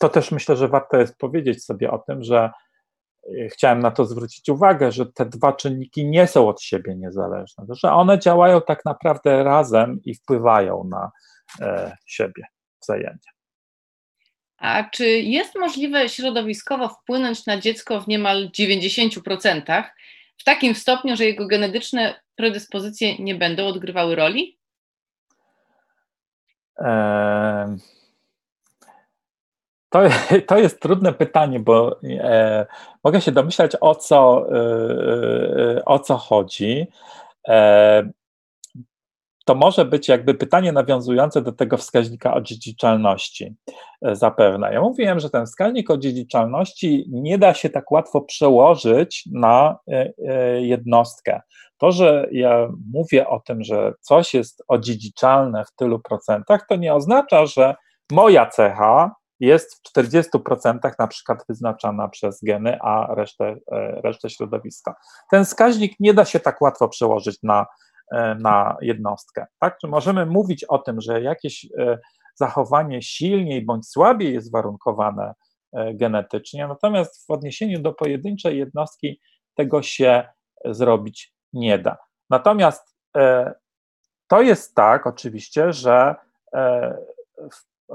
to 0.00 0.08
też 0.08 0.32
myślę, 0.32 0.56
że 0.56 0.68
warto 0.68 0.96
jest 0.96 1.18
powiedzieć 1.18 1.64
sobie 1.64 1.90
o 1.90 1.98
tym, 1.98 2.22
że 2.22 2.50
chciałem 3.52 3.80
na 3.80 3.90
to 3.90 4.04
zwrócić 4.04 4.48
uwagę, 4.48 4.92
że 4.92 5.06
te 5.06 5.26
dwa 5.26 5.52
czynniki 5.52 6.06
nie 6.06 6.26
są 6.26 6.48
od 6.48 6.62
siebie 6.62 6.96
niezależne, 6.96 7.64
że 7.70 7.92
one 7.92 8.18
działają 8.18 8.60
tak 8.60 8.84
naprawdę 8.84 9.44
razem 9.44 10.00
i 10.04 10.14
wpływają 10.14 10.84
na 10.84 11.10
e, 11.60 11.96
siebie 12.06 12.44
wzajemnie. 12.82 13.32
A 14.58 14.84
czy 14.84 15.06
jest 15.08 15.54
możliwe 15.54 16.08
środowiskowo 16.08 16.88
wpłynąć 16.88 17.46
na 17.46 17.60
dziecko 17.60 18.00
w 18.00 18.08
niemal 18.08 18.50
90%, 18.58 19.84
w 20.38 20.44
takim 20.44 20.74
stopniu, 20.74 21.16
że 21.16 21.24
jego 21.24 21.46
genetyczne 21.46 22.20
predyspozycje 22.36 23.18
nie 23.18 23.34
będą 23.34 23.66
odgrywały 23.66 24.14
roli? 24.14 24.58
To, 29.92 30.00
to 30.48 30.58
jest 30.58 30.80
trudne 30.80 31.12
pytanie, 31.12 31.60
bo 31.60 32.00
e, 32.04 32.66
mogę 33.04 33.20
się 33.20 33.32
domyślać 33.32 33.72
o 33.80 33.94
co, 33.94 34.46
e, 34.50 34.58
e, 35.76 35.84
o 35.84 35.98
co 35.98 36.16
chodzi. 36.16 36.86
E, 37.48 38.10
to 39.44 39.54
może 39.54 39.84
być 39.84 40.08
jakby 40.08 40.34
pytanie 40.34 40.72
nawiązujące 40.72 41.42
do 41.42 41.52
tego 41.52 41.76
wskaźnika 41.76 42.34
odziedziczalności 42.34 43.54
e, 44.02 44.16
zapewne. 44.16 44.72
Ja 44.72 44.80
mówiłem, 44.80 45.20
że 45.20 45.30
ten 45.30 45.46
wskaźnik 45.46 45.90
odziedziczalności 45.90 47.04
nie 47.08 47.38
da 47.38 47.54
się 47.54 47.70
tak 47.70 47.90
łatwo 47.90 48.20
przełożyć 48.20 49.24
na 49.32 49.78
e, 49.88 50.12
jednostkę. 50.62 51.40
To, 51.78 51.92
że 51.92 52.28
ja 52.32 52.68
mówię 52.92 53.28
o 53.28 53.40
tym, 53.40 53.64
że 53.64 53.94
coś 54.00 54.34
jest 54.34 54.62
odziedziczalne 54.68 55.64
w 55.64 55.76
tylu 55.76 56.00
procentach, 56.00 56.66
to 56.68 56.76
nie 56.76 56.94
oznacza, 56.94 57.46
że 57.46 57.74
moja 58.10 58.46
cecha 58.46 59.14
jest 59.42 59.74
w 59.74 59.98
40% 59.98 60.92
na 60.98 61.06
przykład 61.06 61.44
wyznaczana 61.48 62.08
przez 62.08 62.40
geny, 62.42 62.78
a 62.80 63.14
resztę, 63.14 63.56
e, 63.72 64.00
resztę 64.04 64.30
środowiska. 64.30 64.94
Ten 65.30 65.44
wskaźnik 65.44 66.00
nie 66.00 66.14
da 66.14 66.24
się 66.24 66.40
tak 66.40 66.60
łatwo 66.60 66.88
przełożyć 66.88 67.38
na, 67.42 67.60
e, 67.60 67.66
na 68.38 68.76
jednostkę. 68.80 69.46
Tak? 69.58 69.78
Czy 69.78 69.88
możemy 69.88 70.26
mówić 70.26 70.64
o 70.64 70.78
tym, 70.78 71.00
że 71.00 71.22
jakieś 71.22 71.66
e, 71.78 71.98
zachowanie 72.34 73.02
silniej 73.02 73.64
bądź 73.64 73.88
słabiej 73.88 74.34
jest 74.34 74.52
warunkowane 74.52 75.34
genetycznie, 75.94 76.68
natomiast 76.68 77.26
w 77.26 77.30
odniesieniu 77.30 77.82
do 77.82 77.92
pojedynczej 77.92 78.58
jednostki 78.58 79.20
tego 79.54 79.82
się 79.82 80.28
zrobić 80.64 81.34
nie 81.52 81.78
da. 81.78 81.96
Natomiast 82.30 82.96
to 84.28 84.42
jest 84.42 84.74
tak 84.74 85.06
oczywiście, 85.06 85.72
że 85.72 86.14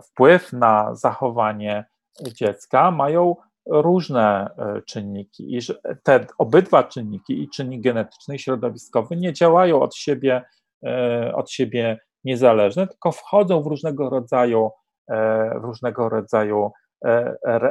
wpływ 0.03 0.53
na 0.53 0.95
zachowanie 0.95 1.85
dziecka 2.21 2.91
mają 2.91 3.35
różne 3.69 4.49
e, 4.57 4.81
czynniki 4.81 5.57
i 5.57 5.59
te 6.03 6.25
obydwa 6.37 6.83
czynniki, 6.83 7.43
i 7.43 7.49
czynnik 7.49 7.81
genetyczny, 7.81 8.35
i 8.35 8.39
środowiskowy, 8.39 9.15
nie 9.15 9.33
działają 9.33 9.81
od 9.81 9.95
siebie, 9.95 10.43
e, 10.85 11.31
od 11.35 11.51
siebie 11.51 11.99
niezależne, 12.23 12.87
tylko 12.87 13.11
wchodzą 13.11 13.61
w 13.61 13.67
różnego 13.67 14.09
rodzaju, 14.09 14.69
e, 15.11 15.59
w 15.59 15.63
różnego 15.63 16.09
rodzaju 16.09 16.71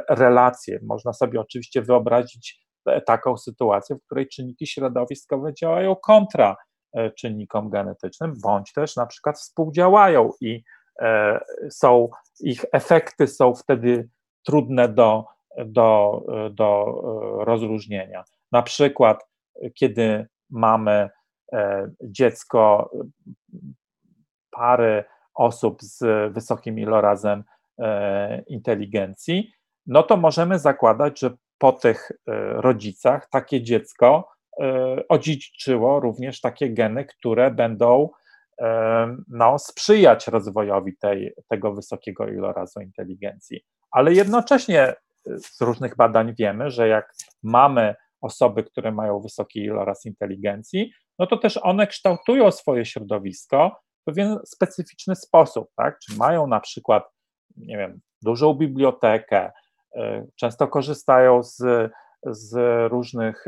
relacje. 0.09 0.79
Można 0.83 1.13
sobie 1.13 1.39
oczywiście 1.39 1.81
wyobrazić 1.81 2.59
taką 3.05 3.37
sytuację, 3.37 3.95
w 3.95 4.05
której 4.05 4.27
czynniki 4.27 4.67
środowiskowe 4.67 5.53
działają 5.53 5.95
kontra 5.95 6.55
czynnikom 7.17 7.69
genetycznym, 7.69 8.33
bądź 8.43 8.73
też 8.73 8.95
na 8.95 9.05
przykład 9.05 9.37
współdziałają 9.37 10.29
i 10.41 10.63
są, 11.69 12.09
ich 12.39 12.65
efekty 12.71 13.27
są 13.27 13.55
wtedy 13.55 14.09
trudne 14.45 14.89
do, 14.89 15.25
do, 15.65 16.21
do 16.51 17.01
e, 17.41 17.45
rozróżnienia. 17.45 18.23
Na 18.51 18.61
przykład, 18.61 19.27
kiedy 19.73 20.27
mamy 20.49 21.09
e, 21.53 21.89
dziecko 22.03 22.91
pary 24.51 25.03
osób 25.35 25.81
z 25.81 26.33
wysokim 26.33 26.79
ilorazem 26.79 27.43
inteligencji, 28.47 29.51
no 29.87 30.03
to 30.03 30.17
możemy 30.17 30.59
zakładać, 30.59 31.19
że 31.19 31.29
po 31.57 31.71
tych 31.71 32.11
rodzicach 32.55 33.29
takie 33.29 33.61
dziecko 33.61 34.29
odziedziczyło 35.09 35.99
również 35.99 36.41
takie 36.41 36.73
geny, 36.73 37.05
które 37.05 37.51
będą 37.51 38.09
no, 39.27 39.59
sprzyjać 39.59 40.27
rozwojowi 40.27 40.97
tej, 40.97 41.33
tego 41.49 41.73
wysokiego 41.73 42.27
ilorazu 42.27 42.81
inteligencji. 42.81 43.61
Ale 43.91 44.13
jednocześnie 44.13 44.93
z 45.37 45.61
różnych 45.61 45.95
badań 45.95 46.33
wiemy, 46.39 46.71
że 46.71 46.87
jak 46.87 47.13
mamy 47.43 47.95
osoby, 48.21 48.63
które 48.63 48.91
mają 48.91 49.19
wysoki 49.19 49.59
iloraz 49.59 50.05
inteligencji, 50.05 50.91
no 51.19 51.27
to 51.27 51.37
też 51.37 51.59
one 51.63 51.87
kształtują 51.87 52.51
swoje 52.51 52.85
środowisko 52.85 53.79
w 54.01 54.03
pewien 54.05 54.39
specyficzny 54.45 55.15
sposób, 55.15 55.69
tak? 55.75 55.99
Czy 55.99 56.17
mają 56.17 56.47
na 56.47 56.59
przykład, 56.59 57.03
nie 57.57 57.77
wiem, 57.77 57.99
dużą 58.21 58.53
bibliotekę, 58.53 59.51
y, 59.95 59.99
często 60.35 60.67
korzystają 60.67 61.43
z, 61.43 61.91
z 62.25 62.57
różnych 62.91 63.45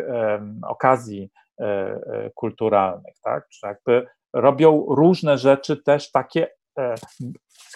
okazji 0.67 1.31
um, 1.57 2.01
kulturalnych, 2.35 3.15
tak? 3.23 3.47
Czy 3.49 3.67
jakby 3.67 4.07
robią 4.33 4.85
różne 4.89 5.37
rzeczy 5.37 5.77
też 5.77 6.11
takie 6.11 6.47
e, 6.77 6.95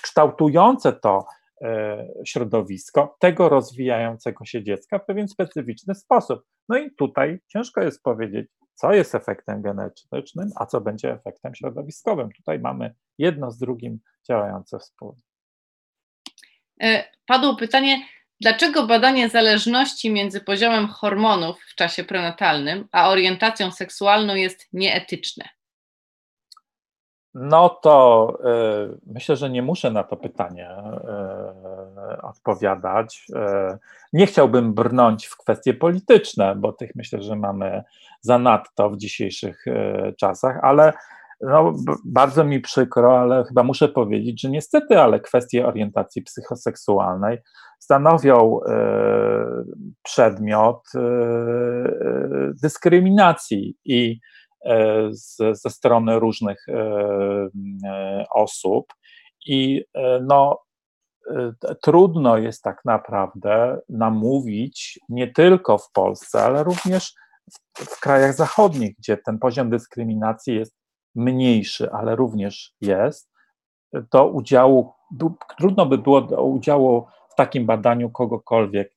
kształtujące 0.01 0.93
to 0.93 1.25
środowisko 2.25 3.15
tego 3.19 3.49
rozwijającego 3.49 4.45
się 4.45 4.63
dziecka 4.63 4.99
w 4.99 5.05
pewien 5.05 5.27
specyficzny 5.27 5.95
sposób. 5.95 6.39
No 6.69 6.77
i 6.77 6.91
tutaj 6.95 7.39
ciężko 7.47 7.81
jest 7.81 8.03
powiedzieć, 8.03 8.47
co 8.73 8.93
jest 8.93 9.15
efektem 9.15 9.61
genetycznym, 9.61 10.49
a 10.55 10.65
co 10.65 10.81
będzie 10.81 11.11
efektem 11.11 11.55
środowiskowym. 11.55 12.29
Tutaj 12.31 12.59
mamy 12.59 12.95
jedno 13.17 13.51
z 13.51 13.57
drugim 13.57 13.99
działające 14.27 14.79
wspólnie. 14.79 15.21
E, 16.81 17.03
padło 17.25 17.55
pytanie, 17.55 18.07
dlaczego 18.41 18.87
badanie 18.87 19.29
zależności 19.29 20.11
między 20.11 20.41
poziomem 20.41 20.87
hormonów 20.87 21.57
w 21.71 21.75
czasie 21.75 22.03
prenatalnym 22.03 22.87
a 22.91 23.09
orientacją 23.09 23.71
seksualną 23.71 24.35
jest 24.35 24.67
nieetyczne? 24.73 25.49
No 27.35 27.69
to 27.69 28.27
y, 28.93 28.99
myślę, 29.07 29.35
że 29.35 29.49
nie 29.49 29.61
muszę 29.61 29.91
na 29.91 30.03
to 30.03 30.17
pytanie 30.17 30.69
y, 32.13 32.21
odpowiadać. 32.21 33.27
Y, 33.29 33.77
nie 34.13 34.25
chciałbym 34.25 34.73
brnąć 34.73 35.25
w 35.25 35.37
kwestie 35.37 35.73
polityczne, 35.73 36.55
bo 36.55 36.73
tych 36.73 36.95
myślę, 36.95 37.21
że 37.21 37.35
mamy 37.35 37.83
zanadto 38.21 38.89
w 38.89 38.97
dzisiejszych 38.97 39.65
czasach, 40.17 40.59
ale 40.61 40.93
no, 41.41 41.73
bardzo 42.05 42.43
mi 42.43 42.59
przykro, 42.61 43.19
ale 43.19 43.43
chyba 43.43 43.63
muszę 43.63 43.87
powiedzieć, 43.87 44.41
że 44.41 44.49
niestety, 44.49 44.99
ale 44.99 45.19
kwestie 45.19 45.67
orientacji 45.67 46.21
psychoseksualnej 46.21 47.37
stanowią 47.79 48.59
przedmiot 50.03 50.83
dyskryminacji 52.61 53.77
i 53.85 54.19
z, 55.11 55.37
ze 55.61 55.69
strony 55.69 56.19
różnych 56.19 56.69
e, 56.69 56.73
e, 57.85 58.25
osób. 58.29 58.93
I 59.47 59.85
no, 60.21 60.59
trudno 61.81 62.37
jest 62.37 62.63
tak 62.63 62.81
naprawdę 62.85 63.79
namówić 63.89 64.99
nie 65.09 65.27
tylko 65.27 65.77
w 65.77 65.91
Polsce, 65.91 66.43
ale 66.43 66.63
również 66.63 67.13
w, 67.51 67.85
w, 67.85 67.99
krajach 67.99 68.33
zachodnich, 68.33 68.95
gdzie 68.97 69.17
ten 69.17 69.39
poziom 69.39 69.69
dyskryminacji 69.69 70.55
jest 70.55 70.75
mniejszy, 71.15 71.91
ale 71.91 72.15
również 72.15 72.73
jest, 72.81 73.31
do 74.11 74.27
udziału, 74.27 74.93
trudno 75.57 75.85
by 75.85 75.97
było 75.97 76.21
do 76.21 76.43
udziału 76.43 77.07
w 77.31 77.35
takim 77.35 77.65
badaniu 77.65 78.09
kogokolwiek 78.09 78.95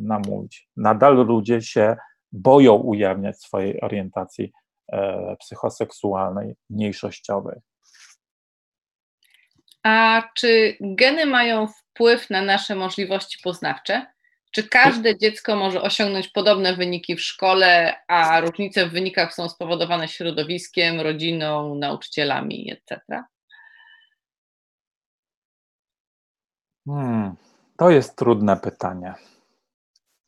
namówić. 0.00 0.68
Nadal 0.76 1.26
ludzie 1.26 1.62
się 1.62 1.96
boją 2.32 2.74
ujawniać 2.74 3.40
swojej 3.40 3.80
orientacji 3.80 4.52
E, 4.52 4.61
psychoseksualnej, 5.38 6.54
mniejszościowej. 6.70 7.60
A 9.82 10.22
czy 10.34 10.76
geny 10.80 11.26
mają 11.26 11.66
wpływ 11.66 12.30
na 12.30 12.42
nasze 12.42 12.74
możliwości 12.74 13.38
poznawcze? 13.42 14.06
Czy 14.50 14.68
każde 14.68 15.18
dziecko 15.18 15.56
może 15.56 15.82
osiągnąć 15.82 16.28
podobne 16.28 16.76
wyniki 16.76 17.16
w 17.16 17.20
szkole, 17.20 17.96
a 18.08 18.40
różnice 18.40 18.86
w 18.86 18.92
wynikach 18.92 19.34
są 19.34 19.48
spowodowane 19.48 20.08
środowiskiem, 20.08 21.00
rodziną, 21.00 21.74
nauczycielami, 21.74 22.72
etc.? 22.72 23.22
Hmm. 26.86 27.36
To 27.76 27.90
jest 27.90 28.16
trudne 28.16 28.56
pytanie. 28.56 29.14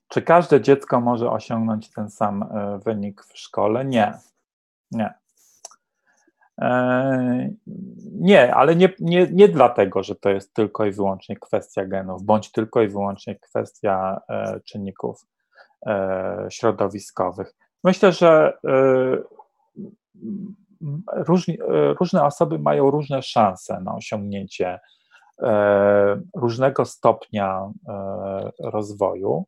Czy 0.08 0.22
każde 0.22 0.60
dziecko 0.60 1.00
może 1.00 1.30
osiągnąć 1.30 1.90
ten 1.90 2.10
sam 2.10 2.42
e, 2.42 2.78
wynik 2.84 3.22
w 3.22 3.38
szkole? 3.38 3.84
Nie. 3.84 4.12
Nie. 4.94 5.14
E, 6.60 7.48
nie, 8.20 8.54
ale 8.54 8.76
nie, 8.76 8.88
nie, 9.00 9.26
nie 9.32 9.48
dlatego, 9.48 10.02
że 10.02 10.14
to 10.14 10.30
jest 10.30 10.54
tylko 10.54 10.84
i 10.84 10.92
wyłącznie 10.92 11.36
kwestia 11.36 11.84
genów, 11.84 12.22
bądź 12.22 12.52
tylko 12.52 12.82
i 12.82 12.88
wyłącznie 12.88 13.36
kwestia 13.36 14.20
e, 14.28 14.60
czynników 14.60 15.26
środowiskowych. 16.48 17.54
Myślę, 17.84 18.12
że 18.12 18.58
różni, 21.06 21.58
różne 22.00 22.24
osoby 22.24 22.58
mają 22.58 22.90
różne 22.90 23.22
szanse 23.22 23.80
na 23.80 23.94
osiągnięcie 23.94 24.80
różnego 26.34 26.84
stopnia 26.84 27.70
rozwoju. 28.60 29.46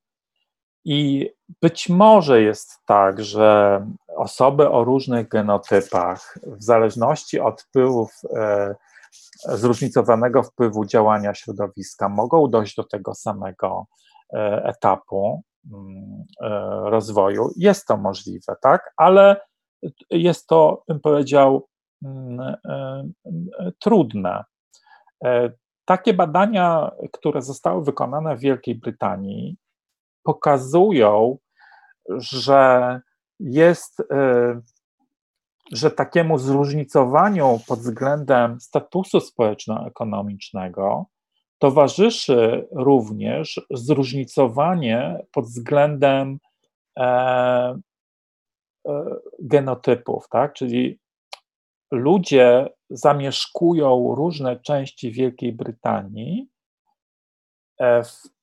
I 0.89 1.31
być 1.63 1.89
może 1.89 2.43
jest 2.43 2.81
tak, 2.85 3.25
że 3.25 3.81
osoby 4.17 4.71
o 4.71 4.85
różnych 4.85 5.29
genotypach, 5.29 6.39
w 6.47 6.63
zależności 6.63 7.41
od 7.41 7.63
wpływów, 7.63 8.13
e, 8.37 8.75
zróżnicowanego 9.45 10.43
wpływu 10.43 10.85
działania 10.85 11.35
środowiska, 11.35 12.09
mogą 12.09 12.49
dojść 12.49 12.77
do 12.77 12.85
tego 12.85 13.15
samego 13.15 13.87
e, 14.35 14.65
etapu 14.65 15.43
mm, 15.73 16.25
e, 16.41 16.49
rozwoju. 16.91 17.51
Jest 17.57 17.87
to 17.87 17.97
możliwe, 17.97 18.57
tak, 18.63 18.93
ale 18.97 19.41
jest 20.11 20.47
to, 20.47 20.83
bym 20.89 21.01
powiedział, 21.01 21.69
mm, 22.05 22.57
trudne. 23.81 24.45
Takie 25.85 26.15
badania, 26.15 26.91
które 27.13 27.43
zostały 27.43 27.85
wykonane 27.85 28.37
w 28.37 28.41
Wielkiej 28.41 28.75
Brytanii, 28.75 29.57
pokazują, 30.27 31.39
że 32.09 33.01
jest, 33.41 34.01
e, 34.01 34.61
że 35.73 35.91
takiemu 35.91 36.39
zróżnicowaniu 36.39 37.61
pod 37.69 37.79
względem 37.79 38.61
statusu 38.61 39.21
społeczno-ekonomicznego 39.21 41.07
towarzyszy 41.59 42.69
również 42.73 43.61
zróżnicowanie 43.71 45.19
pod 45.33 45.45
względem 45.45 46.39
e, 46.99 47.05
e, 48.89 49.05
genotypów, 49.39 50.29
tak? 50.29 50.53
Czyli 50.53 50.99
ludzie 51.91 52.69
zamieszkują 52.91 54.15
różne 54.15 54.61
części 54.61 55.13
Wielkiej 55.13 55.53
Brytanii 55.53 56.49
w 57.81 58.36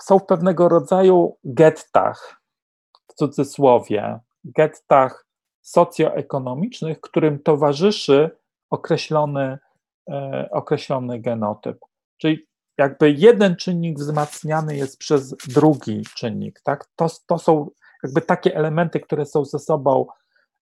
są 0.00 0.18
w 0.18 0.26
pewnego 0.26 0.68
rodzaju 0.68 1.36
gettach, 1.44 2.40
w 3.08 3.14
cudzysłowie, 3.14 4.18
gettach 4.44 5.26
socjoekonomicznych, 5.60 7.00
którym 7.00 7.42
towarzyszy 7.42 8.30
określony, 8.70 9.58
e, 10.10 10.48
określony 10.52 11.20
genotyp. 11.20 11.78
Czyli 12.18 12.46
jakby 12.78 13.10
jeden 13.10 13.56
czynnik 13.56 13.98
wzmacniany 13.98 14.76
jest 14.76 14.98
przez 14.98 15.36
drugi 15.48 16.02
czynnik. 16.16 16.60
Tak? 16.64 16.86
To, 16.96 17.06
to 17.26 17.38
są 17.38 17.70
jakby 18.02 18.20
takie 18.20 18.56
elementy, 18.56 19.00
które 19.00 19.26
są 19.26 19.44
ze 19.44 19.58
sobą, 19.58 20.06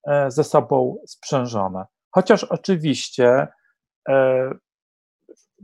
e, 0.07 0.31
ze 0.31 0.45
sobą 0.45 0.97
sprzężone. 1.07 1.87
Chociaż 2.11 2.45
oczywiście 2.45 3.49
e, 4.09 4.51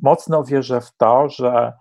mocno 0.03 0.45
wierzę 0.45 0.81
w 0.81 0.97
to, 0.97 1.29
że 1.29 1.73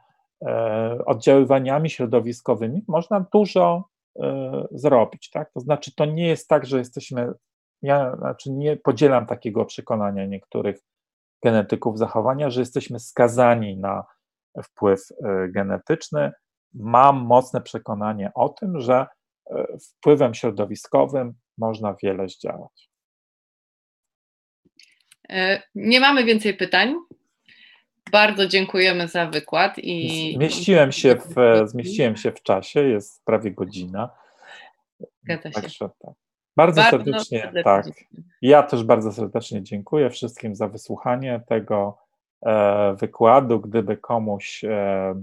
oddziaływaniami 1.05 1.89
środowiskowymi 1.89 2.83
można 2.87 3.25
dużo 3.33 3.89
e, 4.19 4.67
zrobić. 4.71 5.29
Tak? 5.29 5.51
To 5.53 5.59
znaczy, 5.59 5.95
to 5.95 6.05
nie 6.05 6.27
jest 6.27 6.47
tak, 6.47 6.65
że 6.65 6.77
jesteśmy. 6.77 7.31
Ja 7.81 8.15
znaczy 8.17 8.51
nie 8.51 8.77
podzielam 8.77 9.25
takiego 9.25 9.65
przekonania 9.65 10.25
niektórych 10.25 10.79
genetyków 11.43 11.97
zachowania, 11.97 12.49
że 12.49 12.59
jesteśmy 12.59 12.99
skazani 12.99 13.77
na 13.77 14.03
wpływ 14.63 14.99
e, 15.11 15.47
genetyczny. 15.49 16.31
Mam 16.73 17.25
mocne 17.25 17.61
przekonanie 17.61 18.31
o 18.35 18.49
tym, 18.49 18.79
że 18.79 19.07
wpływem 19.81 20.33
środowiskowym 20.33 21.33
można 21.57 21.95
wiele 22.03 22.27
zdziałać. 22.29 22.89
Nie 25.75 25.99
mamy 25.99 26.23
więcej 26.23 26.53
pytań. 26.53 26.95
Bardzo 28.11 28.47
dziękujemy 28.47 29.07
za 29.07 29.25
wykład 29.25 29.73
i 29.77 30.33
zmieściłem 30.35 30.91
się 30.91 31.15
w, 31.15 31.67
zmieściłem 31.69 32.17
się 32.17 32.31
w 32.31 32.43
czasie, 32.43 32.81
jest 32.81 33.25
prawie 33.25 33.51
godzina. 33.51 34.09
Zgadza 35.23 35.51
się. 35.51 35.61
Także, 35.61 35.89
tak. 35.99 36.13
Bardzo, 36.55 36.81
bardzo 36.81 36.97
serdecznie, 36.97 37.41
serdecznie, 37.41 37.63
tak. 37.63 37.85
Ja 38.41 38.63
też 38.63 38.83
bardzo 38.83 39.11
serdecznie 39.11 39.63
dziękuję 39.63 40.09
wszystkim 40.09 40.55
za 40.55 40.67
wysłuchanie 40.67 41.41
tego 41.47 41.97
e, 42.45 42.95
wykładu. 42.99 43.59
Gdyby 43.59 43.97
komuś 43.97 44.63
e, 44.63 45.15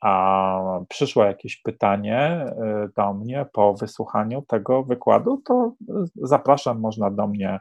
a 0.00 0.80
przyszło 0.88 1.24
jakieś 1.24 1.56
pytanie 1.56 2.18
e, 2.18 2.88
do 2.96 3.14
mnie 3.14 3.46
po 3.52 3.74
wysłuchaniu 3.74 4.42
tego 4.42 4.82
wykładu, 4.82 5.42
to 5.44 5.72
zapraszam, 6.14 6.80
można 6.80 7.10
do 7.10 7.26
mnie 7.26 7.60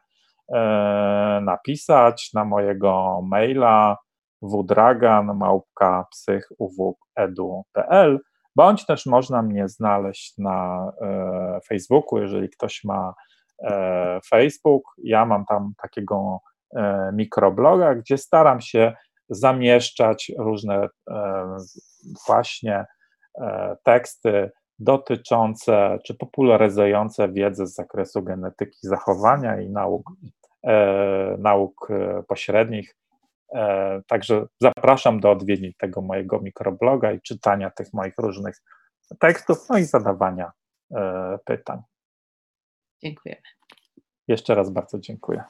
e, 0.54 1.42
napisać 1.44 2.34
na 2.34 2.46
mojego 2.46 3.22
maila 3.24 3.98
wdragan 4.42 5.38
małpka 5.38 6.06
psychuw.edu.pl 6.12 8.20
bądź 8.56 8.86
też 8.86 9.06
można 9.06 9.42
mnie 9.42 9.68
znaleźć 9.68 10.38
na 10.38 10.92
e, 11.02 11.60
Facebooku, 11.68 12.20
jeżeli 12.20 12.50
ktoś 12.50 12.84
ma 12.84 13.14
e, 13.64 14.20
Facebook. 14.30 14.84
Ja 15.04 15.26
mam 15.26 15.46
tam 15.46 15.74
takiego 15.82 16.40
e, 16.76 17.12
mikrobloga, 17.14 17.96
gdzie 17.96 18.18
staram 18.18 18.62
się 18.62 18.94
zamieszczać 19.30 20.32
różne 20.38 20.88
e, 21.10 21.58
właśnie 22.28 22.86
e, 23.42 23.78
teksty 23.84 24.52
dotyczące 24.80 26.00
czy 26.06 26.16
popularyzujące 26.16 27.30
wiedzę 27.30 27.68
z 27.68 27.76
zakresu 27.76 28.24
genetyki 28.24 28.78
zachowania 28.82 29.62
i 29.62 29.70
nauk, 29.70 30.12
e, 30.64 31.36
nauk 31.40 31.88
pośrednich 32.28 32.96
także 34.08 34.46
zapraszam 34.62 35.20
do 35.20 35.32
odwiedzin 35.32 35.72
tego 35.78 36.02
mojego 36.02 36.40
mikrobloga 36.40 37.12
i 37.12 37.22
czytania 37.22 37.70
tych 37.70 37.94
moich 37.94 38.14
różnych 38.18 38.58
tekstów, 39.20 39.58
no 39.70 39.78
i 39.78 39.84
zadawania 39.84 40.52
e, 40.96 41.40
pytań. 41.46 41.82
Dziękujemy. 43.04 43.42
Jeszcze 44.28 44.56
raz 44.56 44.70
bardzo 44.70 45.00
dziękuję. 45.00 45.44